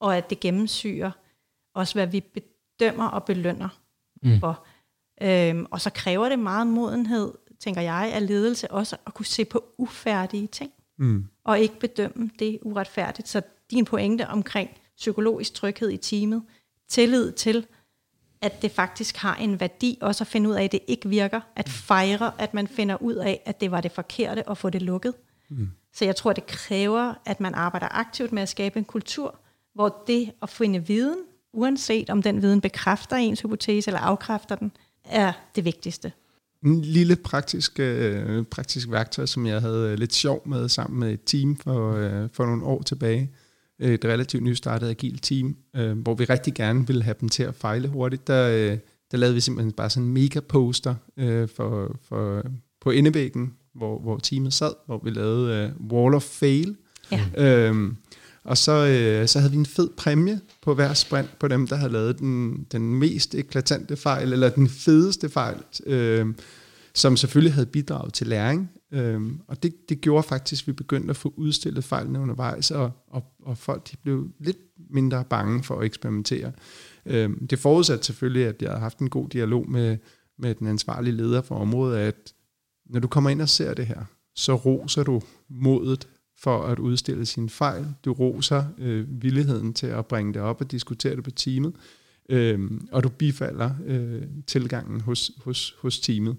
og 0.00 0.16
at 0.16 0.30
det 0.30 0.40
gennemsyrer 0.40 1.10
også, 1.74 1.94
hvad 1.94 2.06
vi 2.06 2.20
bedømmer 2.20 3.08
og 3.08 3.24
belønner 3.24 3.68
mm. 4.22 4.40
for. 4.40 4.66
Øhm, 5.22 5.66
og 5.70 5.80
så 5.80 5.90
kræver 5.90 6.28
det 6.28 6.38
meget 6.38 6.66
modenhed, 6.66 7.32
tænker 7.60 7.80
jeg, 7.80 8.10
af 8.14 8.26
ledelse 8.26 8.70
også 8.70 8.96
at 9.06 9.14
kunne 9.14 9.26
se 9.26 9.44
på 9.44 9.64
ufærdige 9.78 10.46
ting, 10.46 10.72
mm. 10.98 11.26
og 11.44 11.60
ikke 11.60 11.78
bedømme 11.78 12.30
det 12.38 12.58
uretfærdigt. 12.62 13.28
Så 13.28 13.42
din 13.70 13.84
pointe 13.84 14.28
omkring 14.28 14.70
psykologisk 14.96 15.54
tryghed 15.54 15.90
i 15.90 15.96
teamet, 15.96 16.42
tillid 16.88 17.32
til, 17.32 17.66
at 18.40 18.62
det 18.62 18.70
faktisk 18.70 19.16
har 19.16 19.34
en 19.34 19.60
værdi, 19.60 19.98
også 20.00 20.24
at 20.24 20.28
finde 20.28 20.48
ud 20.48 20.54
af, 20.54 20.64
at 20.64 20.72
det 20.72 20.80
ikke 20.86 21.08
virker, 21.08 21.40
at 21.56 21.68
fejre, 21.68 22.32
at 22.38 22.54
man 22.54 22.68
finder 22.68 23.02
ud 23.02 23.14
af, 23.14 23.42
at 23.44 23.60
det 23.60 23.70
var 23.70 23.80
det 23.80 23.92
forkerte, 23.92 24.48
og 24.48 24.58
få 24.58 24.70
det 24.70 24.82
lukket. 24.82 25.14
Mm. 25.48 25.68
Så 25.92 26.04
jeg 26.04 26.16
tror, 26.16 26.32
det 26.32 26.46
kræver, 26.46 27.14
at 27.24 27.40
man 27.40 27.54
arbejder 27.54 27.88
aktivt 27.90 28.32
med 28.32 28.42
at 28.42 28.48
skabe 28.48 28.78
en 28.78 28.84
kultur, 28.84 29.38
hvor 29.74 30.04
det 30.06 30.32
at 30.42 30.50
finde 30.50 30.86
viden, 30.86 31.18
uanset 31.52 32.10
om 32.10 32.22
den 32.22 32.42
viden 32.42 32.60
bekræfter 32.60 33.16
ens 33.16 33.40
hypotese 33.40 33.88
eller 33.88 34.00
afkræfter 34.00 34.54
den, 34.54 34.72
er 35.04 35.32
det 35.56 35.64
vigtigste. 35.64 36.12
En 36.64 36.82
lille 36.82 37.16
praktisk, 37.16 37.80
øh, 37.80 38.44
praktisk 38.44 38.90
værktøj, 38.90 39.26
som 39.26 39.46
jeg 39.46 39.60
havde 39.60 39.96
lidt 39.96 40.14
sjov 40.14 40.48
med 40.48 40.68
sammen 40.68 41.00
med 41.00 41.12
et 41.12 41.20
team 41.26 41.56
for, 41.56 41.92
øh, 41.92 42.28
for 42.32 42.46
nogle 42.46 42.64
år 42.64 42.82
tilbage. 42.82 43.30
Et 43.78 44.04
relativt 44.04 44.42
nystartet 44.42 44.88
agil 44.88 45.18
team, 45.18 45.56
øh, 45.76 45.98
hvor 45.98 46.14
vi 46.14 46.24
rigtig 46.24 46.54
gerne 46.54 46.86
ville 46.86 47.02
have 47.02 47.14
dem 47.20 47.28
til 47.28 47.42
at 47.42 47.54
fejle 47.54 47.88
hurtigt. 47.88 48.26
Der, 48.26 48.48
øh, 48.48 48.78
der 49.12 49.18
lavede 49.18 49.34
vi 49.34 49.40
simpelthen 49.40 49.72
bare 49.72 49.90
sådan 49.90 50.06
en 50.06 50.14
mega 50.14 50.40
poster 50.40 50.94
øh, 51.16 51.48
for, 51.48 51.96
for, 52.08 52.42
på 52.80 52.90
indevæggen, 52.90 53.52
hvor, 53.74 53.98
hvor 53.98 54.18
teamet 54.18 54.52
sad, 54.52 54.72
hvor 54.86 55.00
vi 55.04 55.10
lavede 55.10 55.54
øh, 55.54 55.92
Wall 55.92 56.14
of 56.14 56.22
Fail. 56.22 56.76
Ja. 57.12 57.24
Øhm, 57.38 57.96
og 58.44 58.58
så, 58.58 58.72
øh, 58.72 59.28
så 59.28 59.38
havde 59.38 59.52
vi 59.52 59.58
en 59.58 59.66
fed 59.66 59.88
præmie 59.96 60.40
på 60.62 60.74
hver 60.74 60.94
sprint 60.94 61.38
på 61.38 61.48
dem, 61.48 61.66
der 61.66 61.76
havde 61.76 61.92
lavet 61.92 62.18
den, 62.18 62.66
den 62.72 62.94
mest 62.94 63.34
eklatante 63.34 63.96
fejl, 63.96 64.32
eller 64.32 64.48
den 64.48 64.68
fedeste 64.68 65.28
fejl, 65.28 65.56
øh, 65.86 66.26
som 66.94 67.16
selvfølgelig 67.16 67.54
havde 67.54 67.66
bidraget 67.66 68.14
til 68.14 68.26
læring. 68.26 68.70
Øhm, 68.92 69.40
og 69.46 69.62
det, 69.62 69.88
det 69.88 70.00
gjorde 70.00 70.22
faktisk, 70.22 70.64
at 70.64 70.66
vi 70.66 70.72
begyndte 70.72 71.10
at 71.10 71.16
få 71.16 71.34
udstillet 71.36 71.84
fejlene 71.84 72.20
undervejs, 72.20 72.70
og, 72.70 72.90
og, 73.06 73.24
og 73.42 73.58
folk 73.58 73.90
de 73.90 73.96
blev 73.96 74.28
lidt 74.38 74.58
mindre 74.90 75.24
bange 75.24 75.62
for 75.62 75.78
at 75.78 75.86
eksperimentere. 75.86 76.52
Øhm, 77.06 77.46
det 77.46 77.58
forudsatte 77.58 78.04
selvfølgelig, 78.04 78.46
at 78.46 78.62
jeg 78.62 78.70
havde 78.70 78.80
haft 78.80 78.98
en 78.98 79.10
god 79.10 79.28
dialog 79.28 79.70
med, 79.70 79.98
med 80.38 80.54
den 80.54 80.66
ansvarlige 80.66 81.16
leder 81.16 81.42
for 81.42 81.54
området, 81.54 81.98
at 81.98 82.32
når 82.86 83.00
du 83.00 83.08
kommer 83.08 83.30
ind 83.30 83.42
og 83.42 83.48
ser 83.48 83.74
det 83.74 83.86
her, 83.86 84.04
så 84.34 84.54
roser 84.54 85.02
du 85.02 85.22
modet 85.48 86.08
for 86.38 86.62
at 86.62 86.78
udstille 86.78 87.26
sin 87.26 87.48
fejl. 87.48 87.86
Du 88.04 88.12
roser 88.12 88.64
øh, 88.78 89.22
villigheden 89.22 89.74
til 89.74 89.86
at 89.86 90.06
bringe 90.06 90.34
det 90.34 90.42
op 90.42 90.60
og 90.60 90.70
diskutere 90.70 91.16
det 91.16 91.24
på 91.24 91.30
teamet. 91.30 91.74
Øh, 92.28 92.70
og 92.92 93.04
du 93.04 93.08
bifalder 93.08 93.70
øh, 93.86 94.22
tilgangen 94.46 95.00
hos, 95.00 95.30
hos, 95.44 95.76
hos 95.78 96.00
teamet. 96.00 96.36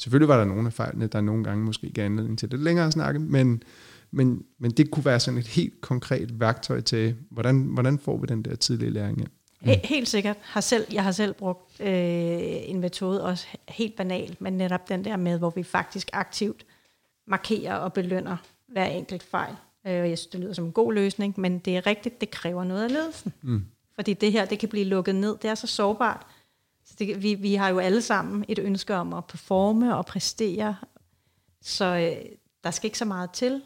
Selvfølgelig 0.00 0.28
var 0.28 0.38
der 0.38 0.44
nogle 0.44 0.66
af 0.66 0.72
fejlene, 0.72 1.06
der 1.06 1.20
nogle 1.20 1.44
gange 1.44 1.64
måske 1.64 1.92
gav 1.92 2.04
anledning 2.04 2.38
til 2.38 2.48
lidt 2.48 2.62
længere 2.62 2.86
at 2.86 2.92
snakke, 2.92 3.20
men, 3.20 3.62
men, 4.10 4.44
men 4.58 4.70
det 4.70 4.90
kunne 4.90 5.04
være 5.04 5.20
sådan 5.20 5.40
et 5.40 5.46
helt 5.46 5.80
konkret 5.80 6.40
værktøj 6.40 6.80
til, 6.80 7.16
hvordan, 7.30 7.60
hvordan 7.60 7.98
får 7.98 8.16
vi 8.16 8.26
den 8.26 8.42
der 8.42 8.54
tidlige 8.54 8.90
læring 8.90 9.18
ind. 9.20 9.28
Mm. 9.60 9.68
Helt 9.84 10.08
sikkert. 10.08 10.36
Har 10.40 10.60
selv, 10.60 10.86
jeg 10.92 11.04
har 11.04 11.12
selv 11.12 11.34
brugt 11.34 11.80
øh, 11.80 11.88
en 12.70 12.80
metode, 12.80 13.24
også 13.24 13.46
helt 13.68 13.96
banalt, 13.96 14.40
men 14.40 14.52
netop 14.52 14.88
den 14.88 15.04
der 15.04 15.16
med, 15.16 15.38
hvor 15.38 15.50
vi 15.50 15.62
faktisk 15.62 16.10
aktivt 16.12 16.66
markerer 17.26 17.74
og 17.74 17.92
belønner 17.92 18.36
hver 18.68 18.86
enkelt 18.86 19.22
fejl. 19.22 19.54
Øh, 19.86 19.92
jeg 19.92 20.18
synes, 20.18 20.26
det 20.26 20.40
lyder 20.40 20.52
som 20.52 20.64
en 20.64 20.72
god 20.72 20.92
løsning, 20.92 21.34
men 21.36 21.58
det 21.58 21.76
er 21.76 21.86
rigtigt, 21.86 22.20
det 22.20 22.30
kræver 22.30 22.64
noget 22.64 22.84
af 22.84 22.92
ledelsen. 22.92 23.32
Mm. 23.42 23.64
Fordi 23.94 24.14
det 24.14 24.32
her, 24.32 24.44
det 24.44 24.58
kan 24.58 24.68
blive 24.68 24.84
lukket 24.84 25.14
ned. 25.14 25.36
Det 25.42 25.50
er 25.50 25.54
så 25.54 25.66
sårbart. 25.66 26.26
Det, 27.00 27.22
vi, 27.22 27.34
vi 27.34 27.54
har 27.54 27.68
jo 27.68 27.78
alle 27.78 28.02
sammen 28.02 28.44
et 28.48 28.58
ønske 28.58 28.94
om 28.94 29.12
at 29.12 29.24
performe 29.24 29.96
og 29.96 30.06
præstere. 30.06 30.76
Så 31.62 31.84
øh, 31.84 32.30
der 32.64 32.70
skal 32.70 32.86
ikke 32.86 32.98
så 32.98 33.04
meget 33.04 33.30
til, 33.30 33.62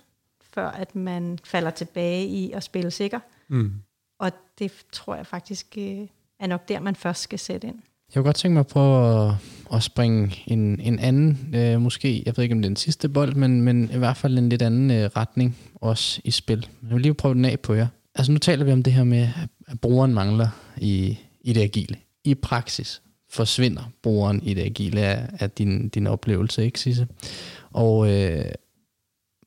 før 0.55 0.69
at 0.69 0.97
man 0.97 1.39
falder 1.45 1.71
tilbage 1.71 2.27
i 2.27 2.53
at 2.53 2.63
spille 2.63 2.91
sikker. 2.91 3.21
Mm. 3.49 3.73
Og 4.19 4.33
det 4.59 4.73
tror 4.93 5.15
jeg 5.15 5.27
faktisk 5.27 5.75
øh, 5.79 6.07
er 6.41 6.47
nok 6.47 6.69
der, 6.69 6.81
man 6.81 6.97
først 6.97 7.21
skal 7.21 7.39
sætte 7.39 7.67
ind. 7.67 7.77
Jeg 8.15 8.15
kunne 8.15 8.25
godt 8.25 8.37
tænke 8.37 8.55
mig 8.55 8.67
på 8.67 9.09
at, 9.09 9.35
at 9.73 9.83
springe 9.83 10.43
en, 10.47 10.81
en 10.81 10.99
anden, 10.99 11.55
øh, 11.55 11.81
måske, 11.81 12.23
jeg 12.27 12.37
ved 12.37 12.45
ikke 12.45 12.55
om 12.55 12.63
det 12.63 12.67
er 12.67 12.71
den 12.71 12.77
sidste 12.77 13.09
bold, 13.09 13.35
men, 13.35 13.63
men 13.63 13.91
i 13.91 13.99
hvert 13.99 14.17
fald 14.17 14.39
en 14.39 14.49
lidt 14.49 14.63
anden 14.63 14.91
øh, 14.91 15.11
retning 15.17 15.57
også 15.75 16.21
i 16.25 16.31
spil. 16.31 16.69
Jeg 16.83 16.91
vil 16.91 17.03
lige 17.03 17.15
prøve 17.15 17.35
den 17.35 17.45
af 17.45 17.61
på 17.61 17.75
jer. 17.75 17.87
Altså 18.15 18.33
nu 18.33 18.39
taler 18.39 18.65
vi 18.65 18.73
om 18.73 18.83
det 18.83 18.93
her 18.93 19.05
med, 19.05 19.29
at 19.67 19.81
brugeren 19.81 20.15
mangler 20.15 20.49
i, 20.77 21.19
i 21.41 21.53
det 21.53 21.61
agile. 21.63 21.97
I 22.25 22.35
praksis 22.35 23.03
forsvinder 23.35 23.91
brugeren 24.03 24.43
i 24.43 24.55
det 24.55 24.63
agile 24.63 25.01
af, 25.01 25.29
af 25.39 25.51
din, 25.51 25.89
din 25.89 26.07
oplevelse, 26.07 26.65
ikke 26.65 26.81
Sisse? 26.81 27.07
Og 27.71 28.13
øh, 28.13 28.45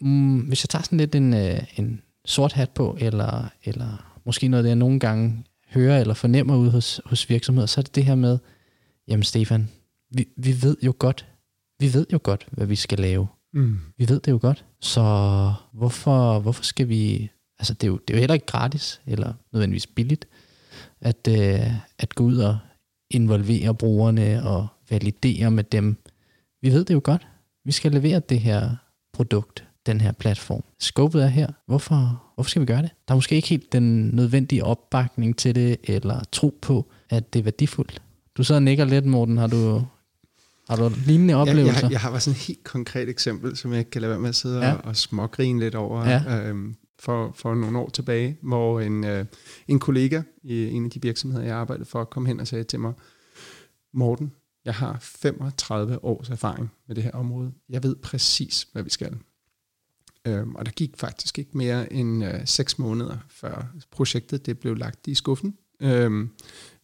mm, 0.01 0.39
hvis 0.39 0.63
jeg 0.63 0.69
tager 0.69 0.83
sådan 0.83 0.97
lidt 0.97 1.15
en, 1.15 1.33
øh, 1.33 1.59
en 1.77 2.01
sort 2.25 2.53
hat 2.53 2.69
på, 2.69 2.97
eller, 2.99 3.49
eller 3.63 4.19
måske 4.25 4.47
noget, 4.47 4.63
det 4.63 4.69
jeg 4.69 4.75
nogle 4.75 4.99
gange 4.99 5.43
hører 5.69 5.99
eller 5.99 6.13
fornemmer 6.13 6.55
ud 6.55 6.69
hos, 6.69 7.01
hos 7.05 7.29
virksomheder, 7.29 7.67
så 7.67 7.79
er 7.79 7.83
det 7.83 7.95
det 7.95 8.05
her 8.05 8.15
med, 8.15 8.37
jamen 9.07 9.23
Stefan, 9.23 9.69
vi, 10.11 10.27
vi 10.37 10.61
ved 10.61 10.77
jo 10.83 10.93
godt, 10.99 11.25
vi 11.79 11.93
ved 11.93 12.05
jo 12.13 12.19
godt, 12.23 12.47
hvad 12.51 12.67
vi 12.67 12.75
skal 12.75 12.99
lave. 12.99 13.27
Mm. 13.53 13.79
Vi 13.97 14.09
ved 14.09 14.19
det 14.19 14.31
jo 14.31 14.39
godt. 14.41 14.65
Så 14.81 15.01
hvorfor, 15.73 16.39
hvorfor 16.39 16.63
skal 16.63 16.89
vi... 16.89 17.29
Altså, 17.59 17.73
det 17.73 17.83
er, 17.83 17.87
jo, 17.87 17.97
det 18.07 18.13
er 18.13 18.17
jo 18.17 18.19
heller 18.19 18.33
ikke 18.33 18.45
gratis, 18.45 19.01
eller 19.05 19.33
nødvendigvis 19.53 19.87
billigt. 19.87 20.27
at, 21.01 21.27
øh, 21.29 21.71
at 21.97 22.15
gå 22.15 22.23
ud 22.23 22.37
og 22.37 22.57
involvere 23.09 23.75
brugerne 23.75 24.43
og 24.43 24.67
validere 24.89 25.51
med 25.51 25.63
dem. 25.63 25.97
Vi 26.61 26.69
ved 26.69 26.85
det 26.85 26.93
jo 26.93 27.01
godt. 27.03 27.27
Vi 27.65 27.71
skal 27.71 27.91
levere 27.91 28.19
det 28.19 28.39
her 28.39 28.69
produkt, 29.13 29.63
den 29.85 30.01
her 30.01 30.11
platform. 30.11 30.63
Skåbet 30.79 31.23
er 31.23 31.27
her. 31.27 31.47
Hvorfor, 31.65 32.23
hvorfor 32.35 32.49
skal 32.49 32.61
vi 32.61 32.65
gøre 32.65 32.81
det? 32.81 32.89
Der 33.07 33.13
er 33.13 33.17
måske 33.17 33.35
ikke 33.35 33.47
helt 33.47 33.73
den 33.73 34.09
nødvendige 34.13 34.63
opbakning 34.63 35.37
til 35.37 35.55
det, 35.55 35.77
eller 35.83 36.23
tro 36.31 36.57
på, 36.61 36.85
at 37.09 37.33
det 37.33 37.39
er 37.39 37.43
værdifuldt. 37.43 38.01
Du 38.37 38.43
sidder 38.43 38.59
og 38.59 38.63
nikker 38.63 38.85
lidt, 38.85 39.05
Morten. 39.05 39.37
Har 39.37 39.47
du, 39.47 39.83
har 40.69 40.75
du 40.75 40.91
lignende 41.05 41.33
oplevelser? 41.33 41.73
Jeg, 41.73 41.83
jeg, 41.83 41.91
jeg 41.91 41.99
har 41.99 42.09
bare 42.09 42.19
sådan 42.19 42.35
et 42.35 42.41
helt 42.41 42.63
konkret 42.63 43.09
eksempel, 43.09 43.57
som 43.57 43.73
jeg 43.73 43.89
kan 43.89 44.01
lade 44.01 44.09
være 44.09 44.19
med 44.19 44.29
at 44.29 44.35
sidde 44.35 44.65
ja. 44.65 44.73
og, 44.73 44.85
og 44.85 44.95
smågrine 44.95 45.59
lidt 45.59 45.75
over. 45.75 46.09
Ja. 46.09 46.47
Øhm, 46.47 46.75
for, 46.99 47.31
for 47.35 47.55
nogle 47.55 47.79
år 47.79 47.89
tilbage, 47.89 48.37
hvor 48.41 48.79
en, 48.79 49.03
øh, 49.03 49.25
en 49.67 49.79
kollega 49.79 50.21
i 50.43 50.65
en 50.65 50.85
af 50.85 50.91
de 50.91 51.01
virksomheder, 51.01 51.45
jeg 51.45 51.55
arbejdede 51.55 51.85
for, 51.85 52.03
kom 52.03 52.25
hen 52.25 52.39
og 52.39 52.47
sagde 52.47 52.63
til 52.63 52.79
mig, 52.79 52.93
Morten, 53.93 54.33
jeg 54.65 54.75
har 54.75 54.97
35 55.01 56.03
års 56.03 56.29
erfaring 56.29 56.71
med 56.87 56.95
det 56.95 57.03
her 57.03 57.11
område. 57.11 57.53
Jeg 57.69 57.83
ved 57.83 57.95
præcis, 57.95 58.67
hvad 58.71 58.83
vi 58.83 58.89
skal. 58.89 59.17
Øhm, 60.27 60.55
og 60.55 60.65
der 60.65 60.71
gik 60.71 60.97
faktisk 60.97 61.39
ikke 61.39 61.57
mere 61.57 61.93
end 61.93 62.25
øh, 62.25 62.45
6 62.45 62.79
måneder, 62.79 63.17
før 63.29 63.67
projektet 63.91 64.45
det 64.45 64.59
blev 64.59 64.75
lagt 64.75 65.07
i 65.07 65.15
skuffen. 65.15 65.57
Øhm, 65.79 66.29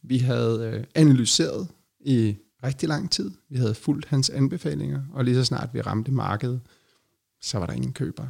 vi 0.02 0.18
havde 0.18 0.74
øh, 0.74 0.84
analyseret 0.96 1.68
i 2.00 2.36
rigtig 2.64 2.90
lang 2.90 3.12
tid. 3.12 3.32
Vi 3.50 3.58
havde 3.58 3.76
fulgt 3.76 4.06
hans 4.06 4.30
anbefalinger, 4.30 5.02
og 5.14 5.26
lige 5.26 5.36
så 5.36 5.46
snart 5.46 5.70
vi 5.74 5.82
ramte 5.82 6.12
markedet, 6.12 6.62
så 7.42 7.60
var 7.60 7.66
der 7.66 7.74
ingen 7.74 7.94
køber. 7.94 8.28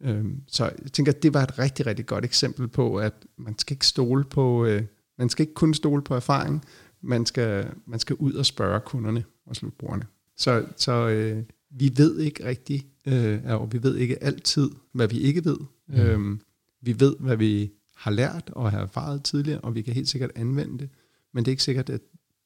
Øhm, 0.00 0.42
så 0.46 0.64
jeg 0.64 0.92
tænker, 0.92 1.12
at 1.12 1.22
det 1.22 1.34
var 1.34 1.42
et 1.42 1.58
rigtig, 1.58 1.86
rigtig 1.86 2.06
godt 2.06 2.24
eksempel 2.24 2.68
på, 2.68 2.96
at 2.96 3.12
man 3.36 3.58
skal 3.58 3.74
ikke 3.74 3.86
stole 3.86 4.24
på, 4.24 4.64
øh, 4.64 4.82
man 5.18 5.28
skal 5.28 5.42
ikke 5.42 5.54
kun 5.54 5.74
stole 5.74 6.02
på 6.02 6.14
erfaring, 6.14 6.64
man 7.00 7.26
skal, 7.26 7.70
man 7.86 8.00
skal 8.00 8.16
ud 8.16 8.32
og 8.32 8.46
spørge 8.46 8.80
kunderne 8.80 9.24
og 9.46 9.56
slutbrugerne. 9.56 10.06
Så, 10.36 10.66
så 10.76 11.08
øh, 11.08 11.42
vi 11.70 11.92
ved 11.96 12.18
ikke 12.18 12.44
rigtigt, 12.44 12.86
øh, 13.06 13.40
og 13.44 13.72
vi 13.72 13.82
ved 13.82 13.96
ikke 13.96 14.22
altid, 14.22 14.70
hvad 14.92 15.08
vi 15.08 15.18
ikke 15.18 15.44
ved. 15.44 15.58
Mm. 15.88 15.94
Øhm, 15.94 16.40
vi 16.80 17.00
ved, 17.00 17.16
hvad 17.18 17.36
vi 17.36 17.72
har 17.96 18.10
lært 18.10 18.50
og 18.52 18.70
har 18.70 18.80
erfaret 18.80 19.22
tidligere, 19.24 19.60
og 19.60 19.74
vi 19.74 19.82
kan 19.82 19.94
helt 19.94 20.08
sikkert 20.08 20.30
anvende 20.34 20.78
det, 20.78 20.88
men 21.32 21.44
det 21.44 21.50
er 21.50 21.52
ikke 21.52 21.62
sikkert, 21.62 21.90
at 21.90 22.00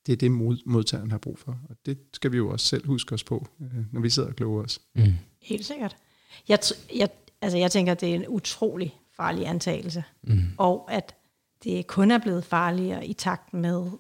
det 0.07 0.13
er 0.13 0.17
det, 0.17 0.33
modtageren 0.67 1.11
har 1.11 1.19
brug 1.19 1.39
for. 1.39 1.59
Og 1.69 1.77
det 1.87 1.99
skal 2.13 2.33
vi 2.33 2.37
jo 2.37 2.49
også 2.49 2.67
selv 2.67 2.87
huske 2.87 3.15
os 3.15 3.25
på, 3.25 3.47
øh, 3.61 3.85
når 3.93 4.01
vi 4.01 4.11
sidder 4.11 4.29
og 4.29 4.37
kloger 4.37 4.65
os. 4.65 4.81
Mm. 4.95 5.03
Helt 5.41 5.65
sikkert. 5.65 5.97
Jeg, 6.49 6.59
jeg, 6.97 7.09
altså 7.45 7.59
jeg 7.59 7.71
tænker, 7.71 7.93
at 7.93 8.01
det 8.01 8.11
er 8.11 8.15
en 8.15 8.29
utrolig 8.29 8.99
farlig 9.17 9.47
antagelse, 9.47 10.05
mm. 10.23 10.43
og 10.59 10.93
at 10.93 11.15
det 11.65 11.87
kun 11.87 12.11
er 12.11 12.19
blevet 12.19 12.45
farligere 12.45 13.07
i 13.07 13.13
takt 13.13 13.55
med, 13.55 13.91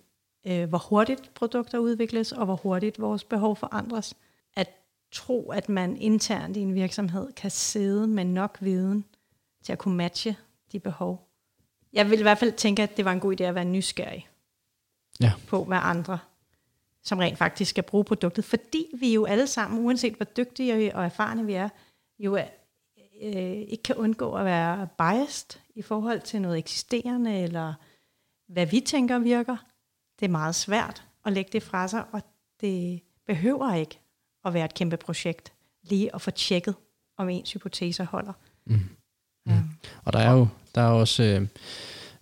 øh, 0.46 0.68
hvor 0.68 0.78
hurtigt 0.78 1.34
produkter 1.34 1.78
udvikles, 1.78 2.32
og 2.32 2.44
hvor 2.44 2.56
hurtigt 2.56 3.00
vores 3.00 3.24
behov 3.24 3.56
forandres. 3.56 4.14
At 4.56 4.70
tro, 5.12 5.50
at 5.50 5.68
man 5.68 5.96
internt 5.96 6.56
i 6.56 6.60
en 6.60 6.74
virksomhed 6.74 7.32
kan 7.32 7.50
sidde 7.50 8.06
med 8.06 8.24
nok 8.24 8.58
viden 8.60 9.04
til 9.64 9.72
at 9.72 9.78
kunne 9.78 9.96
matche 9.96 10.36
de 10.72 10.80
behov. 10.80 11.28
Jeg 11.92 12.10
vil 12.10 12.18
i 12.18 12.22
hvert 12.22 12.38
fald 12.38 12.52
tænke, 12.52 12.82
at 12.82 12.96
det 12.96 13.04
var 13.04 13.12
en 13.12 13.20
god 13.20 13.40
idé 13.40 13.44
at 13.44 13.54
være 13.54 13.64
nysgerrig 13.64 14.28
ja. 15.20 15.32
på, 15.46 15.64
hvad 15.64 15.78
andre 15.82 16.18
som 17.02 17.18
rent 17.18 17.38
faktisk 17.38 17.70
skal 17.70 17.82
bruge 17.82 18.04
produktet, 18.04 18.44
fordi 18.44 18.86
vi 18.98 19.14
jo 19.14 19.24
alle 19.24 19.46
sammen, 19.46 19.84
uanset 19.84 20.14
hvor 20.14 20.24
dygtige 20.24 20.94
og 20.94 21.04
erfarne 21.04 21.46
vi 21.46 21.52
er, 21.52 21.68
jo 22.18 22.34
er, 22.34 22.46
øh, 23.22 23.56
ikke 23.68 23.82
kan 23.82 23.96
undgå 23.96 24.32
at 24.32 24.44
være 24.44 24.88
biased 24.98 25.60
i 25.74 25.82
forhold 25.82 26.20
til 26.20 26.42
noget 26.42 26.58
eksisterende, 26.58 27.38
eller 27.38 27.74
hvad 28.48 28.66
vi 28.66 28.80
tænker 28.80 29.18
virker. 29.18 29.56
Det 30.20 30.26
er 30.26 30.30
meget 30.30 30.54
svært 30.54 31.04
at 31.26 31.32
lægge 31.32 31.50
det 31.52 31.62
fra 31.62 31.88
sig, 31.88 32.04
og 32.12 32.22
det 32.60 33.00
behøver 33.26 33.74
ikke 33.74 33.98
at 34.44 34.54
være 34.54 34.64
et 34.64 34.74
kæmpe 34.74 34.96
projekt, 34.96 35.52
lige 35.82 36.14
at 36.14 36.20
få 36.20 36.30
tjekket, 36.30 36.74
om 37.16 37.28
ens 37.28 37.52
hypoteser 37.52 38.04
holder. 38.04 38.32
Mm. 38.66 38.74
Mm. 38.74 39.52
Ja. 39.52 39.62
Og 40.04 40.12
der 40.12 40.18
er 40.18 40.32
jo 40.32 40.48
der 40.74 40.80
er 40.80 40.88
også, 40.88 41.22
øh, 41.22 41.46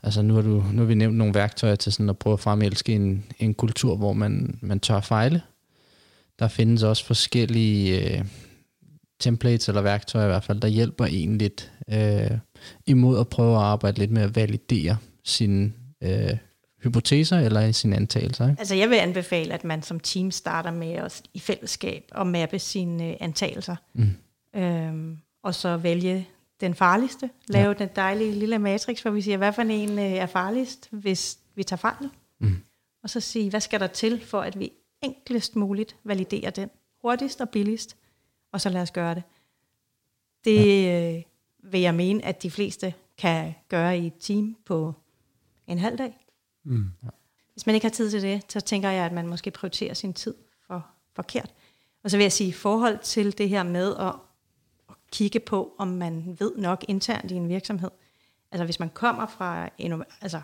altså 0.02 0.22
nu 0.22 0.34
har, 0.34 0.42
du, 0.42 0.64
nu 0.72 0.78
har 0.78 0.84
vi 0.84 0.94
nævnt 0.94 1.16
nogle 1.16 1.34
værktøjer 1.34 1.76
til 1.76 1.92
sådan 1.92 2.08
at 2.08 2.18
prøve 2.18 2.34
at 2.34 2.40
fremelske 2.40 2.94
en, 2.94 3.24
en 3.38 3.54
kultur, 3.54 3.96
hvor 3.96 4.12
man, 4.12 4.58
man 4.60 4.80
tør 4.80 5.00
fejle. 5.00 5.42
Der 6.38 6.48
findes 6.48 6.82
også 6.82 7.04
forskellige 7.04 8.18
øh, 8.18 8.24
templates 9.22 9.68
eller 9.68 9.82
værktøjer 9.82 10.26
i 10.26 10.28
hvert 10.28 10.44
fald, 10.44 10.60
der 10.60 10.68
hjælper 10.68 11.04
en 11.04 11.38
lidt 11.38 11.72
øh, 11.92 12.38
imod 12.86 13.20
at 13.20 13.28
prøve 13.28 13.56
at 13.56 13.62
arbejde 13.62 13.98
lidt 13.98 14.10
med 14.10 14.22
at 14.22 14.36
validere 14.36 14.96
sine 15.24 15.72
øh, 16.02 16.36
hypoteser 16.82 17.38
eller 17.38 17.72
sine 17.72 17.96
antagelser. 17.96 18.48
Ikke? 18.48 18.60
Altså 18.60 18.74
jeg 18.74 18.90
vil 18.90 18.96
anbefale, 18.96 19.54
at 19.54 19.64
man 19.64 19.82
som 19.82 20.00
team 20.00 20.30
starter 20.30 20.70
med 20.70 20.92
at 20.92 21.22
i 21.34 21.38
fællesskab 21.40 22.04
og 22.12 22.26
mappe 22.26 22.58
sine 22.58 23.10
øh, 23.10 23.16
antagelser. 23.20 23.76
Mm. 23.94 24.10
Øhm, 24.60 25.18
og 25.44 25.54
så 25.54 25.76
vælge 25.76 26.28
den 26.60 26.74
farligste. 26.74 27.30
Lave 27.48 27.68
ja. 27.68 27.84
den 27.84 27.88
dejlige 27.96 28.32
lille 28.32 28.58
matrix, 28.58 29.00
hvor 29.02 29.10
vi 29.10 29.22
siger, 29.22 29.36
hvad 29.36 29.52
for 29.52 29.62
en 29.62 29.98
øh, 29.98 30.04
er 30.04 30.26
farligst, 30.26 30.88
hvis 30.90 31.38
vi 31.54 31.62
tager 31.62 31.78
fejl. 31.78 32.10
Mm. 32.40 32.56
Og 33.02 33.10
så 33.10 33.20
sige, 33.20 33.50
hvad 33.50 33.60
skal 33.60 33.80
der 33.80 33.86
til, 33.86 34.20
for 34.24 34.40
at 34.40 34.58
vi 34.58 34.72
enklest 35.02 35.56
muligt 35.56 35.96
validerer 36.04 36.50
den. 36.50 36.70
Hurtigst 37.02 37.40
og 37.40 37.48
billigst 37.48 37.96
og 38.52 38.60
så 38.60 38.68
lad 38.68 38.82
os 38.82 38.90
gøre 38.90 39.14
det. 39.14 39.22
Det 40.44 40.84
ja. 40.84 41.16
øh, 41.16 41.22
vil 41.72 41.80
jeg 41.80 41.94
mene, 41.94 42.24
at 42.24 42.42
de 42.42 42.50
fleste 42.50 42.94
kan 43.18 43.54
gøre 43.68 43.98
i 43.98 44.06
et 44.06 44.12
team 44.20 44.56
på 44.64 44.94
en 45.66 45.78
halv 45.78 45.98
dag. 45.98 46.26
Mm. 46.64 46.90
Ja. 47.02 47.08
Hvis 47.52 47.66
man 47.66 47.74
ikke 47.74 47.84
har 47.84 47.92
tid 47.92 48.10
til 48.10 48.22
det, 48.22 48.52
så 48.52 48.60
tænker 48.60 48.90
jeg, 48.90 49.06
at 49.06 49.12
man 49.12 49.26
måske 49.26 49.50
prioriterer 49.50 49.94
sin 49.94 50.14
tid 50.14 50.34
for 50.66 50.86
forkert. 51.14 51.54
Og 52.04 52.10
så 52.10 52.16
vil 52.16 52.24
jeg 52.24 52.32
sige, 52.32 52.48
i 52.48 52.52
forhold 52.52 52.98
til 52.98 53.38
det 53.38 53.48
her 53.48 53.62
med 53.62 53.96
at, 53.96 54.14
at 54.88 54.94
kigge 55.12 55.40
på, 55.40 55.74
om 55.78 55.88
man 55.88 56.36
ved 56.38 56.56
nok 56.56 56.84
internt 56.88 57.30
i 57.30 57.34
en 57.34 57.48
virksomhed. 57.48 57.90
Altså 58.50 58.64
hvis 58.64 58.80
man 58.80 58.90
kommer 58.90 59.26
fra 59.26 59.68
altså, 60.20 60.42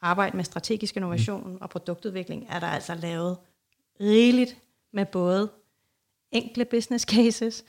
arbejde 0.00 0.36
med 0.36 0.44
strategisk 0.44 0.96
innovation 0.96 1.50
mm. 1.50 1.58
og 1.60 1.70
produktudvikling, 1.70 2.46
er 2.48 2.60
der 2.60 2.66
altså 2.66 2.94
lavet 2.94 3.36
rigeligt 4.00 4.56
med 4.92 5.06
både 5.06 5.50
enkle 6.32 6.64
business 6.64 7.04
cases 7.04 7.64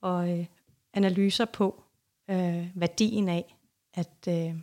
og 0.00 0.38
øh, 0.38 0.46
analyser 0.94 1.44
på 1.44 1.82
øh, 2.30 2.66
værdien 2.74 3.28
af 3.28 3.56
at 3.94 4.28
øh, 4.28 4.54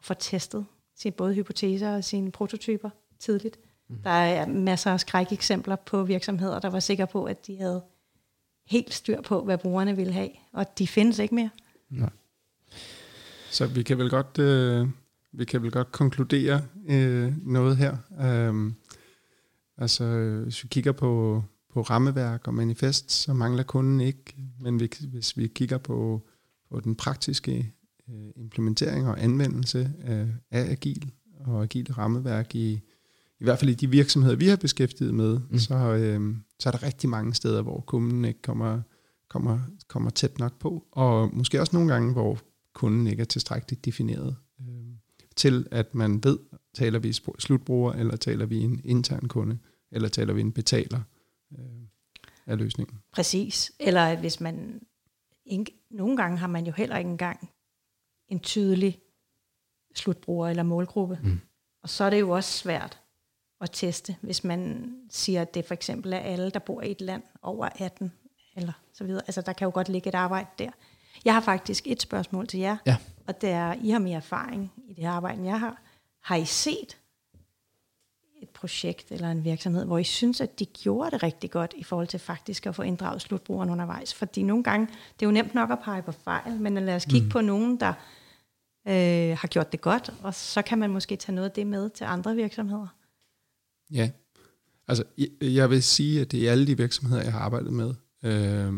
få 0.00 0.14
testet 0.14 0.66
sine 0.96 1.12
både 1.12 1.34
hypoteser 1.34 1.96
og 1.96 2.04
sine 2.04 2.32
prototyper 2.32 2.90
tidligt. 3.18 3.58
Mm. 3.88 3.96
Der 4.02 4.10
er 4.10 4.46
masser 4.46 4.90
af 4.92 5.00
skrækeksempler 5.00 5.76
på 5.76 6.04
virksomheder, 6.04 6.60
der 6.60 6.70
var 6.70 6.80
sikre 6.80 7.06
på, 7.06 7.24
at 7.24 7.46
de 7.46 7.56
havde 7.56 7.82
helt 8.66 8.94
styr 8.94 9.20
på, 9.20 9.44
hvad 9.44 9.58
brugerne 9.58 9.96
ville 9.96 10.12
have, 10.12 10.30
og 10.52 10.78
de 10.78 10.86
findes 10.86 11.18
ikke 11.18 11.34
mere. 11.34 11.50
Nej. 11.90 12.10
Så 13.50 13.66
vi 13.66 13.82
kan 13.82 13.98
vel 13.98 14.10
godt, 14.10 14.38
øh, 14.38 14.88
vi 15.32 15.44
kan 15.44 15.62
vel 15.62 15.70
godt 15.70 15.92
konkludere 15.92 16.62
øh, 16.88 17.46
noget 17.46 17.76
her. 17.76 17.96
Øh, 18.20 18.72
altså, 19.78 20.04
hvis 20.42 20.64
vi 20.64 20.68
kigger 20.68 20.92
på, 20.92 21.42
på 21.72 21.82
rammeværk 21.82 22.48
og 22.48 22.54
manifest, 22.54 23.10
så 23.12 23.32
mangler 23.32 23.62
kunden 23.62 24.00
ikke. 24.00 24.36
Men 24.60 24.80
vi, 24.80 24.90
hvis 25.08 25.36
vi 25.36 25.46
kigger 25.46 25.78
på, 25.78 26.26
på 26.70 26.80
den 26.80 26.94
praktiske 26.94 27.72
øh, 28.08 28.30
implementering 28.36 29.08
og 29.08 29.22
anvendelse 29.22 29.92
af, 30.02 30.26
af 30.50 30.70
agil 30.70 31.12
og 31.40 31.62
agile 31.62 31.92
rammeværk 31.92 32.54
i, 32.54 32.80
i 33.40 33.44
hvert 33.44 33.58
fald 33.58 33.70
i 33.70 33.74
de 33.74 33.90
virksomheder, 33.90 34.36
vi 34.36 34.46
har 34.46 34.56
beskæftiget 34.56 35.14
med, 35.14 35.40
mm. 35.50 35.58
så, 35.58 35.74
øh, 35.74 36.36
så 36.60 36.68
er 36.68 36.70
der 36.70 36.82
rigtig 36.82 37.10
mange 37.10 37.34
steder, 37.34 37.62
hvor 37.62 37.80
kunden 37.80 38.24
ikke 38.24 38.42
kommer, 38.42 38.80
kommer, 39.30 39.60
kommer 39.88 40.10
tæt 40.10 40.38
nok 40.38 40.58
på, 40.58 40.86
og 40.92 41.30
måske 41.36 41.60
også 41.60 41.76
nogle 41.76 41.92
gange, 41.92 42.12
hvor 42.12 42.38
kunden 42.74 43.06
ikke 43.06 43.20
er 43.20 43.24
tilstrækkeligt 43.24 43.84
defineret 43.84 44.36
øh, 44.60 44.66
til, 45.36 45.66
at 45.70 45.94
man 45.94 46.24
ved, 46.24 46.38
taler 46.74 46.98
vi 46.98 47.12
slutbruger, 47.38 47.92
eller 47.92 48.16
taler 48.16 48.46
vi 48.46 48.60
en 48.60 48.80
intern 48.84 49.28
kunde, 49.28 49.58
eller 49.92 50.08
taler 50.08 50.34
vi 50.34 50.40
en 50.40 50.52
betaler 50.52 51.00
øh, 51.52 51.88
af 52.46 52.58
løsningen. 52.58 52.98
Præcis. 53.12 53.72
Eller 53.80 54.04
at 54.04 54.18
hvis 54.18 54.40
man... 54.40 54.82
Ikke, 55.44 55.72
nogle 55.90 56.16
gange 56.16 56.38
har 56.38 56.46
man 56.46 56.66
jo 56.66 56.72
heller 56.72 56.96
ikke 56.96 57.10
engang 57.10 57.50
en 58.28 58.40
tydelig 58.40 59.00
slutbruger 59.94 60.48
eller 60.48 60.62
målgruppe. 60.62 61.18
Mm. 61.22 61.40
Og 61.82 61.88
så 61.88 62.04
er 62.04 62.10
det 62.10 62.20
jo 62.20 62.30
også 62.30 62.58
svært 62.58 63.00
at 63.60 63.70
teste, 63.72 64.16
hvis 64.20 64.44
man 64.44 64.92
siger, 65.10 65.42
at 65.42 65.54
det 65.54 65.64
for 65.64 65.74
eksempel 65.74 66.12
er 66.12 66.18
alle, 66.18 66.50
der 66.50 66.58
bor 66.58 66.82
i 66.82 66.90
et 66.90 67.00
land 67.00 67.22
over 67.42 67.68
18, 67.78 68.12
eller 68.56 68.72
så 68.92 69.04
videre. 69.04 69.22
Altså, 69.26 69.40
der 69.40 69.52
kan 69.52 69.64
jo 69.64 69.70
godt 69.74 69.88
ligge 69.88 70.08
et 70.08 70.14
arbejde 70.14 70.48
der. 70.58 70.70
Jeg 71.24 71.34
har 71.34 71.40
faktisk 71.40 71.86
et 71.86 72.02
spørgsmål 72.02 72.46
til 72.46 72.60
jer, 72.60 72.76
ja. 72.86 72.96
og 73.26 73.40
det 73.40 73.50
er, 73.50 73.74
I 73.82 73.90
har 73.90 73.98
mere 73.98 74.16
erfaring 74.16 74.72
i 74.88 74.94
det 74.94 75.04
her 75.04 75.10
arbejde, 75.10 75.38
end 75.38 75.46
jeg 75.46 75.60
har. 75.60 75.82
Har 76.22 76.36
I 76.36 76.44
set 76.44 76.98
et 78.42 78.48
projekt 78.48 79.12
eller 79.12 79.30
en 79.30 79.44
virksomhed, 79.44 79.84
hvor 79.84 79.98
I 79.98 80.04
synes, 80.04 80.40
at 80.40 80.58
de 80.58 80.66
gjorde 80.66 81.10
det 81.10 81.22
rigtig 81.22 81.50
godt 81.50 81.74
i 81.76 81.84
forhold 81.84 82.06
til 82.06 82.20
faktisk 82.20 82.66
at 82.66 82.74
få 82.74 82.82
inddraget 82.82 83.22
slutbrugeren 83.22 83.70
undervejs. 83.70 84.14
Fordi 84.14 84.42
nogle 84.42 84.64
gange, 84.64 84.86
det 84.86 85.26
er 85.26 85.26
jo 85.26 85.32
nemt 85.32 85.54
nok 85.54 85.70
at 85.70 85.78
pege 85.84 86.02
på 86.02 86.12
fejl, 86.12 86.60
men 86.60 86.74
lad 86.74 86.96
os 86.96 87.04
kigge 87.04 87.24
mm. 87.24 87.30
på 87.30 87.40
nogen, 87.40 87.80
der 87.80 87.92
øh, 88.88 89.38
har 89.38 89.46
gjort 89.46 89.72
det 89.72 89.80
godt, 89.80 90.14
og 90.22 90.34
så 90.34 90.62
kan 90.62 90.78
man 90.78 90.90
måske 90.90 91.16
tage 91.16 91.34
noget 91.34 91.48
af 91.48 91.54
det 91.54 91.66
med 91.66 91.90
til 91.90 92.04
andre 92.04 92.34
virksomheder. 92.34 92.86
Ja, 93.90 94.10
altså 94.88 95.04
jeg, 95.40 95.70
vil 95.70 95.82
sige, 95.82 96.20
at 96.20 96.32
det 96.32 96.48
er 96.48 96.52
alle 96.52 96.66
de 96.66 96.76
virksomheder, 96.76 97.22
jeg 97.22 97.32
har 97.32 97.40
arbejdet 97.40 97.72
med, 97.72 97.94
øh, 98.22 98.74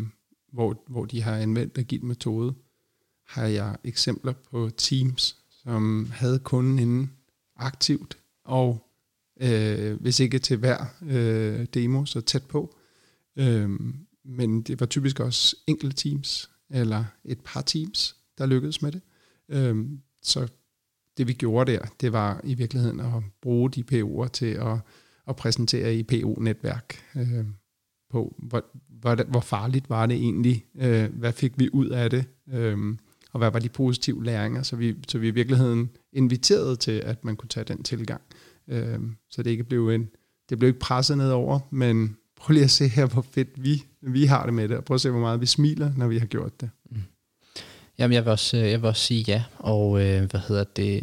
hvor, 0.52 0.82
hvor 0.86 1.04
de 1.04 1.22
har 1.22 1.36
anvendt 1.36 1.78
agil 1.78 2.04
metode, 2.04 2.54
har 3.26 3.46
jeg 3.46 3.76
eksempler 3.84 4.32
på 4.50 4.70
teams, 4.76 5.36
som 5.62 6.10
havde 6.10 6.38
kunden 6.38 6.78
inde 6.78 7.08
aktivt, 7.56 8.18
og 8.44 8.89
øh, 9.40 10.00
hvis 10.00 10.20
ikke 10.20 10.38
til 10.38 10.56
hver 10.56 10.84
øh, 11.08 11.66
demo, 11.74 12.04
så 12.04 12.20
tæt 12.20 12.42
på. 12.42 12.76
Øh, 13.36 13.70
men 14.24 14.62
det 14.62 14.80
var 14.80 14.86
typisk 14.86 15.20
også 15.20 15.56
enkelte 15.66 15.96
teams, 15.96 16.50
eller 16.70 17.04
et 17.24 17.38
par 17.44 17.60
teams, 17.60 18.16
der 18.38 18.46
lykkedes 18.46 18.82
med 18.82 18.92
det. 18.92 19.00
Øh, 19.48 19.86
så 20.22 20.48
det 21.16 21.28
vi 21.28 21.32
gjorde 21.32 21.72
der, 21.72 21.80
det 22.00 22.12
var 22.12 22.40
i 22.44 22.54
virkeligheden 22.54 23.00
at 23.00 23.22
bruge 23.42 23.70
de 23.70 23.84
PO'er 23.92 24.28
til 24.28 24.46
at, 24.46 24.78
at 25.28 25.36
præsentere 25.36 25.94
i 25.94 26.02
PO-netværk 26.02 27.04
øh, 27.16 27.44
på, 28.10 28.34
hvor, 28.38 28.64
hvor, 28.88 29.24
hvor 29.24 29.40
farligt 29.40 29.90
var 29.90 30.06
det 30.06 30.16
egentlig, 30.16 30.64
øh, 30.74 31.14
hvad 31.14 31.32
fik 31.32 31.52
vi 31.58 31.68
ud 31.72 31.88
af 31.88 32.10
det, 32.10 32.24
øh, 32.52 32.78
og 33.32 33.38
hvad 33.38 33.50
var 33.50 33.58
de 33.58 33.68
positive 33.68 34.24
læringer, 34.24 34.62
så 34.62 34.76
vi, 34.76 34.96
så 35.08 35.18
vi 35.18 35.28
i 35.28 35.30
virkeligheden 35.30 35.90
inviterede 36.12 36.76
til, 36.76 36.92
at 36.92 37.24
man 37.24 37.36
kunne 37.36 37.48
tage 37.48 37.64
den 37.64 37.82
tilgang. 37.82 38.22
Øh, 38.30 38.49
Øh, 38.70 38.98
så 39.30 39.42
det 39.42 39.50
ikke 39.50 39.64
blev 39.64 39.88
en, 39.88 40.08
det 40.48 40.58
blev 40.58 40.68
ikke 40.68 40.80
presset 40.80 41.18
ned 41.18 41.30
over, 41.30 41.58
men 41.70 42.16
prøv 42.36 42.54
lige 42.54 42.64
at 42.64 42.70
se 42.70 42.88
her, 42.88 43.06
hvor 43.06 43.26
fedt 43.30 43.48
vi, 43.64 43.82
vi 44.00 44.24
har 44.24 44.44
det 44.44 44.54
med 44.54 44.68
det, 44.68 44.76
og 44.76 44.84
prøv 44.84 44.94
at 44.94 45.00
se, 45.00 45.10
hvor 45.10 45.20
meget 45.20 45.40
vi 45.40 45.46
smiler, 45.46 45.92
når 45.96 46.08
vi 46.08 46.18
har 46.18 46.26
gjort 46.26 46.60
det. 46.60 46.70
Mm. 46.90 47.02
Jamen, 47.98 48.14
jeg 48.14 48.24
vil 48.24 48.30
også, 48.30 48.56
øh, 48.56 48.70
jeg 48.70 48.82
vil 48.82 48.88
også 48.88 49.02
sige 49.02 49.24
ja, 49.28 49.44
og 49.58 50.02
øh, 50.02 50.30
hvad 50.30 50.40
hedder 50.48 50.64
det, 50.64 51.02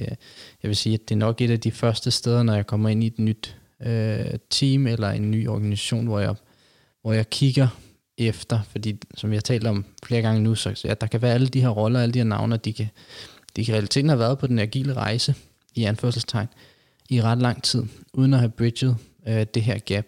jeg 0.64 0.70
vil 0.70 0.76
sige, 0.76 0.94
at 0.94 1.10
det 1.10 1.16
er 1.16 1.20
nok 1.20 1.42
et 1.42 1.52
af 1.52 1.60
de 1.60 1.72
første 1.72 2.12
steder, 2.12 2.44
når 2.44 2.56
jeg 2.56 2.68
kommer 2.68 2.90
ind 2.90 3.04
i 3.04 3.08
et 3.08 3.20
nyt 3.20 3.58
øh, 3.86 4.26
team 4.50 4.88
eller 4.88 5.10
en 5.10 5.32
ny 5.32 5.48
organisation, 5.48 6.08
hvor 6.08 6.20
jeg, 6.20 6.36
hvor 7.02 7.14
jeg 7.14 7.30
kigger 7.30 7.68
efter, 8.18 8.60
fordi 8.70 9.00
som 9.16 9.30
jeg 9.30 9.38
har 9.38 9.42
talt 9.42 9.68
om 9.68 9.86
flere 10.04 10.22
gange 10.22 10.42
nu, 10.42 10.56
så 10.56 10.82
ja, 10.84 10.94
der 10.94 11.08
kan 11.08 11.22
være 11.22 11.34
alle 11.34 11.48
de 11.48 11.62
her 11.62 11.70
roller, 11.70 12.00
alle 12.00 12.14
de 12.14 12.20
her 12.20 12.24
navne, 12.24 12.58
de 12.58 12.74
kan, 12.74 12.88
de 13.56 13.66
kan 13.66 13.74
realiteten 13.74 14.10
have 14.10 14.20
været 14.20 14.38
på 14.38 14.48
den 14.48 14.60
agile 14.60 14.94
rejse, 14.94 15.36
i 15.76 15.84
anførselstegn, 15.84 16.48
i 17.10 17.22
ret 17.22 17.38
lang 17.38 17.64
tid, 17.64 17.84
uden 18.14 18.34
at 18.34 18.40
have 18.40 18.50
bridget 18.50 18.98
øh, 19.28 19.46
det 19.54 19.62
her 19.62 19.78
gap. 19.78 20.06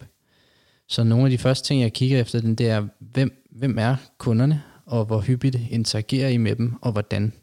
Så 0.87 1.03
nogle 1.03 1.25
af 1.25 1.31
de 1.31 1.37
første 1.37 1.67
ting, 1.67 1.81
jeg 1.81 1.93
kigger 1.93 2.19
efter, 2.21 2.41
den, 2.41 2.55
det 2.55 2.69
er, 2.69 2.87
hvem, 2.99 3.45
hvem 3.51 3.77
er 3.77 3.95
kunderne, 4.17 4.63
og 4.85 5.05
hvor 5.05 5.19
hyppigt 5.21 5.57
interagerer 5.69 6.29
I 6.29 6.37
med 6.37 6.55
dem, 6.55 6.73
og 6.81 6.91
hvordan. 6.91 7.33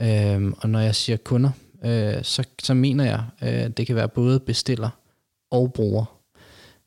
Øhm, 0.00 0.54
og 0.58 0.68
når 0.68 0.80
jeg 0.80 0.94
siger 0.94 1.16
kunder, 1.16 1.50
øh, 1.84 2.24
så, 2.24 2.44
så 2.62 2.74
mener 2.74 3.04
jeg, 3.04 3.24
øh, 3.42 3.70
det 3.70 3.86
kan 3.86 3.96
være 3.96 4.08
både 4.08 4.40
bestiller 4.40 4.90
og 5.50 5.72
bruger. 5.72 6.20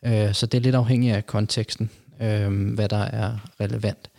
Øh, 0.05 0.33
så 0.33 0.45
det 0.45 0.57
er 0.57 0.61
lidt 0.61 0.75
afhængigt 0.75 1.15
af 1.15 1.27
konteksten, 1.27 1.89
øh, 2.21 2.73
hvad 2.73 2.89
der 2.89 2.97
er 2.97 3.49
relevant. 3.61 4.09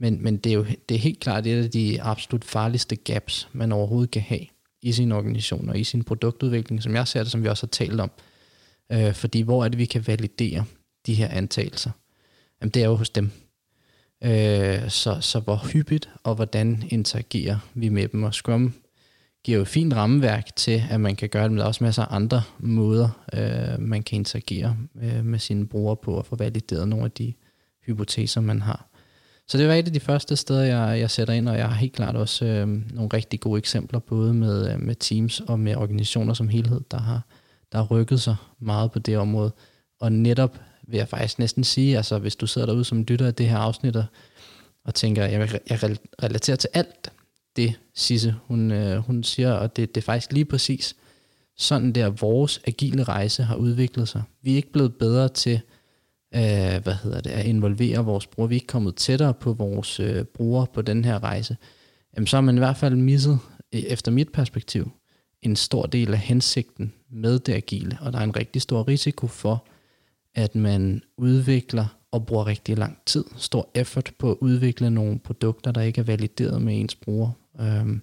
Men, 0.00 0.22
men 0.22 0.36
det 0.36 0.50
er 0.50 0.54
jo 0.54 0.66
det 0.88 0.94
er 0.94 0.98
helt 0.98 1.20
klart 1.20 1.46
et 1.46 1.64
af 1.64 1.70
de 1.70 2.02
absolut 2.02 2.44
farligste 2.44 2.96
gaps, 2.96 3.48
man 3.52 3.72
overhovedet 3.72 4.10
kan 4.10 4.22
have 4.22 4.46
i 4.84 4.92
sin 4.92 5.12
organisation 5.12 5.68
og 5.68 5.78
i 5.78 5.84
sin 5.84 6.04
produktudvikling, 6.04 6.82
som 6.82 6.94
jeg 6.94 7.08
ser 7.08 7.22
det, 7.22 7.32
som 7.32 7.42
vi 7.42 7.48
også 7.48 7.66
har 7.66 7.70
talt 7.86 8.00
om. 8.00 8.10
Øh, 8.92 9.14
fordi 9.14 9.40
hvor 9.40 9.64
er 9.64 9.68
det, 9.68 9.78
vi 9.78 9.84
kan 9.84 10.06
validere 10.06 10.64
de 11.06 11.14
her 11.14 11.28
antagelser? 11.28 11.90
Jamen, 12.60 12.70
det 12.70 12.82
er 12.82 12.86
jo 12.86 12.94
hos 12.94 13.10
dem. 13.10 13.30
Øh, 14.24 14.90
så, 14.90 15.20
så 15.20 15.40
hvor 15.40 15.72
hyppigt 15.72 16.08
og 16.22 16.34
hvordan 16.34 16.82
interagerer 16.88 17.58
vi 17.74 17.88
med 17.88 18.08
dem? 18.08 18.22
Og 18.22 18.34
Scrum 18.34 18.74
giver 19.44 19.56
jo 19.56 19.62
et 19.62 19.68
fint 19.68 19.94
rammeværk 19.94 20.56
til, 20.56 20.82
at 20.90 21.00
man 21.00 21.16
kan 21.16 21.28
gøre 21.28 21.42
det, 21.42 21.50
men 21.50 21.58
der 21.58 21.64
er 21.64 21.68
også 21.68 21.84
masser 21.84 22.02
af 22.02 22.16
andre 22.16 22.42
måder, 22.58 23.08
øh, 23.32 23.80
man 23.80 24.02
kan 24.02 24.16
interagere 24.16 24.76
øh, 25.02 25.24
med 25.24 25.38
sine 25.38 25.66
brugere 25.66 25.96
på 25.96 26.14
og 26.14 26.26
få 26.26 26.36
valideret 26.36 26.88
nogle 26.88 27.04
af 27.04 27.10
de 27.10 27.34
hypoteser, 27.86 28.40
man 28.40 28.62
har. 28.62 28.88
Så 29.48 29.58
det 29.58 29.68
var 29.68 29.74
et 29.74 29.86
af 29.86 29.92
de 29.92 30.00
første 30.00 30.36
steder, 30.36 30.62
jeg, 30.62 31.00
jeg 31.00 31.10
sætter 31.10 31.34
ind, 31.34 31.48
og 31.48 31.58
jeg 31.58 31.68
har 31.68 31.74
helt 31.74 31.92
klart 31.92 32.16
også 32.16 32.44
øh, 32.44 32.68
nogle 32.68 33.10
rigtig 33.12 33.40
gode 33.40 33.58
eksempler, 33.58 33.98
både 33.98 34.34
med, 34.34 34.72
øh, 34.72 34.80
med 34.80 34.94
teams 34.94 35.40
og 35.40 35.60
med 35.60 35.76
organisationer 35.76 36.34
som 36.34 36.48
helhed, 36.48 36.80
der 36.90 36.98
har, 36.98 37.26
der 37.72 37.78
har 37.78 37.86
rykket 37.86 38.20
sig 38.20 38.36
meget 38.58 38.92
på 38.92 38.98
det 38.98 39.18
område. 39.18 39.52
Og 40.00 40.12
netop 40.12 40.58
vil 40.82 40.98
jeg 40.98 41.08
faktisk 41.08 41.38
næsten 41.38 41.64
sige, 41.64 41.96
altså 41.96 42.18
hvis 42.18 42.36
du 42.36 42.46
sidder 42.46 42.66
derude 42.66 42.84
som 42.84 43.02
lytter 43.02 43.26
af 43.26 43.34
det 43.34 43.48
her 43.48 43.58
afsnit, 43.58 43.96
og, 43.96 44.04
og 44.84 44.94
tænker, 44.94 45.24
jeg, 45.24 45.60
jeg 45.70 45.96
relaterer 46.22 46.56
til 46.56 46.70
alt 46.74 47.10
det, 47.56 47.74
Sisse, 47.94 48.34
hun, 48.46 48.70
øh, 48.70 48.98
hun 48.98 49.22
siger, 49.22 49.52
og 49.52 49.76
det, 49.76 49.94
det 49.94 50.00
er 50.00 50.04
faktisk 50.04 50.32
lige 50.32 50.44
præcis 50.44 50.96
sådan 51.56 51.92
der, 51.92 52.08
vores 52.08 52.60
agile 52.66 53.02
rejse 53.02 53.42
har 53.42 53.56
udviklet 53.56 54.08
sig. 54.08 54.22
Vi 54.42 54.52
er 54.52 54.56
ikke 54.56 54.72
blevet 54.72 54.94
bedre 54.94 55.28
til 55.28 55.60
øh, 56.34 56.82
hvad 56.82 56.94
hedder 57.02 57.20
det, 57.20 57.30
at 57.30 57.46
involvere 57.46 58.04
vores 58.04 58.26
brugere. 58.26 58.48
Vi 58.48 58.54
er 58.54 58.56
ikke 58.56 58.66
kommet 58.66 58.96
tættere 58.96 59.34
på 59.34 59.52
vores 59.52 60.00
øh, 60.00 60.24
brugere 60.24 60.66
på 60.74 60.82
den 60.82 61.04
her 61.04 61.22
rejse. 61.22 61.56
Jamen, 62.16 62.26
så 62.26 62.36
har 62.36 62.40
man 62.40 62.54
i 62.54 62.58
hvert 62.58 62.76
fald 62.76 62.96
misset, 62.96 63.38
efter 63.72 64.12
mit 64.12 64.32
perspektiv, 64.32 64.90
en 65.42 65.56
stor 65.56 65.86
del 65.86 66.12
af 66.12 66.18
hensigten 66.18 66.92
med 67.10 67.38
det 67.38 67.52
agile, 67.52 67.98
og 68.00 68.12
der 68.12 68.18
er 68.18 68.24
en 68.24 68.36
rigtig 68.36 68.62
stor 68.62 68.88
risiko 68.88 69.26
for, 69.26 69.64
at 70.34 70.54
man 70.54 71.02
udvikler 71.16 71.86
og 72.10 72.26
bruger 72.26 72.46
rigtig 72.46 72.78
lang 72.78 72.98
tid, 73.06 73.24
stor 73.36 73.70
effort 73.74 74.12
på 74.18 74.30
at 74.30 74.36
udvikle 74.40 74.90
nogle 74.90 75.18
produkter, 75.18 75.72
der 75.72 75.80
ikke 75.80 76.00
er 76.00 76.04
valideret 76.04 76.62
med 76.62 76.80
ens 76.80 76.94
bruger. 76.94 77.30
Øhm, 77.60 78.00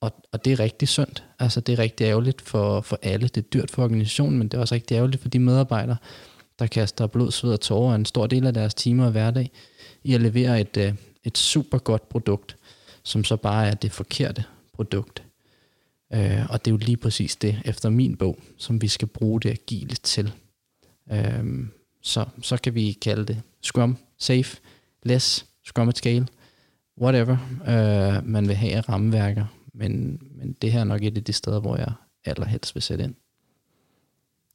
og, 0.00 0.12
og 0.32 0.44
det 0.44 0.52
er 0.52 0.60
rigtig 0.60 0.88
sundt. 0.88 1.24
Altså 1.38 1.60
det 1.60 1.72
er 1.72 1.78
rigtig 1.78 2.04
ærgerligt 2.04 2.40
for, 2.40 2.80
for 2.80 2.98
alle. 3.02 3.28
Det 3.28 3.36
er 3.36 3.48
dyrt 3.48 3.70
for 3.70 3.84
organisationen, 3.84 4.38
men 4.38 4.48
det 4.48 4.56
er 4.56 4.60
også 4.60 4.74
rigtig 4.74 4.94
ærgerligt 4.94 5.22
for 5.22 5.28
de 5.28 5.38
medarbejdere, 5.38 5.96
der 6.62 6.68
kaster 6.68 7.06
blod, 7.06 7.30
sved 7.30 7.52
og 7.52 7.60
tårer 7.60 7.94
en 7.94 8.04
stor 8.04 8.26
del 8.26 8.46
af 8.46 8.54
deres 8.54 8.74
timer 8.74 9.04
og 9.04 9.10
hverdag 9.10 9.50
i 10.04 10.14
at 10.14 10.20
levere 10.20 10.60
et, 10.60 10.76
øh, 10.76 10.94
et 11.24 11.38
super 11.38 11.78
godt 11.78 12.08
produkt, 12.08 12.56
som 13.02 13.24
så 13.24 13.36
bare 13.36 13.68
er 13.68 13.74
det 13.74 13.92
forkerte 13.92 14.44
produkt. 14.72 15.22
Øh, 16.12 16.50
og 16.50 16.64
det 16.64 16.70
er 16.70 16.72
jo 16.72 16.76
lige 16.76 16.96
præcis 16.96 17.36
det, 17.36 17.62
efter 17.64 17.90
min 17.90 18.16
bog, 18.16 18.38
som 18.56 18.82
vi 18.82 18.88
skal 18.88 19.08
bruge 19.08 19.40
det 19.40 19.50
agile 19.50 19.94
til. 19.94 20.32
Øh, 21.12 21.44
så, 22.02 22.24
så 22.42 22.56
kan 22.56 22.74
vi 22.74 22.92
kalde 22.92 23.24
det 23.24 23.42
Scrum, 23.62 23.96
Safe, 24.18 24.56
Less, 25.02 25.46
Scrum 25.64 25.88
at 25.88 25.96
Scale, 25.96 26.26
whatever 27.00 27.36
øh, 27.68 28.26
man 28.26 28.48
vil 28.48 28.56
have 28.56 28.72
af 28.72 28.88
rammeværker. 28.88 29.46
Men, 29.74 30.20
men 30.30 30.52
det 30.62 30.72
her 30.72 30.80
er 30.80 30.84
nok 30.84 31.02
et 31.02 31.16
af 31.16 31.24
de 31.24 31.32
steder, 31.32 31.60
hvor 31.60 31.76
jeg 31.76 31.92
allerhelst 32.24 32.74
vil 32.74 32.82
sætte 32.82 33.04
ind. 33.04 33.14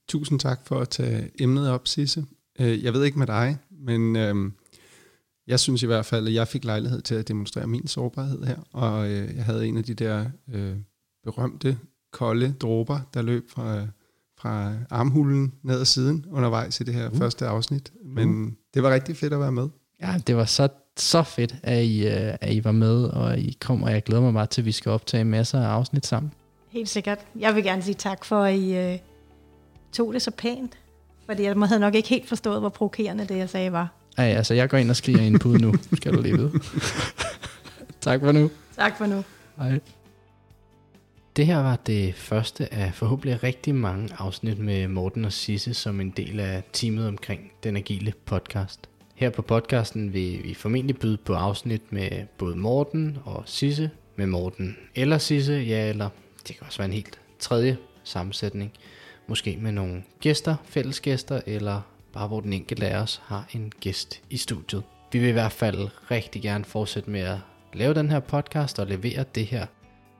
Tusind 0.09 0.39
tak 0.39 0.59
for 0.67 0.79
at 0.79 0.89
tage 0.89 1.29
emnet 1.39 1.69
op, 1.69 1.87
Sisse. 1.87 2.25
Øh, 2.59 2.83
jeg 2.83 2.93
ved 2.93 3.03
ikke 3.03 3.19
med 3.19 3.27
dig, 3.27 3.57
men 3.69 4.15
øh, 4.15 4.51
jeg 5.47 5.59
synes 5.59 5.83
i 5.83 5.85
hvert 5.85 6.05
fald, 6.05 6.27
at 6.27 6.33
jeg 6.33 6.47
fik 6.47 6.65
lejlighed 6.65 7.01
til 7.01 7.15
at 7.15 7.27
demonstrere 7.27 7.67
min 7.67 7.87
sårbarhed 7.87 8.43
her, 8.43 8.57
og 8.73 9.09
øh, 9.09 9.35
jeg 9.35 9.45
havde 9.45 9.67
en 9.67 9.77
af 9.77 9.83
de 9.83 9.93
der 9.93 10.25
øh, 10.53 10.75
berømte, 11.23 11.77
kolde 12.13 12.53
dråber, 12.59 12.99
der 13.13 13.21
løb 13.21 13.49
fra, 13.49 13.87
fra 14.39 14.73
armhulen 14.89 15.53
ned 15.63 15.79
ad 15.79 15.85
siden 15.85 16.25
undervejs 16.31 16.79
i 16.79 16.83
det 16.83 16.93
her 16.93 17.09
uh. 17.09 17.17
første 17.17 17.47
afsnit. 17.47 17.91
Men 18.05 18.45
uh. 18.45 18.51
det 18.73 18.83
var 18.83 18.93
rigtig 18.93 19.17
fedt 19.17 19.33
at 19.33 19.39
være 19.39 19.51
med. 19.51 19.69
Ja, 20.01 20.15
det 20.27 20.35
var 20.35 20.45
så, 20.45 20.67
så 20.97 21.23
fedt, 21.23 21.55
at 21.63 21.83
I, 21.83 22.07
øh, 22.07 22.35
at 22.41 22.53
I 22.53 22.63
var 22.63 22.71
med, 22.71 23.03
og 23.03 23.39
I 23.39 23.57
kom, 23.61 23.83
og 23.83 23.91
jeg 23.91 24.03
glæder 24.03 24.21
mig 24.21 24.33
meget 24.33 24.49
til, 24.49 24.61
at 24.61 24.65
vi 24.65 24.71
skal 24.71 24.91
optage 24.91 25.23
masser 25.23 25.61
af 25.61 25.67
afsnit 25.67 26.05
sammen. 26.05 26.33
Helt 26.69 26.89
sikkert. 26.89 27.19
Jeg 27.39 27.55
vil 27.55 27.63
gerne 27.63 27.81
sige 27.81 27.95
tak 27.95 28.25
for, 28.25 28.43
at 28.43 28.55
I 28.55 28.99
tog 29.97 30.13
det 30.13 30.21
så 30.21 30.31
pænt. 30.31 30.77
Fordi 31.25 31.43
jeg 31.43 31.55
havde 31.55 31.79
nok 31.79 31.95
ikke 31.95 32.09
helt 32.09 32.27
forstået, 32.27 32.59
hvor 32.59 32.69
provokerende 32.69 33.27
det, 33.27 33.37
jeg 33.37 33.49
sagde, 33.49 33.71
var. 33.71 33.93
Ej, 34.17 34.25
altså 34.25 34.53
jeg 34.53 34.69
går 34.69 34.77
ind 34.77 34.89
og 34.89 34.95
skriger 34.95 35.21
en 35.21 35.39
pude 35.39 35.61
nu, 35.61 35.73
skal 35.93 36.13
du 36.13 36.21
lige 36.21 36.37
vide. 36.37 36.51
tak 38.01 38.19
for 38.19 38.31
nu. 38.31 38.51
Tak 38.75 38.97
for 38.97 39.05
nu. 39.05 39.23
Hej. 39.57 39.79
Det 41.35 41.45
her 41.45 41.57
var 41.57 41.75
det 41.75 42.15
første 42.15 42.73
af 42.73 42.93
forhåbentlig 42.93 43.43
rigtig 43.43 43.75
mange 43.75 44.09
afsnit 44.17 44.59
med 44.59 44.87
Morten 44.87 45.25
og 45.25 45.33
Sisse 45.33 45.73
som 45.73 46.01
en 46.01 46.09
del 46.09 46.39
af 46.39 46.63
teamet 46.73 47.07
omkring 47.07 47.51
den 47.63 47.77
agile 47.77 48.13
podcast. 48.25 48.79
Her 49.15 49.29
på 49.29 49.41
podcasten 49.41 50.13
vil 50.13 50.43
vi 50.43 50.53
formentlig 50.53 50.99
byde 50.99 51.17
på 51.17 51.33
afsnit 51.33 51.91
med 51.91 52.09
både 52.37 52.55
Morten 52.55 53.17
og 53.25 53.43
Sisse, 53.45 53.89
med 54.15 54.25
Morten 54.25 54.77
eller 54.95 55.17
Sisse, 55.17 55.53
ja 55.53 55.89
eller 55.89 56.09
det 56.47 56.57
kan 56.57 56.65
også 56.65 56.77
være 56.77 56.87
en 56.87 56.93
helt 56.93 57.19
tredje 57.39 57.77
sammensætning. 58.03 58.71
Måske 59.27 59.57
med 59.61 59.71
nogle 59.71 60.03
gæster, 60.19 60.55
fællesgæster, 60.65 61.41
eller 61.45 61.81
bare 62.13 62.27
hvor 62.27 62.39
den 62.39 62.53
enkelte 62.53 62.87
af 62.87 63.01
os 63.01 63.21
har 63.25 63.47
en 63.53 63.71
gæst 63.79 64.21
i 64.29 64.37
studiet. 64.37 64.83
Vi 65.11 65.19
vil 65.19 65.29
i 65.29 65.31
hvert 65.31 65.51
fald 65.51 65.89
rigtig 66.11 66.41
gerne 66.41 66.65
fortsætte 66.65 67.09
med 67.09 67.19
at 67.19 67.37
lave 67.73 67.93
den 67.93 68.09
her 68.09 68.19
podcast 68.19 68.79
og 68.79 68.87
levere 68.87 69.25
det 69.35 69.45
her 69.45 69.65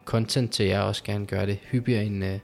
content 0.06 0.52
til 0.52 0.66
jer, 0.66 0.82
også 0.82 1.04
gerne 1.04 1.26
gøre 1.26 1.46
det 1.46 1.60
hyppigere, 1.72 2.06
end, 2.06 2.26
øh, 2.26 2.40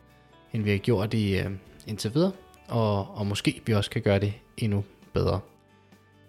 end 0.54 0.64
vi 0.64 0.72
har 0.72 0.78
gjort 0.78 1.14
i 1.14 1.38
øh, 1.38 1.52
indtil 1.88 2.14
videre, 2.14 2.32
og, 2.68 3.18
og 3.18 3.28
måske 3.28 3.62
vi 3.66 3.74
også 3.74 3.90
kan 3.90 4.02
gøre 4.02 4.20
det 4.20 4.34
endnu 4.58 4.84
bedre. 5.14 5.40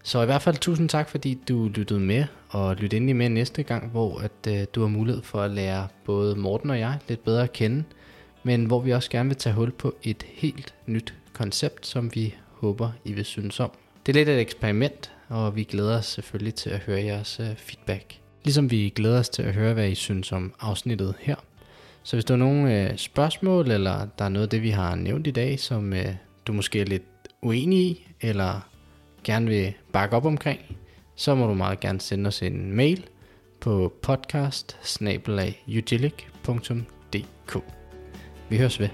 Så 0.03 0.23
i 0.23 0.27
hvert 0.27 0.43
fald 0.43 0.57
tusind 0.57 0.89
tak, 0.89 1.09
fordi 1.09 1.39
du 1.49 1.69
lyttede 1.75 2.01
med, 2.01 2.25
og 2.49 2.77
lyt 2.77 2.93
ind 2.93 3.11
i 3.11 3.13
med 3.13 3.29
næste 3.29 3.63
gang, 3.63 3.91
hvor 3.91 4.19
at, 4.19 4.53
øh, 4.53 4.67
du 4.75 4.81
har 4.81 4.89
mulighed 4.89 5.23
for 5.23 5.41
at 5.41 5.51
lære 5.51 5.89
både 6.05 6.37
Morten 6.37 6.71
og 6.71 6.79
jeg 6.79 6.99
lidt 7.09 7.25
bedre 7.25 7.43
at 7.43 7.53
kende, 7.53 7.85
men 8.45 8.65
hvor 8.65 8.81
vi 8.81 8.93
også 8.93 9.11
gerne 9.11 9.29
vil 9.29 9.37
tage 9.37 9.55
hul 9.55 9.71
på 9.71 9.95
et 10.03 10.27
helt 10.29 10.75
nyt 10.87 11.15
koncept, 11.33 11.87
som 11.87 12.15
vi 12.15 12.35
håber, 12.51 12.91
I 13.05 13.13
vil 13.13 13.25
synes 13.25 13.61
om. 13.61 13.71
Det 14.07 14.13
er 14.13 14.15
lidt 14.15 14.29
et 14.29 14.41
eksperiment, 14.41 15.13
og 15.29 15.57
vi 15.57 15.65
glæder 15.65 15.99
os 15.99 16.07
selvfølgelig 16.07 16.55
til 16.55 16.71
at 16.71 16.79
høre 16.79 17.05
jeres 17.05 17.41
øh, 17.41 17.57
feedback. 17.57 18.19
Ligesom 18.45 18.71
vi 18.71 18.93
glæder 18.97 19.19
os 19.19 19.29
til 19.29 19.43
at 19.43 19.55
høre, 19.55 19.75
hvad 19.75 19.89
I 19.89 19.95
synes 19.95 20.33
om 20.33 20.55
afsnittet 20.61 21.15
her. 21.21 21.37
Så 22.03 22.17
hvis 22.17 22.25
der 22.25 22.35
er 22.35 22.39
nogle 22.39 22.83
øh, 22.83 22.97
spørgsmål, 22.97 23.71
eller 23.71 24.07
der 24.19 24.25
er 24.25 24.29
noget 24.29 24.47
af 24.47 24.51
det, 24.51 24.63
vi 24.63 24.71
har 24.71 24.95
nævnt 24.95 25.27
i 25.27 25.31
dag, 25.31 25.61
som 25.61 25.93
øh, 25.93 26.15
du 26.47 26.53
måske 26.53 26.81
er 26.81 26.85
lidt 26.85 27.03
uenig 27.43 27.79
i, 27.79 28.07
eller 28.21 28.69
gerne 29.25 29.47
vil 29.47 29.73
bakke 29.93 30.17
op 30.17 30.25
omkring, 30.25 30.61
så 31.17 31.35
må 31.35 31.47
du 31.47 31.55
meget 31.55 31.81
gerne 31.81 32.01
sende 32.01 32.29
os 32.29 32.43
en 32.43 32.73
mail 32.73 33.07
på 33.61 33.93
podcast 34.03 34.77
vi 38.49 38.59
høres 38.59 38.81
ved. 38.81 38.89